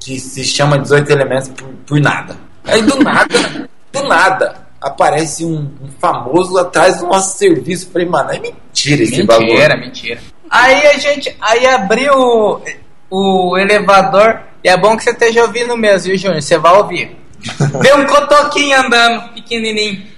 [0.00, 2.36] que se chama 18 Elementos por, por nada.
[2.64, 7.90] Aí do nada, do nada, aparece um, um, famoso atrás do nosso serviço.
[7.92, 9.52] Falei, mano, é mentira esse mentira, bagulho.
[9.52, 10.20] Mentira, mentira.
[10.50, 12.62] Aí a gente, aí abriu
[13.10, 16.42] o, elevador, e é bom que você esteja ouvindo mesmo, viu, Júnior?
[16.42, 17.16] Você vai ouvir.
[17.80, 20.16] Vê um cotoquinho andando, pequenininho.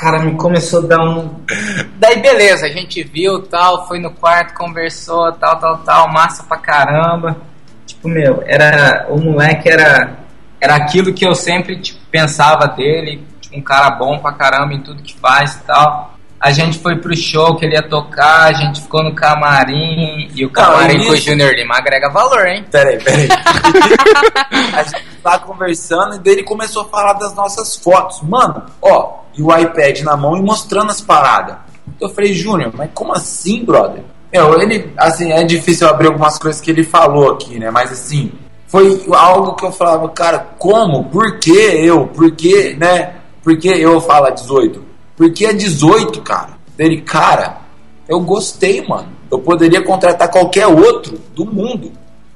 [0.00, 1.42] Cara, me começou a dar um.
[1.96, 6.56] Daí beleza, a gente viu tal, foi no quarto, conversou, tal, tal, tal, massa pra
[6.56, 7.36] caramba.
[7.84, 9.06] Tipo, meu, era.
[9.10, 10.16] O moleque era.
[10.60, 14.80] Era aquilo que eu sempre tipo, pensava dele, tipo, um cara bom pra caramba em
[14.80, 16.17] tudo que faz e tal.
[16.40, 20.44] A gente foi pro show que ele ia tocar, a gente ficou no camarim, e
[20.44, 22.64] o camarim com o Junior Lima agrega valor, hein?
[22.70, 23.28] Peraí, peraí.
[24.72, 28.22] a gente tá conversando e dele começou a falar das nossas fotos.
[28.22, 31.56] Mano, ó, e o iPad na mão e mostrando as paradas.
[32.00, 34.04] Eu falei, Júnior, mas como assim, brother?
[34.32, 37.70] Meu, ele, assim, é difícil abrir algumas coisas que ele falou aqui, né?
[37.70, 38.30] Mas assim,
[38.68, 41.04] foi algo que eu falava, cara, como?
[41.04, 42.06] Por que eu?
[42.06, 43.14] Por que, né?
[43.42, 44.87] Por que eu falo 18?
[45.18, 46.50] Porque é 18, cara.
[46.76, 47.58] Dele, cara,
[48.08, 49.08] eu gostei, mano.
[49.28, 51.92] Eu poderia contratar qualquer outro do mundo,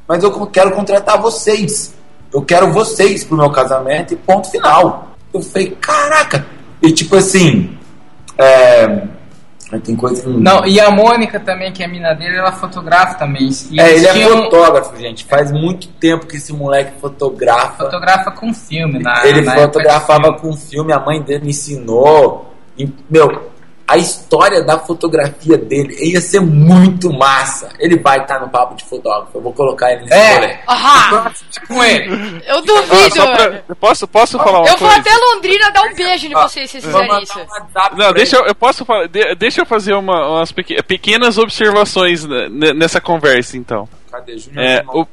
[0.06, 1.94] mas eu quero contratar vocês.
[2.34, 5.12] Eu quero vocês pro meu casamento e ponto final.
[5.32, 6.44] Eu falei, caraca.
[6.82, 7.78] E tipo assim,
[8.36, 9.06] é,
[9.78, 10.28] tem coisa.
[10.28, 13.48] Não, e a Mônica também, que é a mina dele, ela fotografa também.
[13.70, 15.24] E é, ele é fotógrafo, gente.
[15.24, 17.84] Faz muito tempo que esse moleque fotografa.
[17.84, 22.51] Fotografa com filme, na Ele na fotografava com filme, a mãe dele me ensinou.
[22.78, 23.52] E, meu,
[23.86, 27.68] a história da fotografia dele ia ser muito massa.
[27.78, 29.36] Ele vai estar tá no papo de fotógrafo.
[29.36, 30.34] Eu vou colocar ele nesse é.
[30.34, 30.58] rolê.
[31.68, 32.42] Com ele.
[32.46, 33.22] Eu duvido.
[33.22, 34.96] Ah, pra, posso, posso falar uma eu coisa?
[34.96, 37.38] Eu vou até Londrina dar um beijo em vocês se vocês fizerem isso.
[37.96, 42.24] Não, deixa eu, eu posso falar, deixa eu fazer uma, umas pequenas observações
[42.74, 43.86] nessa conversa, então.
[44.10, 44.36] Cadê?
[44.56, 45.06] É, o,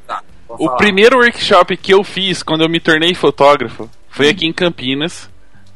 [0.48, 5.30] o primeiro workshop que eu fiz quando eu me tornei fotógrafo foi aqui em Campinas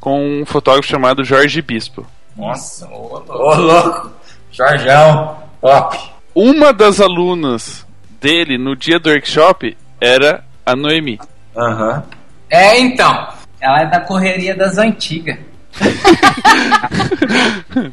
[0.04, 2.06] com um fotógrafo chamado Jorge Bispo.
[2.36, 3.32] Nossa, ô louco.
[3.32, 4.12] Ô, louco.
[4.52, 5.98] Jorjão, top.
[6.34, 7.86] Uma das alunas
[8.20, 11.18] dele no dia do workshop era a Noemi.
[11.56, 11.94] Aham.
[11.94, 12.02] Uhum.
[12.50, 13.28] É, então.
[13.58, 15.38] Ela é da correria das antigas.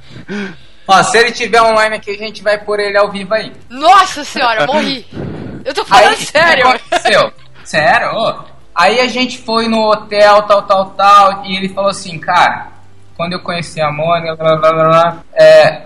[0.85, 3.53] Ó, se ele tiver online aqui, a gente vai pôr ele ao vivo aí.
[3.69, 5.05] Nossa senhora, morri.
[5.63, 6.67] Eu tô falando aí, sério.
[6.67, 7.31] Aconteceu.
[7.63, 8.43] Sério?
[8.82, 12.70] Aí a gente foi no hotel, tal, tal, tal, e ele falou assim, cara,
[13.16, 15.84] quando eu conheci a Mônica, blá, blá, blá, blá, é,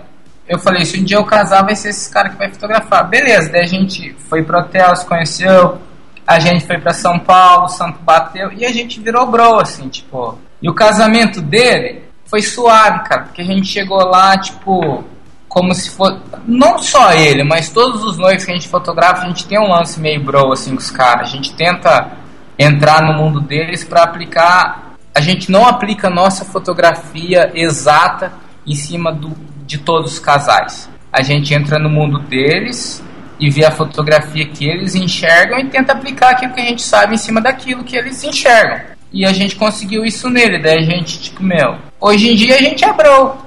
[0.48, 3.06] eu falei, se um dia eu casar, vai ser esse cara que vai fotografar.
[3.06, 5.78] Beleza, daí a gente foi pro hotel, se conheceu,
[6.26, 9.90] a gente foi para São Paulo, o santo bateu, e a gente virou bro, assim,
[9.90, 10.38] tipo.
[10.62, 15.04] E o casamento dele foi suave, cara, porque a gente chegou lá, tipo,
[15.46, 16.18] como se fosse.
[16.46, 19.68] Não só ele, mas todos os noivos que a gente fotografa, a gente tem um
[19.68, 21.28] lance meio bro, assim, com os caras.
[21.28, 22.24] A gente tenta
[22.58, 28.34] entrar no mundo deles para aplicar a gente não aplica nossa fotografia exata
[28.66, 29.34] em cima do,
[29.66, 30.90] de todos os casais.
[31.10, 33.02] A gente entra no mundo deles
[33.40, 37.14] e vê a fotografia que eles enxergam e tenta aplicar aquilo que a gente sabe
[37.14, 38.94] em cima daquilo que eles enxergam.
[39.10, 40.58] E a gente conseguiu isso nele.
[40.58, 43.38] Daí a gente, tipo, meu, hoje em dia a gente é bro.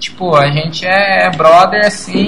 [0.00, 2.26] Tipo, a gente é brother assim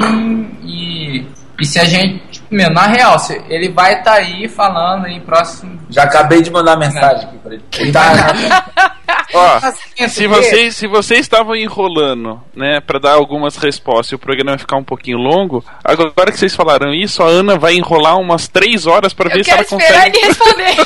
[0.62, 1.26] e,
[1.58, 3.16] e se a gente meu, na real,
[3.48, 5.78] ele vai estar tá aí falando em próximo.
[5.90, 7.64] Já acabei de mandar mensagem aqui pra ele.
[7.78, 8.64] ele tá...
[9.32, 9.60] Ó,
[10.08, 14.58] se vocês, se vocês estavam enrolando, né, para dar algumas respostas e o programa vai
[14.58, 18.86] ficar um pouquinho longo, agora que vocês falaram isso, a Ana vai enrolar umas três
[18.86, 20.18] horas para ver se ela consegue.
[20.18, 20.76] Ele responder.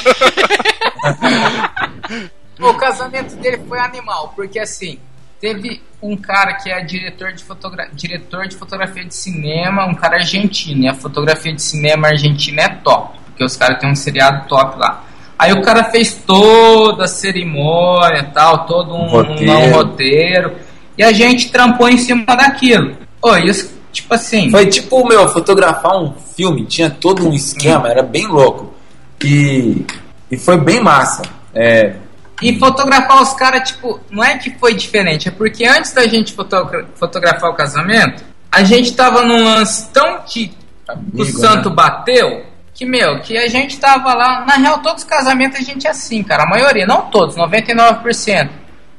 [2.60, 4.98] o casamento dele foi animal, porque assim,
[5.40, 10.16] Teve um cara que é diretor de, fotogra diretor de fotografia de cinema, um cara
[10.16, 10.84] argentino.
[10.84, 14.78] E a fotografia de cinema argentina é top, porque os caras têm um seriado top
[14.78, 15.04] lá.
[15.38, 19.52] Aí o cara fez toda a cerimônia tal, todo um roteiro.
[19.52, 20.56] Um, um roteiro
[20.98, 22.96] e a gente trampou em cima daquilo.
[23.22, 24.50] Oi, isso, tipo assim.
[24.50, 28.74] Foi tipo, meu, fotografar um filme, tinha todo um esquema, era bem louco.
[29.22, 29.86] E,
[30.28, 31.22] e foi bem massa.
[31.54, 31.94] É,
[32.40, 36.32] e fotografar os caras, tipo, não é que foi diferente, é porque antes da gente
[36.32, 40.52] fotogra fotografar o casamento, a gente tava num lance tão que
[40.88, 41.74] Amigo, o santo né?
[41.74, 44.44] bateu, que, meu, que a gente tava lá.
[44.46, 46.44] Na real, todos os casamentos a gente é assim, cara.
[46.44, 48.48] A maioria, não todos, 99%.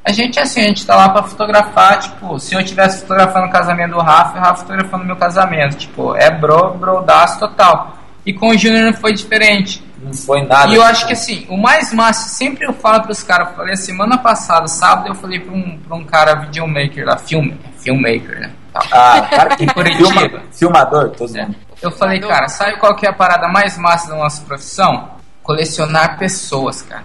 [0.04, 3.48] A gente é assim, a gente tá lá pra fotografar, tipo, se eu tivesse fotografando
[3.48, 5.78] o casamento do Rafa, o Rafa fotografando o meu casamento.
[5.78, 7.99] Tipo, é bro, brodaço total.
[8.26, 9.84] E com o Júnior não foi diferente.
[10.02, 10.72] não foi nada.
[10.72, 14.18] E eu acho que assim, o mais massa, sempre eu falo pros caras, falei semana
[14.18, 18.52] passada, sábado, eu falei pra um, pra um cara videomaker lá, film, filmmaker, né?
[18.92, 20.42] Ah, cara que Curitiba.
[20.52, 21.48] filmador, todos é.
[21.82, 25.10] Eu falei, cara, sabe qual que é a parada mais massa da nossa profissão?
[25.42, 27.04] Colecionar pessoas, cara.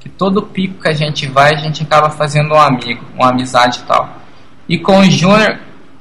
[0.00, 3.80] Que todo pico que a gente vai, a gente acaba fazendo um amigo, uma amizade
[3.80, 4.08] e tal.
[4.68, 5.58] E com o Júnior,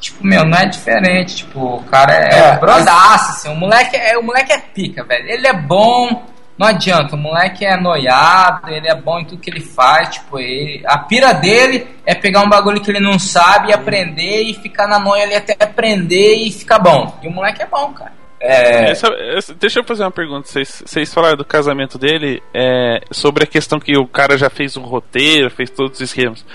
[0.08, 1.38] tipo, meu, não é diferente.
[1.38, 3.50] Tipo, o cara é, é brodaço, assim.
[3.50, 5.30] O moleque é, o moleque é pica, velho.
[5.30, 6.26] Ele é bom,
[6.58, 7.16] não adianta.
[7.16, 10.16] O moleque é noiado, ele é bom em tudo que ele faz.
[10.16, 14.42] Tipo, ele, a pira dele é pegar um bagulho que ele não sabe e aprender
[14.44, 17.18] e ficar na noia ali até aprender e ficar bom.
[17.22, 18.12] E o moleque é bom, cara.
[18.40, 18.92] É...
[18.92, 20.48] Essa, essa, deixa eu fazer uma pergunta.
[20.48, 24.78] Vocês, vocês falaram do casamento dele é, sobre a questão que o cara já fez
[24.78, 26.46] um roteiro, fez todos os esquemas.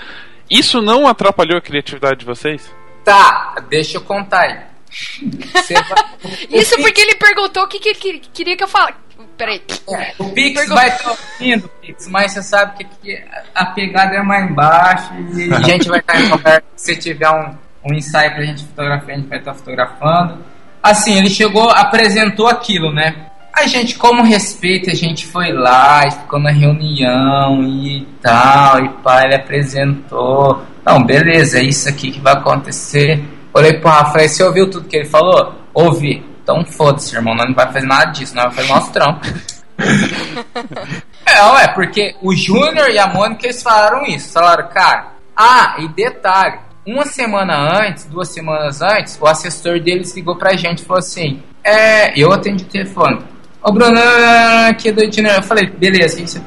[0.49, 2.73] Isso não atrapalhou a criatividade de vocês?
[3.03, 4.59] Tá, deixa eu contar aí.
[5.71, 6.61] Vai...
[6.61, 9.03] Isso porque ele perguntou o que, que ele queria que eu falasse.
[9.37, 9.61] Peraí.
[9.89, 10.75] É, o Pix Pergun...
[10.75, 13.23] vai estar ouvindo, Pix, mas você sabe que
[13.53, 16.63] a pegada é mais embaixo e a gente vai estar em conversa.
[16.75, 17.55] Se tiver um,
[17.85, 20.45] um ensaio pra gente fotografar, a gente vai estar fotografando.
[20.81, 23.31] Assim, ele chegou, apresentou aquilo, né?
[23.55, 29.25] A gente, como respeito, a gente foi lá, ficou na reunião e tal, e pai,
[29.25, 30.63] ele apresentou.
[30.83, 33.23] Não, beleza, é isso aqui que vai acontecer.
[33.53, 35.53] Olhei pro Rafael, você ouviu tudo que ele falou?
[35.71, 36.25] Ouvi.
[36.41, 39.21] Então foda-se, irmão, nós não vai fazer nada disso, nós vamos fazer nosso trampo.
[41.25, 44.33] é, ué, porque o Júnior e a Mônica eles falaram isso.
[44.33, 50.35] Falaram, cara, ah, e detalhe, uma semana antes, duas semanas antes, o assessor deles ligou
[50.35, 53.32] pra gente e falou assim: É, eu atendi o telefone.
[53.63, 53.97] Ô Bruno,
[54.69, 55.35] aqui é do Junior.
[55.35, 56.43] Eu falei, beleza, isso.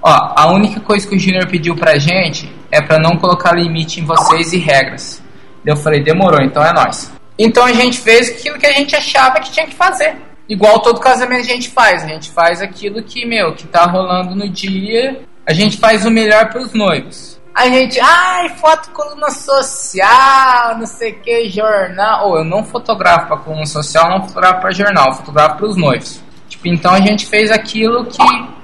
[0.00, 4.00] Ó, a única coisa que o Junior pediu pra gente é pra não colocar limite
[4.00, 5.20] em vocês e regras.
[5.66, 7.12] Eu falei, demorou, então é nós.
[7.36, 10.16] Então a gente fez aquilo que a gente achava que tinha que fazer.
[10.48, 12.04] Igual todo casamento a gente faz.
[12.04, 15.22] A gente faz aquilo que, meu, que tá rolando no dia.
[15.44, 17.40] A gente faz o melhor pros noivos.
[17.52, 22.28] A gente, ai, foto coluna social, não sei que, jornal.
[22.28, 26.29] Ou eu não fotografo pra coluna social, não fotografo pra jornal, fotografo pros noivos.
[26.60, 28.18] Tipo, então a gente fez aquilo que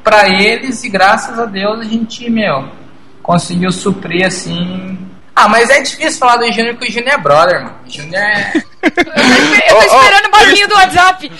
[0.05, 2.69] para eles e graças a Deus a gente, meu,
[3.23, 4.99] conseguiu suprir assim
[5.37, 7.77] ah, mas é difícil falar do Júnior porque o Júnior é brother, mano.
[7.87, 8.53] O Júnior é.
[8.83, 11.33] Eu tô esperando o barulhinho do WhatsApp.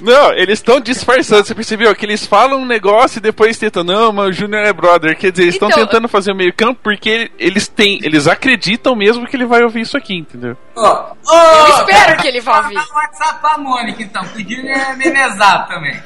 [0.00, 1.92] Não, eles estão disfarçando, você percebeu?
[1.96, 5.16] Que eles falam um negócio e depois tentam, não, mas o Júnior é brother.
[5.16, 8.94] Quer dizer, eles estão então, tentando fazer o meio campo porque eles têm, eles acreditam
[8.94, 10.56] mesmo que ele vai ouvir isso aqui, entendeu?
[10.76, 12.74] Oh, oh, eu espero que ele vá ouvir.
[12.74, 16.00] Vou WhatsApp pra Mônica, então, que o Júnior é memezado também.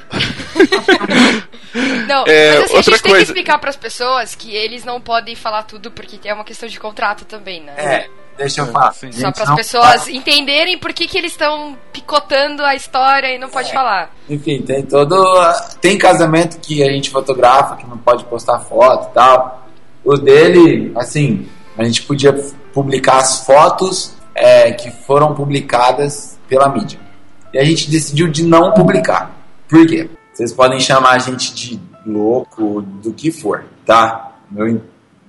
[2.06, 3.02] Não, é, mas assim, a gente coisa...
[3.02, 6.44] tem que explicar para as pessoas que eles não podem falar tudo porque é uma
[6.44, 7.74] questão de contrato também, né?
[7.76, 8.92] É, deixa eu falar.
[8.92, 9.12] Sim.
[9.12, 10.10] Só para as pessoas fala.
[10.10, 13.72] entenderem por que, que eles estão picotando a história e não pode é.
[13.72, 14.10] falar.
[14.28, 15.16] Enfim, tem todo.
[15.80, 19.68] Tem casamento que a gente fotografa, que não pode postar foto e tal.
[20.04, 22.32] O dele, assim, a gente podia
[22.72, 26.98] publicar as fotos é, que foram publicadas pela mídia.
[27.52, 29.30] E a gente decidiu de não publicar.
[29.68, 30.08] Por quê?
[30.40, 34.32] Vocês podem chamar a gente de louco, do que for, tá?
[34.50, 34.80] Meu,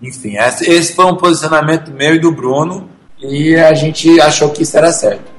[0.01, 2.89] enfim, esse foi um posicionamento meu e do Bruno
[3.19, 5.29] e a gente achou que isso era certo.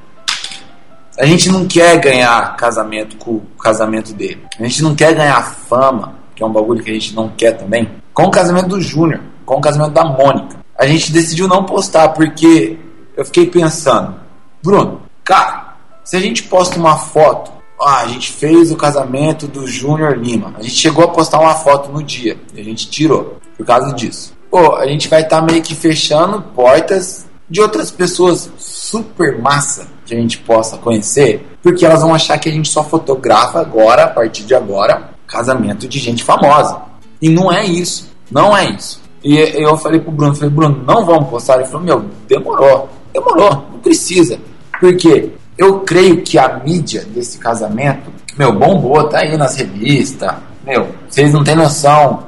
[1.18, 4.42] A gente não quer ganhar casamento com o casamento dele.
[4.60, 7.52] A gente não quer ganhar fama, que é um bagulho que a gente não quer
[7.52, 10.58] também, com o casamento do Júnior, com o casamento da Mônica.
[10.78, 12.78] A gente decidiu não postar porque
[13.16, 14.16] eu fiquei pensando,
[14.62, 20.16] Bruno, cara, se a gente posta uma foto a gente fez o casamento do Júnior
[20.16, 20.54] Lima.
[20.56, 24.32] A gente chegou a postar uma foto no dia a gente tirou por causa disso.
[24.50, 29.86] Pô, a gente vai estar tá meio que fechando portas de outras pessoas super massa
[30.06, 34.04] que a gente possa conhecer, porque elas vão achar que a gente só fotografa agora,
[34.04, 36.80] a partir de agora, casamento de gente famosa.
[37.20, 38.10] E não é isso.
[38.30, 39.00] Não é isso.
[39.22, 41.56] E eu falei pro Bruno, falei, Bruno, não vamos postar.
[41.56, 44.38] Ele falou, meu, demorou, demorou, não precisa.
[44.80, 45.30] Por quê?
[45.56, 50.32] Eu creio que a mídia desse casamento, meu, bombou, tá aí nas revistas.
[50.64, 52.24] Meu, vocês não têm noção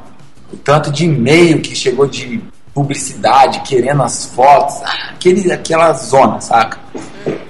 [0.53, 2.43] o tanto de e-mail que chegou de
[2.73, 4.77] publicidade, querendo as fotos,
[5.11, 6.79] aquele, aquela zona, saca?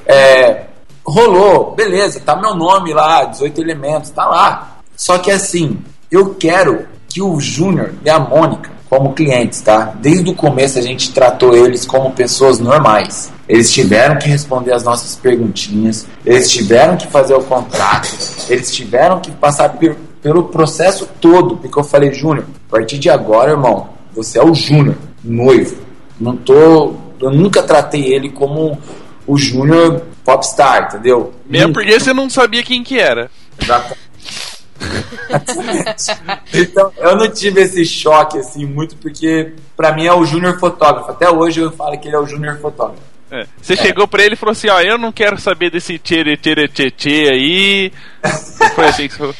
[0.06, 0.64] É,
[1.04, 4.78] rolou, beleza, tá meu nome lá, 18 elementos, tá lá.
[4.96, 9.94] Só que assim, eu quero que o Júnior e a Mônica, como clientes, tá?
[10.00, 13.32] Desde o começo a gente tratou eles como pessoas normais.
[13.48, 18.08] Eles tiveram que responder as nossas perguntinhas, eles tiveram que fazer o contrato,
[18.48, 19.76] eles tiveram que passar
[20.22, 24.54] pelo processo todo, porque eu falei, Júnior, a partir de agora, irmão, você é o
[24.54, 25.76] Júnior, noivo.
[26.18, 28.78] Não tô, eu nunca tratei ele como
[29.26, 31.34] o Júnior popstar, entendeu?
[31.46, 33.30] Mesmo porque você não sabia quem que era.
[33.60, 34.03] Exatamente.
[36.52, 41.10] Então, eu não tive esse choque assim muito porque para mim é o júnior fotógrafo.
[41.10, 43.02] Até hoje eu falo que ele é o júnior fotógrafo.
[43.30, 43.46] É.
[43.60, 43.76] Você é.
[43.76, 46.90] chegou pra ele e falou assim, ó, eu não quero saber desse tchê tchê tchê
[46.90, 47.92] tchê aí.
[48.74, 49.34] Foi assim que você falou.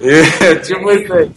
[0.00, 1.30] é, tipo isso aí.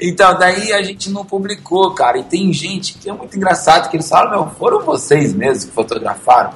[0.00, 2.18] Então, daí a gente não publicou, cara.
[2.18, 5.72] E tem gente que é muito engraçado que eles falam, meu, foram vocês mesmos que
[5.72, 6.52] fotografaram?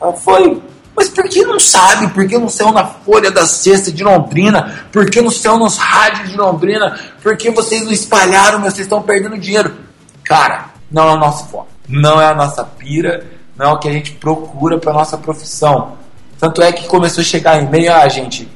[0.00, 0.60] Eu, Foi.
[0.94, 2.08] Mas por que não sabe?
[2.08, 4.86] Por que não saiu na Folha da Sexta de Londrina?
[4.92, 6.98] Por que não saiu nos rádios de Londrina?
[7.22, 8.60] Por que vocês não espalharam?
[8.60, 9.74] Vocês estão perdendo dinheiro.
[10.22, 11.68] Cara, não é o nosso foco.
[11.88, 13.26] Não é a nossa pira.
[13.56, 15.96] Não é o que a gente procura para nossa profissão.
[16.38, 18.48] Tanto é que começou a chegar e-mail, ah, gente,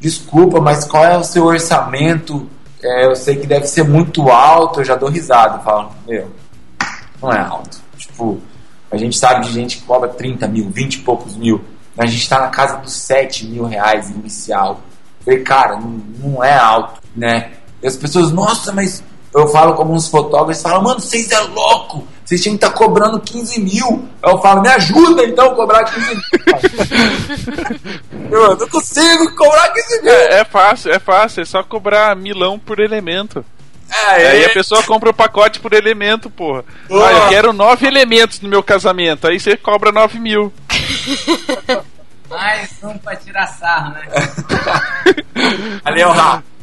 [0.00, 2.48] desculpa, mas qual é o seu orçamento?
[2.82, 5.58] É, eu sei que deve ser muito alto, eu já dou risada.
[5.58, 6.30] Falo, meu,
[7.20, 7.78] não é alto.
[7.96, 8.40] Tipo,
[8.90, 11.62] a gente sabe de gente que cobra 30 mil, 20 e poucos mil.
[11.96, 14.80] A gente está na casa dos 7 mil reais inicial.
[15.20, 17.52] Eu falei, cara, não, não é alto, né?
[17.82, 19.02] E as pessoas, nossa, mas
[19.34, 22.78] eu falo com alguns fotógrafos, falam, mano, vocês é louco, vocês tinham que estar tá
[22.78, 24.08] cobrando 15 mil.
[24.22, 26.22] Eu falo, me ajuda então a cobrar 15 mil.
[28.32, 30.12] eu não consigo cobrar 15 mil.
[30.12, 33.44] É, é, fácil, é fácil, é só cobrar milão por elemento.
[33.88, 34.30] É, é.
[34.30, 36.64] Aí a pessoa compra o pacote por elemento, porra.
[36.90, 39.26] Ah, eu quero nove elementos no meu casamento.
[39.26, 40.52] Aí você cobra nove mil.
[42.28, 44.02] Mais um pra tirar sarro, né?
[45.84, 46.14] Ali é o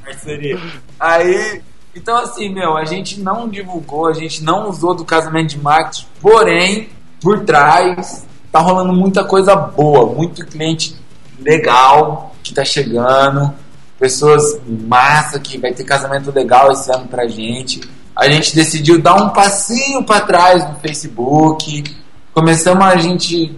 [0.03, 0.59] parceria.
[0.99, 1.61] Aí
[1.95, 6.07] então, assim, meu, a gente não divulgou, a gente não usou do casamento de marketing,
[6.19, 6.89] porém,
[7.21, 10.95] por trás, tá rolando muita coisa boa, muito cliente
[11.39, 13.53] legal que tá chegando,
[13.99, 17.81] pessoas massa que vai ter casamento legal esse ano pra gente.
[18.15, 21.95] A gente decidiu dar um passinho para trás no Facebook,
[22.33, 23.55] começamos a gente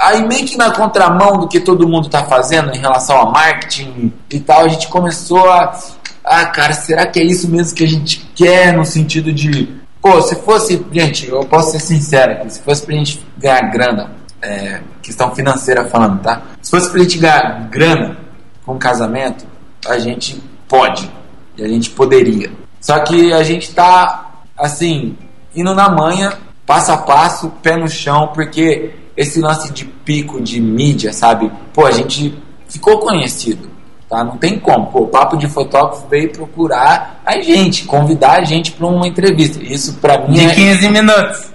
[0.00, 4.12] aí meio que na contramão do que todo mundo está fazendo em relação a marketing
[4.30, 5.78] e tal, a gente começou a
[6.24, 9.68] ah, cara, será que é isso mesmo que a gente quer no sentido de.
[10.00, 10.84] Pô, se fosse.
[10.92, 15.84] Gente, eu posso ser sincero aqui, se fosse pra gente ganhar grana, é, questão financeira
[15.86, 16.42] falando, tá?
[16.60, 18.16] Se fosse pra gente ganhar grana
[18.64, 19.44] com casamento,
[19.86, 21.10] a gente pode.
[21.56, 22.52] E a gente poderia.
[22.80, 25.16] Só que a gente tá, assim,
[25.54, 30.60] indo na manha, passo a passo, pé no chão, porque esse lance de pico de
[30.60, 31.50] mídia, sabe?
[31.72, 32.36] Pô, a gente
[32.68, 33.70] ficou conhecido.
[34.08, 34.22] Tá?
[34.22, 34.86] Não tem como.
[34.88, 39.62] Pô, o Papo de Fotógrafo veio procurar a gente, convidar a gente para uma entrevista.
[39.62, 40.54] Isso para mim de é...
[40.54, 41.52] 15 minutos.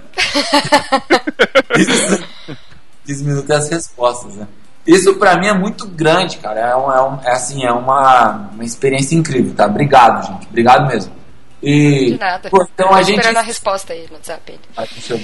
[1.78, 2.24] Isso,
[3.06, 4.48] 15 minutos é as respostas, né?
[4.84, 6.60] Isso para mim é muito grande, cara.
[6.60, 9.66] É, um, é, um, é assim, é uma, uma experiência incrível, tá?
[9.66, 10.46] Obrigado, gente.
[10.48, 11.12] Obrigado mesmo.
[11.62, 12.48] E, De nada.
[12.50, 13.18] Pô, então a gente...
[13.18, 14.58] esperando a resposta aí no WhatsApp.
[14.76, 15.20] Ah, deixa eu...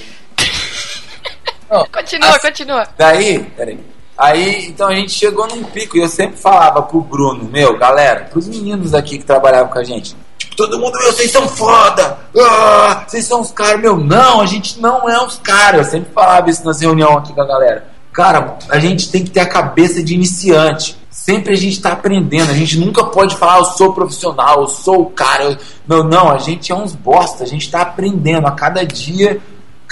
[1.71, 2.89] oh, continua, assim, continua.
[2.97, 3.95] Daí, peraí.
[4.17, 8.29] Aí, então a gente chegou num pico e eu sempre falava pro Bruno, meu, galera,
[8.31, 10.15] pros meninos aqui que trabalhavam com a gente.
[10.39, 12.19] Tipo, todo mundo, meu, vocês são foda!
[12.39, 15.87] Ah, vocês são os caras, meu, não, a gente não é os caras.
[15.87, 17.89] Eu sempre falava isso nas reuniões aqui com a galera.
[18.13, 20.97] Cara, a gente tem que ter a cabeça de iniciante.
[21.11, 22.51] Sempre a gente está aprendendo.
[22.51, 25.43] A gente nunca pode falar, eu sou profissional, eu sou o cara.
[25.43, 25.57] Eu...
[25.87, 27.43] Não, não, a gente é uns bosta.
[27.43, 28.47] A gente está aprendendo.
[28.47, 29.41] A cada dia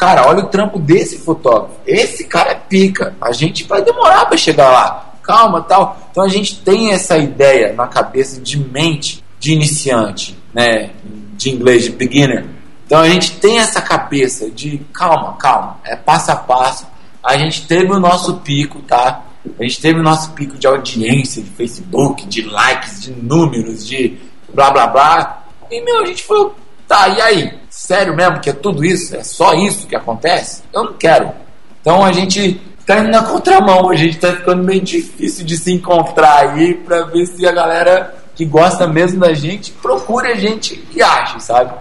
[0.03, 1.77] Cara, olha o trampo desse fotógrafo.
[1.87, 3.15] Esse cara é pica.
[3.21, 5.15] A gente vai demorar para chegar lá.
[5.23, 5.97] Calma, tal.
[6.11, 10.91] Então a gente tem essa ideia na cabeça de mente de iniciante, né?
[11.35, 12.47] De inglês de beginner.
[12.85, 16.85] Então a gente tem essa cabeça de calma, calma, é passo a passo.
[17.23, 19.23] A gente teve o nosso pico, tá?
[19.57, 24.19] A gente teve o nosso pico de audiência, de Facebook, de likes, de números, de
[24.53, 25.45] blá blá blá.
[25.71, 26.57] E meu, a gente falou,
[26.89, 27.62] tá, e aí?
[27.87, 29.17] Sério mesmo que é tudo isso?
[29.17, 30.63] É só isso que acontece?
[30.73, 31.33] Eu não quero.
[31.81, 35.73] Então a gente tá indo na contramão, a gente tá ficando meio difícil de se
[35.73, 40.83] encontrar aí pra ver se a galera que gosta mesmo da gente procure a gente
[40.95, 41.73] e ache, sabe?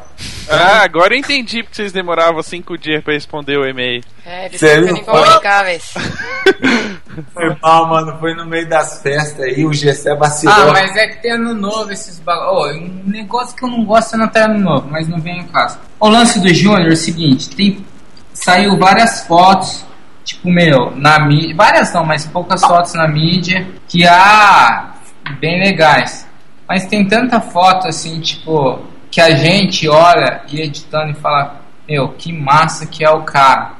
[0.49, 4.03] Ah, agora eu entendi porque vocês demoravam cinco dias pra responder o e-mail.
[4.25, 5.93] É, eles ficam incomunicáveis.
[7.33, 8.17] Foi mal, mano.
[8.19, 10.69] Foi no meio das festas aí, o GC vacilou.
[10.69, 12.51] Ah, mas é que tem ano novo esses bagulho.
[12.51, 15.39] Oh, um negócio que eu não gosto é não ter ano novo, mas não vem
[15.39, 15.79] em casa.
[15.99, 17.85] O lance do Júnior é o seguinte: tem,
[18.33, 19.85] saiu várias fotos,
[20.23, 21.55] tipo, meu, na mídia.
[21.55, 24.91] Várias não, mas poucas fotos na mídia que, ah,
[25.39, 26.27] bem legais.
[26.71, 28.79] Mas tem tanta foto assim, tipo,
[29.11, 33.73] que a gente olha e editando e fala: Meu, que massa que é o cara.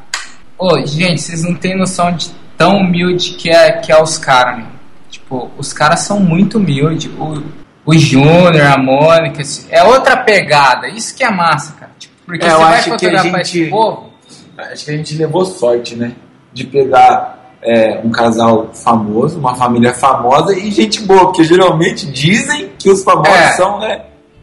[0.59, 4.57] Ô, gente, vocês não têm noção de tão humilde que é, que é os caras,
[4.57, 4.67] meu.
[5.09, 7.09] Tipo, os caras são muito humildes.
[7.17, 7.41] O,
[7.85, 10.89] o Júnior, a Mônica, é outra pegada.
[10.89, 11.93] Isso que é massa, cara.
[11.97, 14.13] Tipo, porque é, você vai fotografar gente, esse povo.
[14.57, 16.11] Acho que a gente levou sorte, né?
[16.51, 22.71] De pegar é, um casal famoso, uma família famosa e gente boa, porque geralmente dizem
[22.77, 23.51] que os famosos é.
[23.51, 24.01] são, né?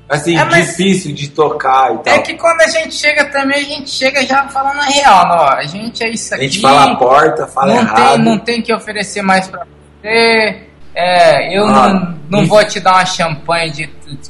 [0.08, 2.14] Assim, é, difícil de tocar e tal.
[2.14, 5.44] É que quando a gente chega também, a gente chega já falando a real, não,
[5.44, 6.44] a gente é isso aqui.
[6.44, 8.14] A gente fala a porta, fala não errado.
[8.14, 9.66] Tem, não tem que oferecer mais pra
[10.00, 10.62] você.
[10.94, 13.86] É, eu ah, não, não vou te dar uma champanhe de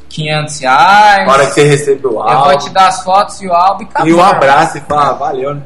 [0.09, 1.27] 500 reais.
[1.27, 2.33] Na hora que você receber o álbum.
[2.33, 4.09] Eu vou te dar as fotos e o álbum e acabou.
[4.09, 5.63] E um abraço e fala, valeu, né?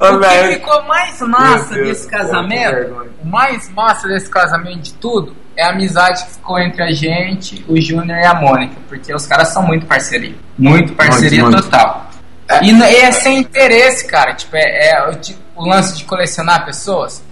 [0.00, 5.34] O que ficou mais massa Deus, desse casamento, o mais massa desse casamento de tudo,
[5.56, 9.26] é a amizade que ficou entre a gente, o Júnior e a Mônica, porque os
[9.26, 10.34] caras são muito parceria.
[10.58, 12.10] Muito parceria muito, total.
[12.48, 12.64] É.
[12.64, 14.34] E, e, é sem interesse, cara.
[14.34, 17.22] Tipo, é, é o, tipo, o lance de colecionar pessoas.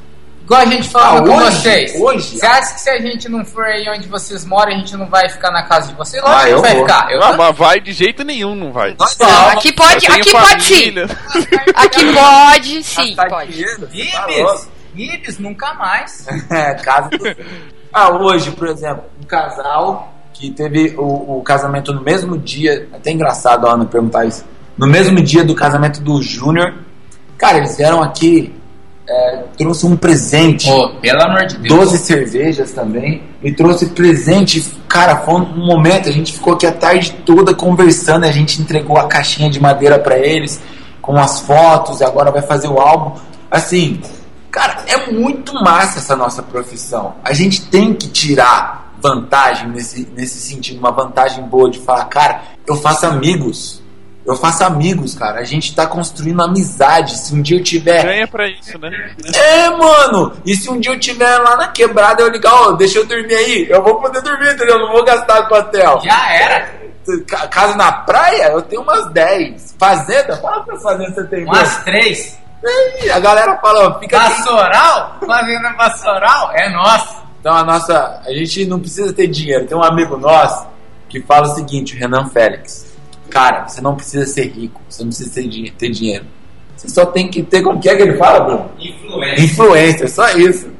[0.52, 1.94] Igual a gente falava ah, com hoje, vocês.
[1.98, 2.38] Hoje?
[2.38, 5.06] Você acha que se a gente não for aí onde vocês moram, a gente não
[5.06, 6.22] vai ficar na casa de vocês?
[6.22, 6.82] Lógico ah, que vai vou.
[6.82, 7.10] ficar.
[7.10, 8.94] Eu não, mas vai de jeito nenhum, não vai.
[9.18, 10.94] Não, aqui pode, aqui pode sim.
[11.74, 13.62] aqui pode sim, pode.
[13.62, 16.26] Ibis, Ibis, nunca mais.
[16.52, 17.36] é, casa do...
[17.90, 23.10] Ah, hoje, por exemplo, um casal que teve o, o casamento no mesmo dia, até
[23.10, 24.44] engraçado a Ana perguntar isso,
[24.76, 26.74] no mesmo dia do casamento do Júnior,
[27.38, 28.54] cara, eles vieram aqui
[29.12, 30.70] é, trouxe um presente.
[30.70, 31.90] Oh, pelo amor de Deus.
[31.90, 33.22] 12 cervejas também.
[33.42, 34.64] E trouxe presente.
[34.88, 36.08] Cara, foi um momento.
[36.08, 38.24] A gente ficou aqui a tarde toda conversando.
[38.24, 40.60] A gente entregou a caixinha de madeira para eles,
[41.02, 42.00] com as fotos.
[42.00, 43.20] E agora vai fazer o álbum.
[43.50, 44.00] Assim,
[44.50, 47.16] cara, é muito massa essa nossa profissão.
[47.22, 50.78] A gente tem que tirar vantagem nesse, nesse sentido.
[50.78, 53.81] Uma vantagem boa de falar, cara, eu faço amigos
[54.24, 55.40] eu faço amigos, cara.
[55.40, 57.18] A gente tá construindo amizade.
[57.18, 58.04] Se um dia eu tiver.
[58.04, 58.90] Ganha pra isso, né?
[59.34, 60.32] É, mano!
[60.46, 63.06] E se um dia eu tiver lá na quebrada, eu ligar, ó, oh, deixa eu
[63.06, 63.66] dormir aí.
[63.68, 64.76] Eu vou poder dormir, entendeu?
[64.76, 66.00] Eu não vou gastar com hotel.
[66.04, 66.82] Já era.
[67.50, 69.74] Casa na praia, eu tenho umas 10.
[69.76, 70.36] Fazenda?
[70.36, 71.44] Fala pra fazenda você tem.
[71.44, 72.38] Umas 3.
[73.12, 74.20] a galera fala, fica.
[74.20, 75.16] Pastoral?
[75.16, 75.26] Aqui.
[75.26, 76.52] Fazenda pastoral?
[76.54, 77.22] É nossa.
[77.40, 78.22] Então a nossa.
[78.24, 79.66] A gente não precisa ter dinheiro.
[79.66, 80.70] Tem um amigo nosso
[81.08, 82.91] que fala o seguinte, o Renan Félix.
[83.32, 86.26] Cara, você não precisa ser rico, você não precisa ter, ter dinheiro.
[86.76, 88.70] Você só tem que ter, como que é que ele fala, Bruno?
[88.78, 89.44] Influência.
[89.44, 90.70] Influência, só isso.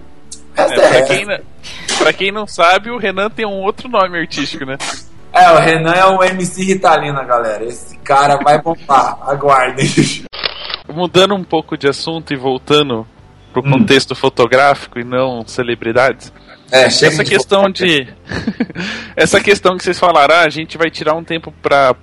[0.54, 1.38] É, pra, quem não,
[1.96, 4.76] pra quem não sabe, o Renan tem um outro nome artístico, né?
[5.32, 7.64] É, o Renan é o MC Ritalina, galera.
[7.64, 9.88] Esse cara vai bombar, aguardem.
[10.92, 13.06] Mudando um pouco de assunto e voltando
[13.50, 13.70] pro hum.
[13.70, 16.30] contexto fotográfico e não celebridades.
[16.70, 18.06] É, essa questão de
[19.16, 21.94] essa questão que vocês falaram, ah, a gente vai tirar um tempo para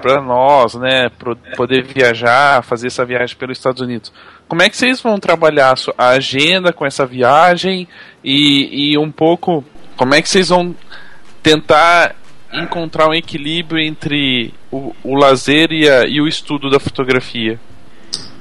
[0.00, 1.10] para nós, né,
[1.56, 4.12] poder viajar, fazer essa viagem pelos Estados Unidos.
[4.48, 7.88] Como é que vocês vão trabalhar a agenda com essa viagem
[8.22, 9.64] e, e um pouco
[9.96, 10.74] como é que vocês vão
[11.42, 12.14] tentar
[12.52, 17.58] encontrar um equilíbrio entre o, o lazer e, a, e o estudo da fotografia?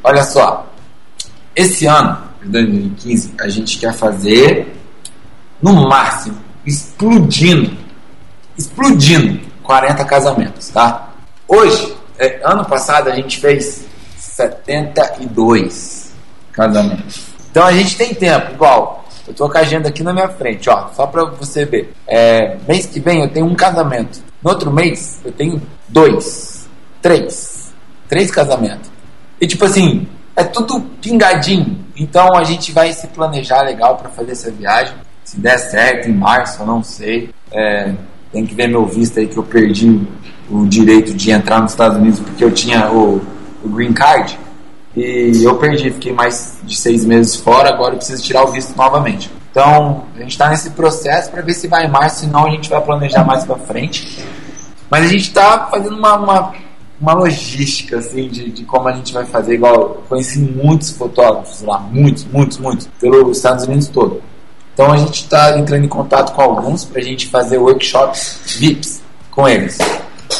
[0.04, 0.72] Olha só,
[1.56, 4.76] esse ano, 2015, a gente quer fazer
[5.62, 7.76] no máximo, explodindo,
[8.58, 11.05] explodindo 40 casamentos, tá?
[11.48, 13.86] Hoje, é, ano passado, a gente fez
[14.18, 16.12] 72
[16.52, 17.24] casamentos.
[17.52, 19.06] Então a gente tem tempo, igual.
[19.28, 21.94] Eu tô com a agenda aqui na minha frente, ó, só pra você ver.
[22.08, 24.20] É, mês que vem eu tenho um casamento.
[24.44, 26.68] No outro mês eu tenho dois,
[27.02, 27.74] três,
[28.08, 28.92] três casamentos.
[29.40, 31.84] E tipo assim, é tudo pingadinho.
[31.96, 34.94] Então a gente vai se planejar legal para fazer essa viagem.
[35.24, 37.32] Se der certo em março, eu não sei.
[37.52, 37.94] É,
[38.32, 40.06] tem que ver meu visto aí que eu perdi
[40.50, 43.22] o direito de entrar nos Estados Unidos porque eu tinha o,
[43.64, 44.38] o green card
[44.96, 48.76] e eu perdi, fiquei mais de seis meses fora, agora eu preciso tirar o visto
[48.78, 49.30] novamente.
[49.52, 52.70] Então, a gente está nesse processo para ver se vai em março, senão a gente
[52.70, 54.24] vai planejar mais para frente.
[54.90, 56.54] Mas a gente está fazendo uma, uma,
[57.00, 59.56] uma, logística, assim, de, de como a gente vai fazer.
[59.56, 64.22] Igual, eu conheci muitos fotógrafos lá, muitos, muitos, muitos, pelos Estados Unidos todo.
[64.74, 69.02] Então, a gente está entrando em contato com alguns para a gente fazer workshops VIPs
[69.32, 69.78] com eles.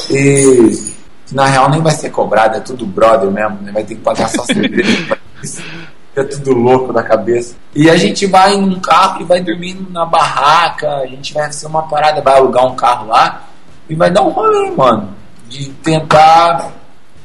[0.10, 0.96] E
[1.32, 3.72] na real nem vai ser cobrado, é tudo brother mesmo, né?
[3.72, 5.18] vai ter que pagar só cerveja.
[6.16, 7.56] é tudo louco da cabeça.
[7.74, 11.68] E a gente vai num carro e vai dormindo na barraca, a gente vai fazer
[11.68, 13.44] uma parada, vai alugar um carro lá
[13.90, 15.14] e vai dar um rolê, mano.
[15.50, 16.72] De tentar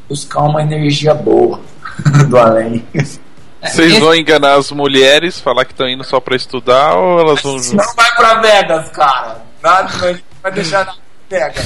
[0.08, 1.60] buscar uma energia boa
[2.28, 2.84] do além.
[3.62, 7.56] Vocês vão enganar as mulheres, falar que estão indo só pra estudar ou elas vão.
[7.56, 9.42] Não vai pra Vegas, cara.
[9.62, 11.62] Nada, vai deixar nada pega.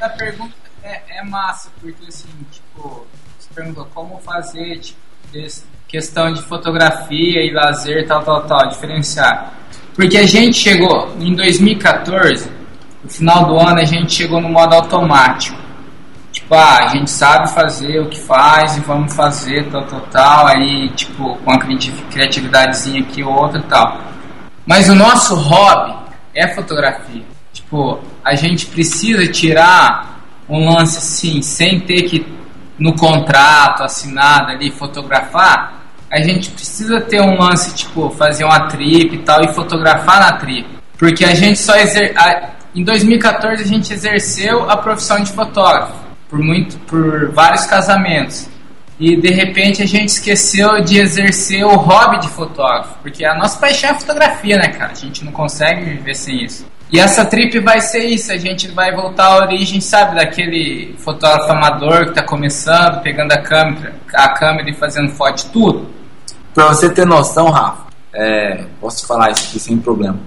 [0.00, 0.52] a pergunta
[0.82, 3.06] é, é, massa, porque assim, tipo,
[3.38, 4.98] você perguntou como fazer, tipo,
[5.86, 9.54] questão de fotografia e lazer, tal, tal, tal, diferenciar.
[9.94, 12.50] Porque a gente chegou em 2014,
[13.04, 15.58] no final do ano, a gente chegou no modo automático.
[16.32, 20.46] Tipo, ah, a gente sabe fazer o que faz e vamos fazer tal, tal, tal.
[20.46, 24.00] Aí, tipo, com a criatividadezinha aqui ou outra tal.
[24.64, 25.99] Mas o nosso hobby
[26.34, 27.22] é fotografia.
[27.52, 32.26] Tipo, a gente precisa tirar um lance assim, sem ter que
[32.78, 35.80] no contrato assinado ali fotografar.
[36.10, 40.32] A gente precisa ter um lance, tipo, fazer uma trip e tal e fotografar na
[40.32, 40.66] trip.
[40.98, 42.14] Porque a gente só exer...
[42.74, 48.48] em 2014 a gente exerceu a profissão de fotógrafo por muito por vários casamentos
[49.00, 53.58] e de repente a gente esqueceu de exercer o hobby de fotógrafo, porque a nossa
[53.58, 54.92] paixão é a fotografia, né, cara?
[54.92, 56.66] A gente não consegue viver sem isso.
[56.92, 61.50] E essa trip vai ser isso, a gente vai voltar à origem, sabe, daquele fotógrafo
[61.50, 65.88] amador que tá começando, pegando a câmera, a câmera e fazendo foto de tudo.
[66.52, 70.18] Pra você ter noção, Rafa, é, posso falar isso aqui sem problema.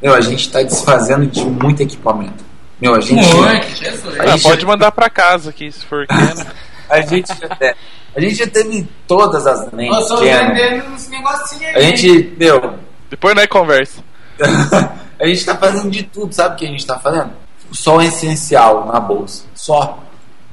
[0.00, 2.42] Meu, a gente tá desfazendo de muito equipamento.
[2.80, 3.34] Meu, a gente.
[3.34, 4.20] Muito, Jesus.
[4.20, 4.46] A gente...
[4.46, 6.46] Ah, pode mandar pra casa aqui, se for querendo.
[6.88, 7.32] A gente.
[7.60, 7.74] É,
[8.16, 10.10] a gente já teve todas as lentes.
[10.10, 11.76] Eu tô vendendo uns negocinhos aí.
[11.76, 12.74] A gente, meu.
[13.10, 14.02] Depois nós conversa.
[15.20, 17.30] a gente tá fazendo de tudo, sabe o que a gente tá fazendo?
[17.70, 19.44] Só o essencial na bolsa.
[19.54, 19.98] Só.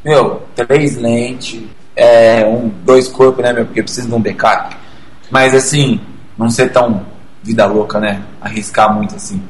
[0.04, 1.62] Meu, três lentes,
[1.96, 3.66] é, um, dois corpos, né, meu?
[3.66, 4.76] Porque precisa de um backup.
[5.30, 6.02] Mas assim,
[6.38, 7.06] não ser tão
[7.44, 8.24] vida louca, né?
[8.42, 9.42] Arriscar muito assim.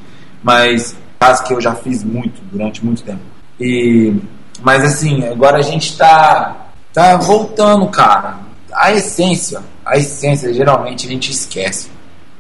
[0.44, 3.22] Mas caso que eu já fiz muito durante muito tempo.
[3.60, 4.14] E
[4.62, 8.40] mas assim, agora a gente tá tá voltando, cara.
[8.74, 11.90] A essência, a essência geralmente a gente esquece.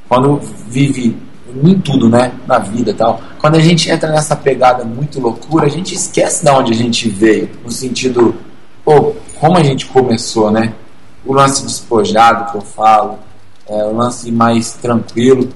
[0.07, 1.17] Quando vive
[1.63, 3.19] em tudo, né, na vida tal.
[3.39, 7.09] Quando a gente entra nessa pegada muito loucura, a gente esquece de onde a gente
[7.09, 8.35] veio, no sentido,
[8.85, 10.73] pô, como a gente começou, né?
[11.25, 13.19] O lance despojado que eu falo,
[13.67, 15.49] é, o lance mais tranquilo.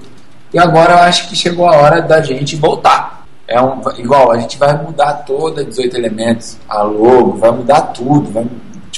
[0.52, 3.26] E agora eu acho que chegou a hora da gente voltar.
[3.48, 8.30] É um, igual, a gente vai mudar toda 18 elementos, a logo, vai mudar tudo,
[8.32, 8.44] vai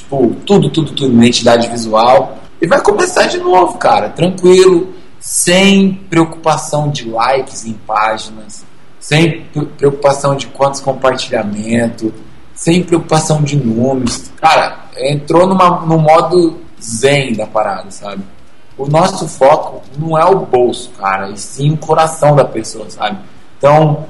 [0.08, 2.38] Tipo, tudo, tudo, tudo, identidade visual.
[2.62, 8.64] E vai começar de novo, cara, tranquilo, sem preocupação de likes em páginas,
[8.98, 9.44] sem
[9.76, 12.10] preocupação de quantos compartilhamentos,
[12.54, 14.30] sem preocupação de números.
[14.40, 18.22] Cara, entrou numa, no modo zen da parada, sabe?
[18.78, 23.18] O nosso foco não é o bolso, cara, e sim o coração da pessoa, sabe?
[23.58, 24.06] Então,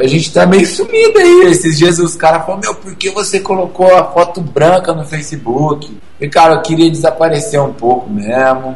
[0.00, 1.46] a gente tá meio sumido aí.
[1.46, 5.96] Esses dias os caras falaram, meu, por que você colocou a foto branca no Facebook?
[6.20, 8.74] E, cara, eu queria desaparecer um pouco mesmo.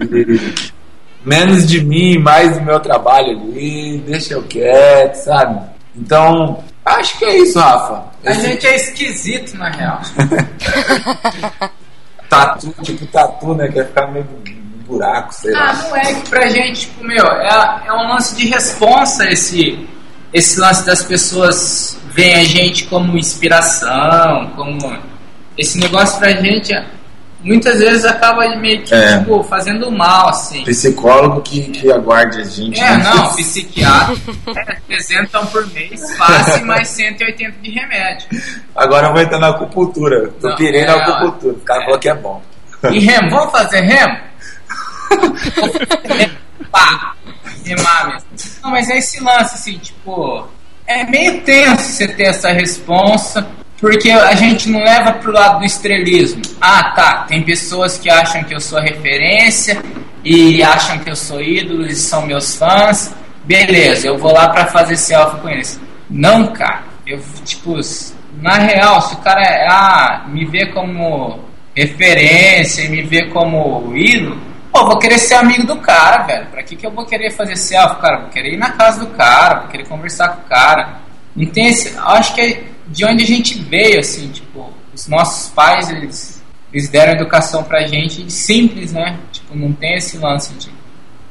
[1.24, 5.60] menos de mim, mais do meu trabalho ali, deixa eu quieto, sabe?
[5.94, 8.04] Então, acho que é isso, Rafa.
[8.24, 10.00] A gente é esquisito, na real.
[12.28, 13.68] tatu, tipo tatu, né?
[13.68, 14.26] Quer ficar meio
[14.86, 15.70] buraco, sei ah, lá.
[15.70, 19.88] Ah, não é que pra gente, tipo, meu, é, é um lance de responsa esse
[20.32, 24.96] esse lance das pessoas veem a gente como inspiração, como
[25.56, 26.74] esse negócio pra gente
[27.42, 29.18] muitas vezes acaba meio que é.
[29.18, 30.64] tipo, fazendo mal, assim.
[30.64, 32.80] Psicólogo que, que aguarde a gente.
[32.80, 33.04] É, né?
[33.04, 34.16] não, psiquiatra
[34.56, 38.28] é, 300 por mês, fácil mais 180 de remédio.
[38.74, 40.28] Agora eu vou entrar na acupuntura.
[40.40, 41.54] Tô não, pirei é, na acupuntura.
[41.54, 41.84] O cara é.
[41.84, 42.42] falou que é bom.
[42.90, 44.16] E remo, vamos fazer remo?
[46.72, 47.14] Pá,
[47.64, 48.28] remar mesmo.
[48.62, 50.48] Não, mas é esse lance, assim, tipo,
[50.86, 53.46] é meio tenso você ter essa responsa,
[53.78, 56.40] porque a gente não leva pro lado do estrelismo.
[56.60, 59.82] Ah, tá, tem pessoas que acham que eu sou referência
[60.24, 63.14] e acham que eu sou ídolo e são meus fãs.
[63.44, 65.80] Beleza, eu vou lá para fazer selfie com eles.
[66.08, 67.78] Não, cara, eu, tipo,
[68.40, 71.40] na real, se o cara ah, me vê como
[71.74, 74.38] referência e me vê como ídolo,
[74.72, 76.46] Pô, vou querer ser amigo do cara, velho.
[76.46, 78.20] Pra que, que eu vou querer fazer selfie, cara?
[78.20, 81.02] Vou querer ir na casa do cara, vou querer conversar com o cara.
[81.36, 81.94] Não tem esse.
[81.98, 86.42] Acho que é de onde a gente veio, assim, tipo, os nossos pais, eles,
[86.72, 89.18] eles deram educação pra gente simples, né?
[89.30, 90.72] Tipo, não tem esse lance de.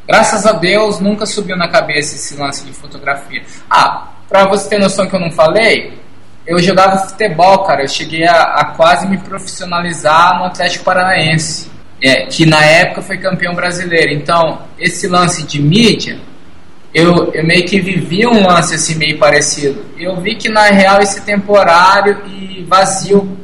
[0.08, 3.44] Graças a Deus nunca subiu na cabeça esse lance de fotografia.
[3.68, 6.00] Ah, pra você ter noção que eu não falei,
[6.46, 7.82] eu jogava futebol, cara.
[7.82, 13.18] Eu cheguei a, a quase me profissionalizar no Atlético Paranaense é, que na época foi
[13.18, 14.12] campeão brasileiro.
[14.12, 16.20] Então, esse lance de mídia,
[16.94, 19.86] eu, eu meio que vivi um lance assim meio parecido.
[19.98, 23.38] Eu vi que na real esse temporário e vazio.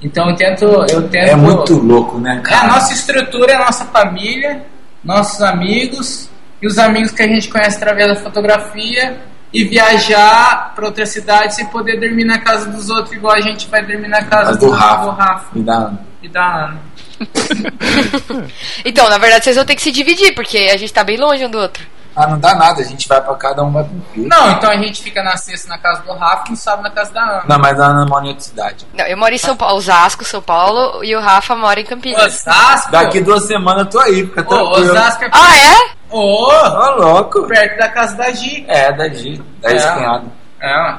[0.00, 1.30] Então eu tento, eu tento.
[1.30, 2.40] É muito louco, né?
[2.44, 2.56] Cara?
[2.56, 4.62] É, a nossa estrutura é a nossa família,
[5.02, 6.28] nossos amigos
[6.60, 9.16] e os amigos que a gente conhece através da fotografia
[9.52, 13.68] e viajar para outras cidades e poder dormir na casa dos outros igual a gente
[13.68, 15.04] vai dormir na casa do, do, Rafa.
[15.04, 15.58] do Rafa.
[15.58, 16.00] E da Ana.
[16.22, 16.80] E da Ana.
[18.84, 21.44] então, na verdade, vocês vão ter que se dividir, porque a gente tá bem longe
[21.44, 21.86] um do outro.
[22.16, 24.26] Ah, não dá nada, a gente vai pra cada um vai pra um.
[24.26, 26.90] Não, então a gente fica na sexta na casa do Rafa e no sábado na
[26.90, 27.44] casa da Ana.
[27.46, 28.86] Não, mas a Ana mora em outra cidade.
[28.94, 32.24] Não, eu moro em São Paulo, Osasco, São Paulo, e o Rafa mora em Campinas.
[32.24, 32.90] Osasco?
[32.90, 34.70] Daqui duas semanas eu tô aí, fica Ô.
[34.70, 35.90] Osasco é Ah, é?
[36.08, 37.46] Ô, Ô, louco.
[37.48, 38.64] perto da casa da Gi.
[38.66, 40.22] É, da G, da É.
[40.62, 40.96] É.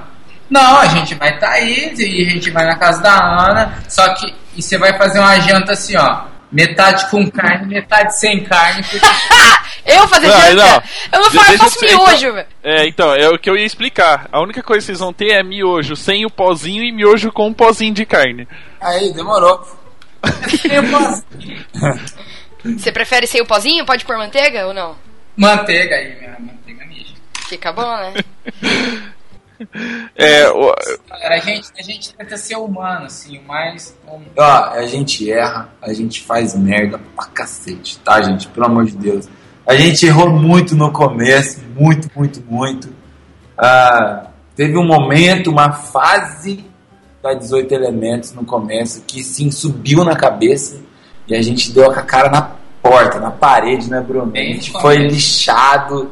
[0.52, 3.74] Não, a gente vai estar tá aí e a gente vai na casa da Ana.
[3.90, 6.22] Só que e você vai fazer uma janta assim, ó.
[6.52, 8.82] Metade com carne, metade sem carne.
[8.84, 9.06] Porque...
[9.86, 10.56] Eu fazer Não, janta?
[10.56, 10.84] não.
[11.14, 12.48] Eu não faço, eu faço eu- miojo, velho.
[12.64, 14.28] É, então, é o que eu ia explicar.
[14.32, 17.48] A única coisa que vocês vão ter é miojo sem o pozinho e miojo com
[17.48, 18.48] um pozinho de carne.
[18.82, 19.66] Aí, demorou.
[22.64, 23.86] Você prefere sem o pozinho?
[23.86, 24.96] Pode pôr manteiga ou não?
[25.36, 27.14] manteiga aí, minha manteiga mija.
[27.48, 28.14] Fica bom, né?
[30.16, 30.74] É, o-
[31.10, 33.96] Galera, a gente, a gente tenta ser humano, assim, mas.
[34.38, 38.48] Ó, a gente erra, a gente faz merda pra cacete, tá, gente?
[38.48, 39.28] Pelo amor de Deus.
[39.66, 42.90] A gente errou muito no começo, muito, muito, muito.
[43.58, 46.64] Ah, teve um momento, uma fase
[47.22, 50.80] da 18 Elementos no começo que sim subiu na cabeça
[51.28, 52.52] e a gente deu com a cara na
[52.82, 54.32] porta, na parede, né, Bruno?
[54.34, 56.12] A gente foi lixado.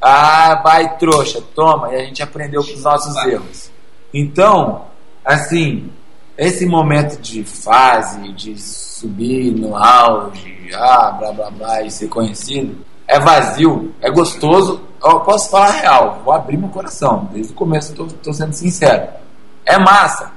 [0.00, 1.92] Ah, vai trouxa, toma.
[1.92, 3.32] E a gente aprendeu com os nossos Vai.
[3.32, 3.70] erros.
[4.12, 4.86] Então,
[5.24, 5.90] assim,
[6.36, 12.84] esse momento de fase, de subir no auge, ah, blá blá blá, e ser conhecido,
[13.06, 14.80] é vazio, é gostoso.
[15.02, 19.08] Eu posso falar real, vou abrir meu coração, desde o começo tô sendo sincero.
[19.64, 20.32] É massa,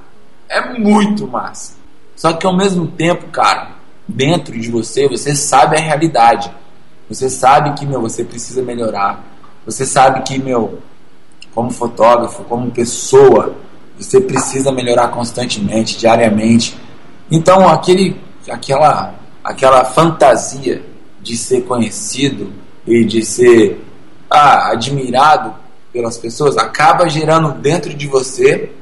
[0.48, 1.74] é muito massa.
[2.16, 3.70] Só que ao mesmo tempo, cara,
[4.06, 6.52] dentro de você, você sabe a realidade.
[7.08, 9.24] Você sabe que, meu, você precisa melhorar.
[9.70, 10.80] Você sabe que, meu,
[11.54, 13.54] como fotógrafo, como pessoa,
[13.96, 16.76] você precisa melhorar constantemente, diariamente.
[17.30, 18.20] Então, aquele,
[18.50, 19.14] aquela,
[19.44, 20.82] aquela fantasia
[21.22, 22.52] de ser conhecido
[22.84, 23.80] e de ser
[24.28, 25.54] ah, admirado
[25.92, 28.72] pelas pessoas acaba gerando dentro de você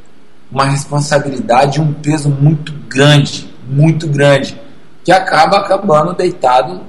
[0.50, 4.58] uma responsabilidade um peso muito grande, muito grande,
[5.04, 6.80] que acaba acabando deitado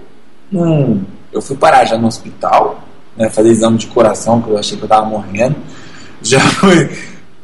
[0.49, 1.03] num.
[1.33, 2.81] Eu fui parar já no hospital,
[3.15, 5.55] né, fazer exame de coração, porque eu achei que eu tava morrendo.
[6.21, 6.89] Já fui.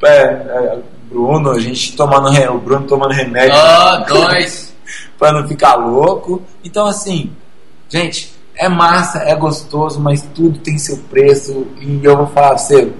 [0.03, 0.79] É, é,
[1.09, 4.73] Bruno, a gente tomando o Bruno tomando remédio Ó, dois.
[5.17, 6.41] pra não ficar louco.
[6.63, 7.31] Então, assim,
[7.89, 11.67] gente, é massa, é gostoso, mas tudo tem seu preço.
[11.79, 12.91] E eu vou falar pra você,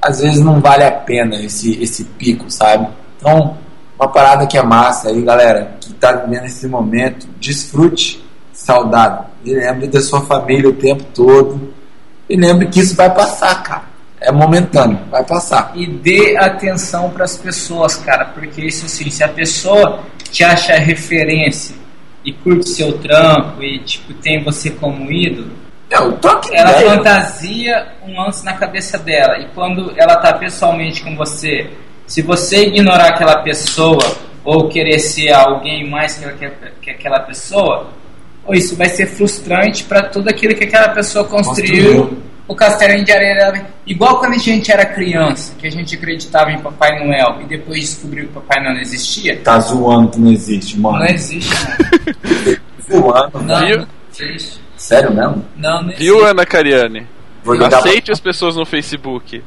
[0.00, 2.88] às vezes não vale a pena esse, esse pico, sabe?
[3.16, 3.56] Então,
[3.98, 9.26] uma parada que é massa aí, galera, que tá vivendo esse momento, desfrute, saudade.
[9.44, 11.72] E lembre da sua família o tempo todo.
[12.30, 13.90] E lembre que isso vai passar, cara.
[14.20, 15.72] É momentâneo, vai passar.
[15.74, 21.74] E dê atenção pras pessoas, cara, porque isso assim, se a pessoa te acha referência
[22.24, 25.50] e curte seu trampo e tipo tem você como ídolo,
[25.90, 29.38] Eu tô aqui ela fantasia um lance na cabeça dela.
[29.38, 31.68] E quando ela tá pessoalmente com você,
[32.06, 33.98] se você ignorar aquela pessoa
[34.44, 36.50] ou querer ser alguém mais que, que,
[36.82, 37.88] que aquela pessoa,
[38.50, 41.98] ou isso vai ser frustrante para tudo aquilo que aquela pessoa construiu.
[42.02, 42.22] Construiu.
[42.48, 43.66] O castelinho de areia dela.
[43.86, 47.78] Igual quando a gente era criança, que a gente acreditava em Papai Noel e depois
[47.78, 49.38] descobriu que Papai Noel não existia.
[49.38, 50.98] Tá zoando que não existe, mano.
[50.98, 53.00] Não existe, não.
[53.00, 53.78] Zoando, Não, Viu?
[53.78, 54.60] não existe.
[54.76, 55.44] Sério mesmo?
[55.56, 56.02] Não, não existe.
[56.02, 57.06] Viu, Ana Cariani?
[57.44, 59.42] Vou ligar, Aceite pra, as pessoas no Facebook.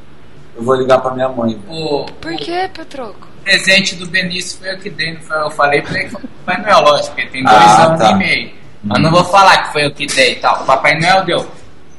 [0.56, 1.58] eu vou ligar pra minha mãe.
[1.68, 3.28] O, Por que, Petroco?
[3.44, 5.18] presente do Benício foi eu que dei?
[5.30, 7.98] Eu falei pra ele que foi o Papai Noel, lógico, porque tem dois Ah, anos
[8.00, 8.10] tá.
[8.12, 8.50] e meio.
[8.84, 10.62] Mas não vou falar que foi eu que dei e tal.
[10.62, 11.50] O Papai Noel deu.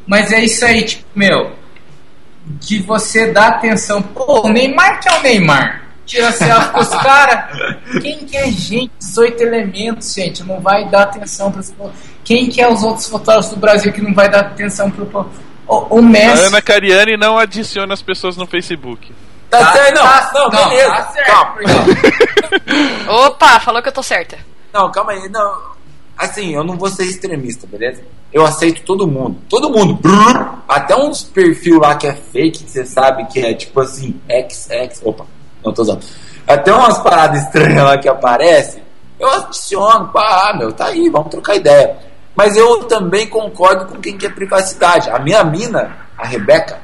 [0.07, 1.51] Mas é isso aí, tipo, meu,
[2.45, 4.01] de você dar atenção.
[4.01, 5.81] Pô, o Neymar que é o Neymar.
[6.05, 7.57] Tira selfie com os caras.
[8.01, 8.91] Quem que é gente?
[8.99, 10.43] 18 elementos, gente.
[10.43, 11.63] Não vai dar atenção para
[12.23, 15.05] Quem que é os outros fotógrafos do Brasil que não vai dar atenção pro.
[15.67, 16.43] O, o A Messi.
[16.45, 19.11] Ana Cariani não adiciona as pessoas no Facebook.
[19.49, 20.03] Tá, certo, não.
[20.03, 20.91] tá- não, beleza.
[20.93, 22.11] Tá certo, calma, porque-
[23.09, 23.25] calma.
[23.25, 24.37] Opa, falou que eu tô certa.
[24.71, 25.27] Não, calma aí.
[25.29, 25.74] Não.
[26.17, 28.01] Assim, eu não vou ser extremista, beleza?
[28.31, 29.37] Eu aceito todo mundo.
[29.49, 29.95] Todo mundo.
[29.95, 30.59] Brrr.
[30.67, 35.01] Até uns perfil lá que é fake, que você sabe que é tipo assim, XX.
[35.03, 35.25] Opa,
[35.63, 36.05] não tô usando.
[36.47, 38.81] Até umas paradas estranhas lá que aparecem,
[39.19, 40.09] eu adiciono.
[40.09, 41.97] Pá, ah, meu, tá aí, vamos trocar ideia.
[42.35, 45.09] Mas eu também concordo com quem quer privacidade.
[45.09, 46.79] A minha mina, a Rebeca,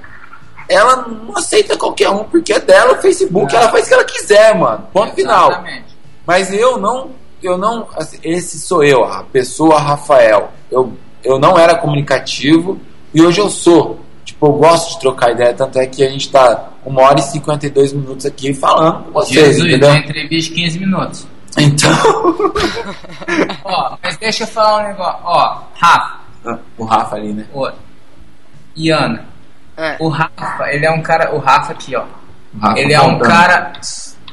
[0.68, 3.62] ela não aceita qualquer um, porque é dela o Facebook, Não.
[3.62, 4.88] ela faz o que ela quiser, mano.
[4.94, 5.52] Ponto final.
[5.52, 5.98] Exatamente.
[6.26, 10.52] Mas eu não, eu não, assim, esse sou eu, a pessoa Rafael.
[10.72, 10.94] Eu,
[11.24, 12.80] eu não era comunicativo
[13.14, 14.00] e hoje eu sou.
[14.24, 17.24] Tipo, eu gosto de trocar ideia, tanto é que a gente tá uma hora e
[17.24, 19.90] 52 minutos aqui falando com vocês, Jesus, entendeu?
[19.90, 21.28] uma entrevista de 15 minutos.
[21.58, 21.92] Então,
[23.66, 25.20] Ó, mas deixa eu falar um negócio.
[25.24, 26.20] Ó, Rafa,
[26.78, 27.46] o Rafa ali, né?
[27.54, 27.72] ó,
[28.76, 29.26] e Ana.
[29.78, 29.98] É.
[30.00, 31.34] O Rafa, ele é um cara.
[31.34, 32.04] O Rafa aqui, ó.
[32.60, 33.74] Rafa ele é um cara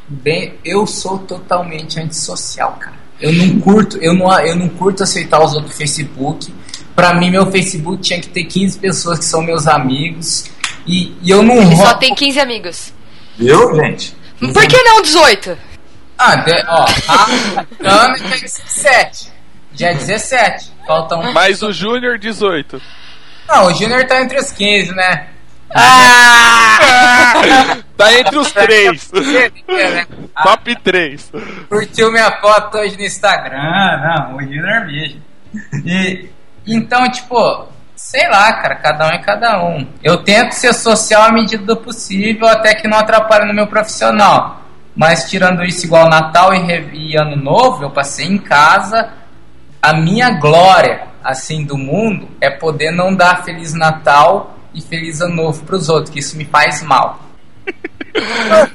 [0.07, 0.55] bem.
[0.65, 2.98] Eu sou totalmente antissocial, cara.
[3.21, 6.53] Eu não curto, eu não, eu não curto aceitar os outros Facebook.
[6.95, 10.45] Pra mim, meu Facebook tinha que ter 15 pessoas que são meus amigos.
[10.87, 11.57] E, e eu não.
[11.57, 12.93] Ele só tem 15 amigos.
[13.37, 14.17] Viu, gente?
[14.39, 15.59] Por que não 18?
[16.17, 16.87] Ah, de, ó,
[17.85, 19.29] a Ana tem 17.
[19.73, 20.73] Dia 17.
[20.87, 21.33] Faltam.
[21.33, 22.81] Mais o Júnior 18.
[23.49, 25.29] Não, o Júnior tá entre os 15, né?
[25.75, 26.79] Ah!
[27.99, 29.11] tá entre os três.
[30.43, 31.33] Top 3.
[31.69, 33.59] Curtiu minha foto hoje no Instagram?
[33.59, 35.21] Não, o Junior mesmo.
[35.85, 36.31] E,
[36.67, 37.67] então, tipo,
[37.97, 39.87] sei lá, cara, cada um é cada um.
[40.03, 44.63] Eu tento ser social à medida do possível, até que não atrapalhe no meu profissional.
[44.95, 49.11] Mas tirando isso igual Natal e, e Ano Novo, eu passei em casa.
[49.83, 55.35] A minha glória, assim, do mundo é poder não dar Feliz Natal e Feliz Ano
[55.35, 57.28] Novo pros outros, que isso me faz mal.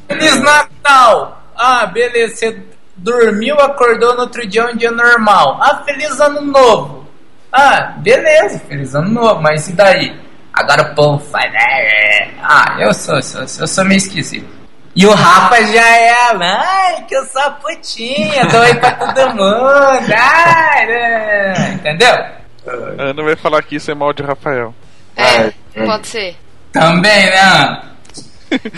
[0.07, 1.41] Feliz Natal!
[1.55, 2.63] Ah, beleza, você
[2.95, 5.59] dormiu, acordou no outro dia, um dia normal.
[5.61, 7.07] Ah, Feliz Ano Novo!
[7.51, 10.19] Ah, beleza, Feliz Ano Novo, mas e daí?
[10.53, 11.51] Agora o povo faz.
[11.53, 12.31] É, é.
[12.41, 14.63] Ah, eu sou, sou, eu sou meio esquisito.
[14.95, 19.29] E o Rafa já é, ai, que eu sou a putinha, dou aí pra todo
[19.31, 21.73] mundo, ai, né?
[21.73, 22.13] entendeu?
[22.99, 24.73] Ana vai falar que isso é mal de Rafael.
[25.15, 26.37] É, é, pode ser.
[26.71, 27.81] Também, né?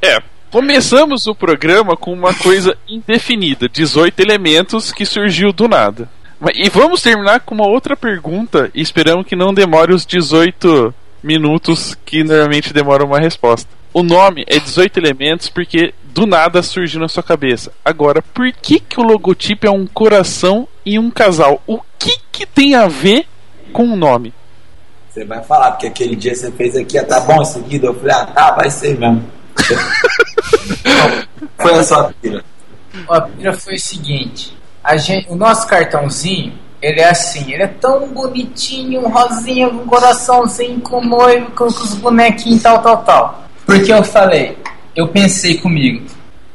[0.00, 0.16] É.
[0.16, 0.22] É.
[0.50, 6.08] Começamos o programa com uma coisa indefinida: 18 elementos que surgiu do nada.
[6.54, 11.96] E vamos terminar com uma outra pergunta e esperamos que não demore os 18 minutos
[12.06, 13.68] que normalmente demora uma resposta.
[13.92, 17.72] O nome é 18 elementos porque do nada surgiu na sua cabeça.
[17.84, 21.62] Agora, por que, que o logotipo é um coração e um casal?
[21.66, 23.26] O que, que tem a ver
[23.72, 24.32] com o nome?
[25.18, 27.80] Você vai falar, porque aquele dia você fez aqui, ah, tá bom isso aqui?
[27.82, 29.24] Eu falei, ah, tá, vai ser mesmo.
[31.58, 32.44] foi a sua pira?
[33.10, 37.66] A pira foi o seguinte: a gente, o nosso cartãozinho, ele é assim, ele é
[37.66, 43.44] tão bonitinho, um rosinha, um coraçãozinho com noivo, com, com os bonequinhos tal, tal, tal.
[43.66, 44.56] Porque eu falei,
[44.94, 46.06] eu pensei comigo,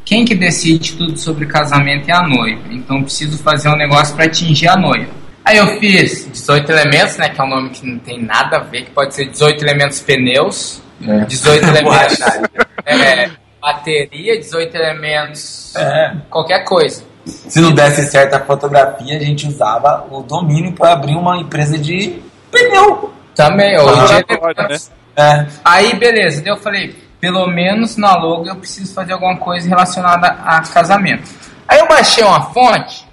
[0.06, 2.61] quem que decide tudo sobre casamento é a noiva.
[2.72, 5.22] Então preciso fazer um negócio para atingir a noiva.
[5.45, 7.30] Aí eu fiz 18 elementos, né?
[7.30, 9.99] Que é um nome que não tem nada a ver, que pode ser 18 elementos
[9.99, 11.26] pneus, é.
[11.26, 12.20] 18 elementos
[12.86, 13.30] é,
[13.61, 16.15] bateria, 18 elementos é.
[16.30, 17.03] qualquer coisa.
[17.26, 21.78] Se não desse certo a fotografia, a gente usava o domínio para abrir uma empresa
[21.78, 22.22] de
[22.52, 23.14] pneu.
[23.36, 24.78] Também, ou ah, de pode, né?
[25.18, 25.45] é.
[25.65, 30.28] Aí beleza, daí eu falei, pelo menos na logo eu preciso fazer alguma coisa relacionada
[30.28, 31.30] a casamento.
[31.68, 33.03] Aí eu baixei uma fonte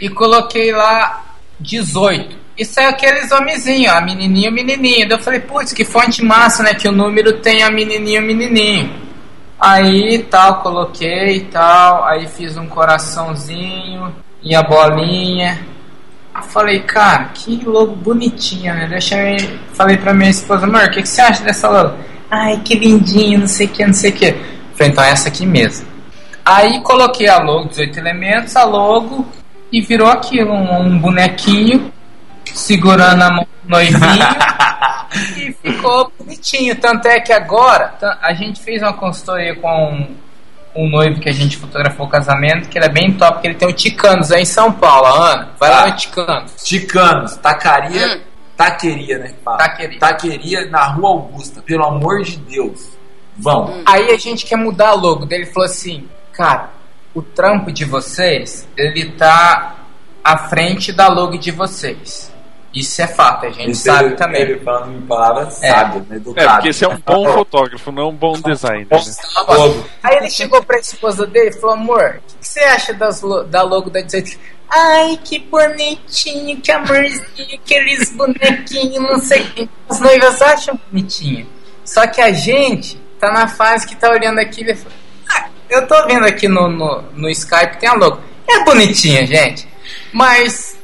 [0.00, 1.23] e coloquei lá
[1.60, 2.44] 18.
[2.56, 5.08] Isso é aqueles homenzinhos, a menininha, menininho.
[5.08, 6.74] Daí eu falei, putz, que fonte massa, né?
[6.74, 8.92] Que o número tem a menininha, menininho.
[9.58, 12.04] Aí tal, coloquei tal.
[12.04, 15.66] Aí fiz um coraçãozinho e a bolinha.
[16.34, 18.98] Eu falei, cara, que logo bonitinha, né?
[18.98, 21.96] Eu falei pra minha esposa, amor, o que, que você acha dessa logo?
[22.30, 24.32] Ai, que lindinho, não sei o que, não sei o que.
[24.74, 25.86] Falei, então é essa aqui mesmo.
[26.44, 29.26] Aí coloquei a logo, 18 elementos, a logo,
[29.74, 31.92] e virou aquilo, um, um bonequinho
[32.44, 33.98] segurando a mão do noivinho
[35.36, 36.76] e ficou bonitinho.
[36.76, 37.92] Tanto é que agora
[38.22, 40.16] a gente fez uma consultoria com um,
[40.76, 43.56] um noivo que a gente fotografou o casamento, que ele é bem top, que ele
[43.56, 45.50] tem o Ticanos aí em São Paulo, Ana.
[45.58, 46.52] Vai ah, lá no Ticanos.
[46.62, 48.20] Ticanos, tacaria, hum.
[48.56, 49.34] taqueria, né?
[49.44, 49.98] Taqueria.
[49.98, 52.90] Taqueria na Rua Augusta, pelo amor de Deus.
[53.36, 53.64] Vão.
[53.64, 53.82] Hum.
[53.86, 56.70] Aí a gente quer mudar o logo dele, falou assim, cara,
[57.14, 59.76] o trampo de vocês, ele tá
[60.22, 62.32] à frente da logo de vocês.
[62.74, 64.42] Isso é fato, a gente Esse sabe ele, também.
[64.42, 65.70] Ele falando em palavras é.
[65.70, 66.20] sábias, né?
[66.36, 68.88] É, porque esse é um bom fotógrafo, não um bom designer.
[68.90, 68.98] Né?
[70.02, 73.62] Aí ele chegou pra esposa dele e falou: amor, o que, você acha das, da
[73.62, 74.36] logo da 18?
[74.68, 79.70] Ai, que bonitinho, que amorzinho, aqueles bonequinhos, não sei o que.
[79.88, 81.46] As noivas acham bonitinho.
[81.84, 85.03] Só que a gente tá na fase que tá olhando aqui e fala,
[85.68, 88.20] eu tô vendo aqui no, no, no Skype, tem a logo.
[88.48, 89.66] É bonitinha, gente.
[90.12, 90.78] Mas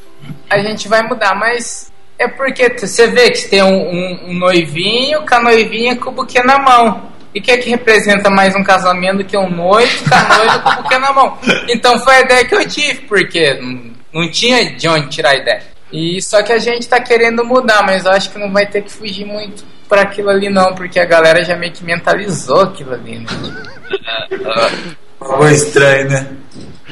[0.48, 1.34] a gente vai mudar.
[1.34, 6.10] Mas é porque você vê que tem um, um, um noivinho com a noivinha com
[6.10, 7.10] o buquê na mão.
[7.34, 10.58] E o que é que representa mais um casamento que um noivo com a noiva
[10.58, 11.38] com o buquê na mão?
[11.68, 15.36] Então foi a ideia que eu tive, porque não, não tinha de onde tirar a
[15.36, 15.62] ideia.
[15.92, 18.82] E só que a gente tá querendo mudar, mas eu acho que não vai ter
[18.82, 22.94] que fugir muito para aquilo ali não, porque a galera já meio que mentalizou aquilo
[22.94, 23.26] ali, né?
[25.18, 26.32] Ficou estranho, né?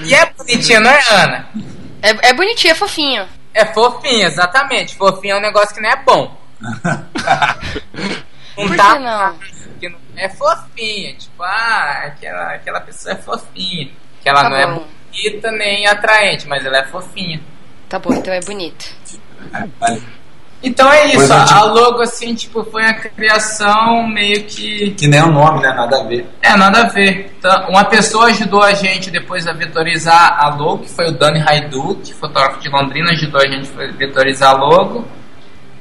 [0.05, 1.49] E é bonitinho, não é, Ana?
[2.03, 3.27] É, é bonitinho, é fofinho.
[3.55, 4.97] É fofinho, exatamente.
[4.97, 6.37] Fofinho é um negócio que não é bom.
[8.55, 9.35] Por que não?
[9.81, 13.89] Não é fofinha, tipo, ah, aquela, aquela pessoa é fofinha.
[14.21, 14.85] Que ela Tá não é bom.
[15.13, 17.41] bonita nem atraente, mas ela é fofinha.
[17.89, 18.85] Tá bom, então é bonito.
[19.79, 20.03] Vale.
[20.63, 24.91] Então é isso, é, a, tipo- a logo assim, tipo, foi a criação meio que.
[24.93, 25.73] Que nem o nome, né?
[25.73, 26.29] Nada a ver.
[26.43, 27.33] É, nada a ver.
[27.39, 31.41] Então, uma pessoa ajudou a gente depois a vetorizar a logo, que foi o Dani
[31.47, 35.07] Haiduk, fotógrafo de Londrina, ajudou a gente a vetorizar a logo.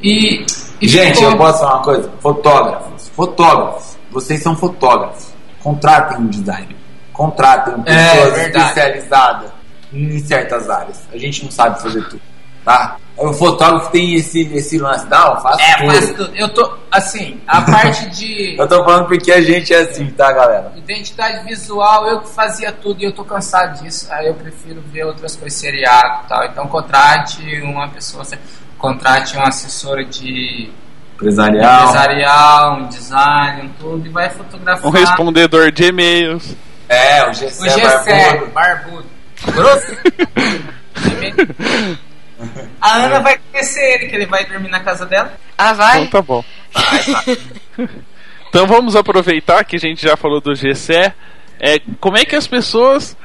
[0.02, 0.46] E.
[0.80, 2.12] e Gente, ficou- eu posso falar uma coisa?
[2.22, 5.34] Fotógrafos, fotógrafos, vocês são fotógrafos.
[5.64, 6.76] Contratem um designer.
[7.12, 8.58] Contratem É, pessoas verdade.
[8.68, 9.52] especializadas
[9.92, 11.02] em certas áreas.
[11.12, 12.22] A gente não sabe fazer tudo,
[12.64, 12.98] tá?
[13.18, 15.92] O fotógrafo tem esse, esse lance, não, eu faço É, tudo.
[15.92, 16.36] faz tudo.
[16.36, 20.32] Eu tô, assim, a parte de Eu tô falando porque a gente é assim, tá,
[20.32, 20.72] galera?
[20.78, 24.08] identidade visual, eu que fazia tudo e eu tô cansado disso.
[24.12, 26.44] Aí eu prefiro ver outras coisas, seriado e tal.
[26.46, 28.24] Então contrate uma pessoa,
[28.78, 30.70] contrate uma assessora de
[31.16, 31.80] Empresarial.
[31.82, 34.86] empresarial, um design, um tudo, e vai fotografar.
[34.86, 36.56] Um respondedor de e-mails.
[36.88, 38.52] É, o O Gessé Gessé, Barbudo.
[38.54, 39.06] barbudo.
[39.54, 39.98] Grosso.
[42.80, 45.34] A Ana vai conhecer ele, que ele vai dormir na casa dela.
[45.58, 46.04] Ah, vai?
[46.04, 46.44] Então tá bom.
[48.50, 51.14] então vamos aproveitar que a gente já falou do GCE.
[51.60, 53.18] É, como é que as pessoas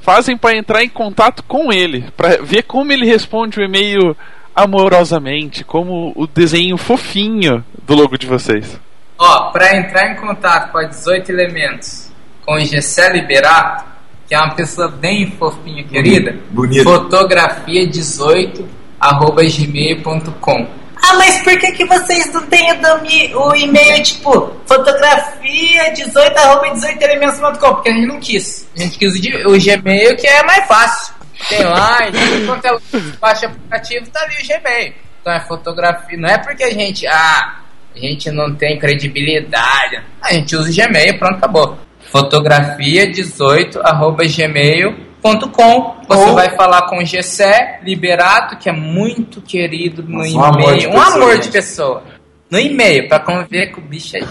[0.00, 2.10] fazem para entrar em contato com ele?
[2.16, 4.16] Para ver como ele responde o e-mail
[4.54, 8.78] amorosamente, como o desenho fofinho do logo de vocês.
[9.18, 12.10] Ó, pra entrar em contato com a 18 Elementos,
[12.44, 13.84] com o Gessé Liberato,
[14.30, 16.84] que é uma pessoa bem fofinha, querida, bonito.
[16.84, 18.64] fotografia 18
[19.00, 20.66] arroba gmail.com.
[21.02, 26.38] Ah, mas por que, que vocês não têm o, domi- o e-mail tipo fotografia 18
[26.38, 27.74] arroba 18 elementos.com?
[27.74, 28.68] Porque a gente não quis.
[28.76, 31.12] A gente quis o, o Gmail que é mais fácil.
[31.48, 32.80] Tem lá, então, quando é o
[33.18, 34.92] baixa aplicativo, tá ali o Gmail.
[35.20, 36.16] Então é fotografia.
[36.18, 37.56] Não é porque a gente, ah,
[37.96, 40.02] a gente não tem credibilidade.
[40.22, 41.78] A gente usa o Gmail, pronto, acabou.
[42.10, 45.96] Fotografia 18 arroba gmail.com.
[46.08, 50.42] Você Ou- vai falar com o Gessé Liberato, que é muito querido no Nossa, um
[50.44, 50.90] amor de e-mail.
[50.90, 52.02] Um pessoa, amor de pessoa.
[52.50, 54.24] No e-mail, pra conviver com o bicho é, é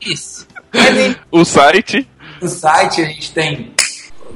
[0.00, 0.46] difícil.
[0.74, 2.08] Mas O site
[2.42, 3.72] No site a gente tem,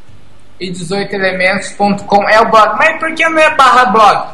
[0.63, 2.77] e 18elementos.com é o blog.
[2.77, 4.27] Mas por que não é barra blog?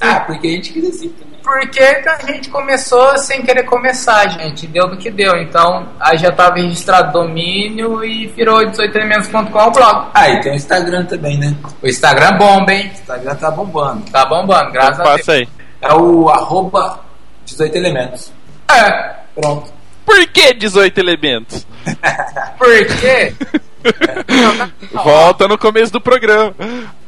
[0.00, 1.36] Ah, porque a gente quis assim também.
[1.42, 4.66] Porque a gente começou sem querer começar, gente.
[4.66, 5.36] Deu do que deu.
[5.36, 10.08] Então, aí já estava registrado domínio e virou 18elementos.com o blog.
[10.12, 11.56] Ah, e tem o Instagram também, né?
[11.80, 12.90] O Instagram bomba, hein?
[12.90, 14.10] O Instagram tá bombando.
[14.10, 15.16] Tá bombando, graças a Deus.
[15.18, 15.48] passa aí.
[15.80, 17.00] É o arroba
[17.44, 18.32] 18 elementos.
[18.68, 19.70] É, Pronto.
[20.06, 21.66] Por que 18 elementos?
[22.56, 23.34] porque...
[23.42, 23.60] Não,
[24.92, 26.54] Volta no começo do programa.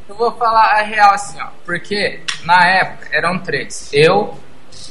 [0.09, 1.47] Eu vou falar a real assim, ó.
[1.65, 3.91] Porque na época eram três.
[3.93, 4.35] Eu,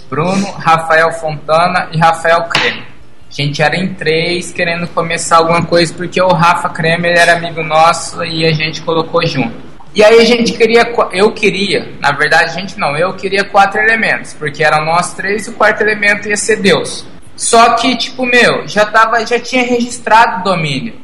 [0.10, 2.84] Bruno, Rafael Fontana e Rafael Creme.
[3.30, 7.62] A gente era em três querendo começar alguma coisa porque o Rafa Creme era amigo
[7.62, 9.68] nosso e a gente colocou junto.
[9.94, 13.82] E aí a gente queria, eu queria, na verdade a gente não, eu queria quatro
[13.82, 17.06] elementos, porque eram nós três e o quarto elemento ia ser Deus.
[17.36, 20.96] Só que, tipo, meu, já, tava, já tinha registrado o domínio.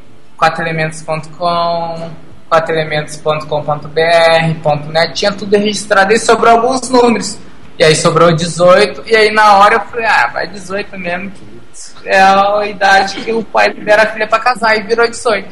[0.44, 2.10] quatro-elementos.com,
[2.50, 7.38] quatro-elementos.com.br, .net, tinha tudo registrado e sobrou alguns números.
[7.78, 11.42] E aí sobrou 18, e aí na hora eu falei, ah, vai 18 mesmo, que
[12.04, 15.48] é a idade que o pai libera a filha pra casar, e virou 18.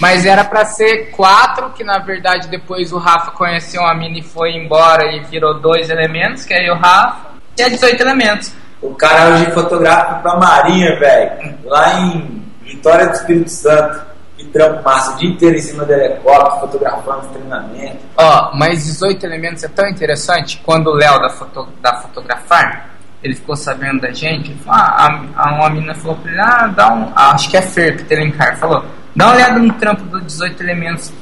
[0.00, 4.22] Mas era pra ser quatro, que na verdade depois o Rafa conheceu a mina e
[4.22, 7.28] foi embora e virou dois elementos, que aí o Rafa,
[7.58, 8.54] e é 18 elementos.
[8.80, 11.58] O cara hoje fotografa pra Marinha, velho.
[11.64, 14.09] Lá em Vitória do Espírito Santo.
[14.40, 15.12] Que trampo massa.
[15.12, 18.00] O dia inteiro em cima do helicóptero, fotografando os treinamentos.
[18.16, 20.60] Ó, mas 18 elementos é tão interessante.
[20.64, 22.90] Quando o Léo da, foto, da Fotografar,
[23.22, 25.06] ele ficou sabendo da gente, ah,
[25.36, 27.12] a, a- uma menina falou pra ele, ah, dá um.
[27.14, 28.82] ah, acho que é Fer, que Telencar, falou,
[29.14, 31.12] dá uma olhada no trampo do 18 elementos.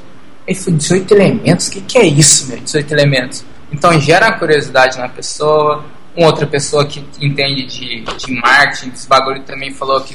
[0.46, 1.66] Ele falou, 18 elementos?
[1.66, 2.58] O que, que é isso, meu?
[2.60, 3.44] 18 elementos.
[3.72, 5.84] Então gera curiosidade na pessoa.
[6.16, 10.14] Uma outra pessoa que entende de, de marketing, desse bagulho, também falou que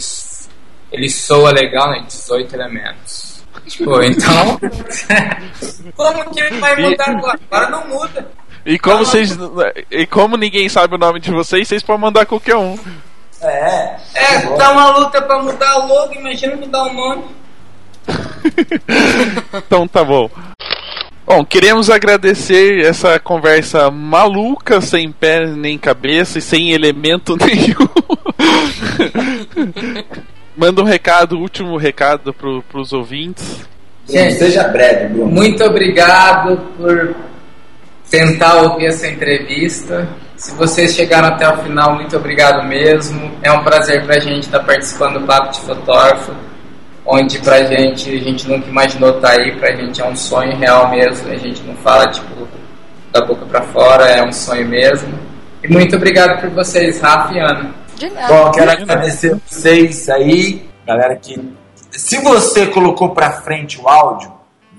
[0.94, 2.06] ele soa legal, né?
[2.07, 3.44] 18 elementos.
[3.68, 4.60] Tipo, então.
[5.95, 7.40] como que ele vai mudar agora?
[7.49, 8.32] Agora não muda.
[8.65, 9.38] E como vocês.
[9.91, 12.78] E como ninguém sabe o nome de vocês, vocês podem mandar qualquer um.
[13.41, 13.98] É.
[14.14, 17.24] É, tá uma luta pra mudar o logo, imagina mudar o nome.
[19.65, 20.30] Então tá bom.
[21.26, 27.88] Bom, queremos agradecer essa conversa maluca, sem pé nem cabeça e sem elemento nenhum.
[30.55, 33.65] Manda um recado, último recado pro, pros ouvintes.
[34.07, 35.31] Gente, seja breve, Bruno.
[35.31, 37.15] Muito obrigado por
[38.09, 40.07] tentar ouvir essa entrevista.
[40.35, 43.31] Se vocês chegaram até o final, muito obrigado mesmo.
[43.41, 46.34] É um prazer pra gente estar participando do Papo de Fotógrafo,
[47.05, 50.91] onde pra gente, a gente nunca imaginou estar aí, pra gente é um sonho real
[50.91, 51.31] mesmo.
[51.31, 52.47] A gente não fala, tipo,
[53.11, 55.17] da boca pra fora, é um sonho mesmo.
[55.63, 57.82] E muito obrigado por vocês, Rafa e Ana.
[57.95, 58.28] De nada.
[58.28, 61.53] Bom, quero agradecer vocês aí, galera que.
[61.91, 64.32] Se você colocou pra frente o áudio,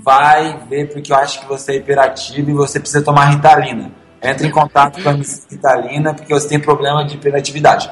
[0.04, 3.90] vai ver porque eu acho que você é hiperativo e você precisa tomar Ritalina.
[4.22, 7.90] Entre em contato com a Miss Ritalina porque você tem problema de hiperatividade.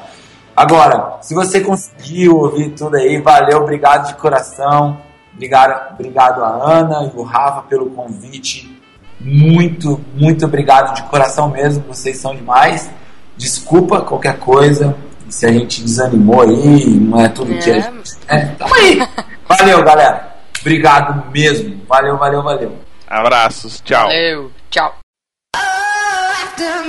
[0.55, 4.99] Agora, se você conseguiu ouvir tudo aí, valeu, obrigado de coração.
[5.33, 8.71] Obrigado, obrigado a Ana e o Rafa pelo convite.
[9.19, 12.89] Muito, muito obrigado de coração mesmo, vocês são demais.
[13.35, 14.95] Desculpa qualquer coisa,
[15.33, 17.81] se a gente desanimou aí, não é tudo que a É.
[17.81, 18.11] gente.
[18.27, 18.99] É, tamo aí.
[19.49, 20.35] Valeu, galera.
[20.61, 21.81] Obrigado mesmo.
[21.87, 22.77] Valeu, valeu, valeu.
[23.07, 24.03] Abraços, tchau.
[24.07, 24.95] Valeu, tchau.
[25.55, 26.83] after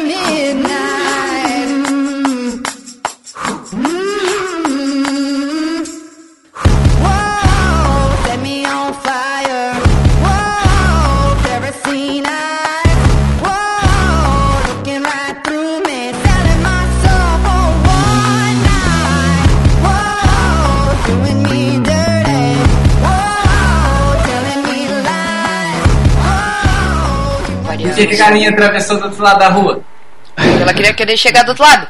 [27.95, 29.83] que, que a galinha atravessou do outro lado da rua?
[30.37, 31.87] Ela queria querer chegar do outro lado.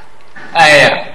[0.53, 1.14] Ah, é.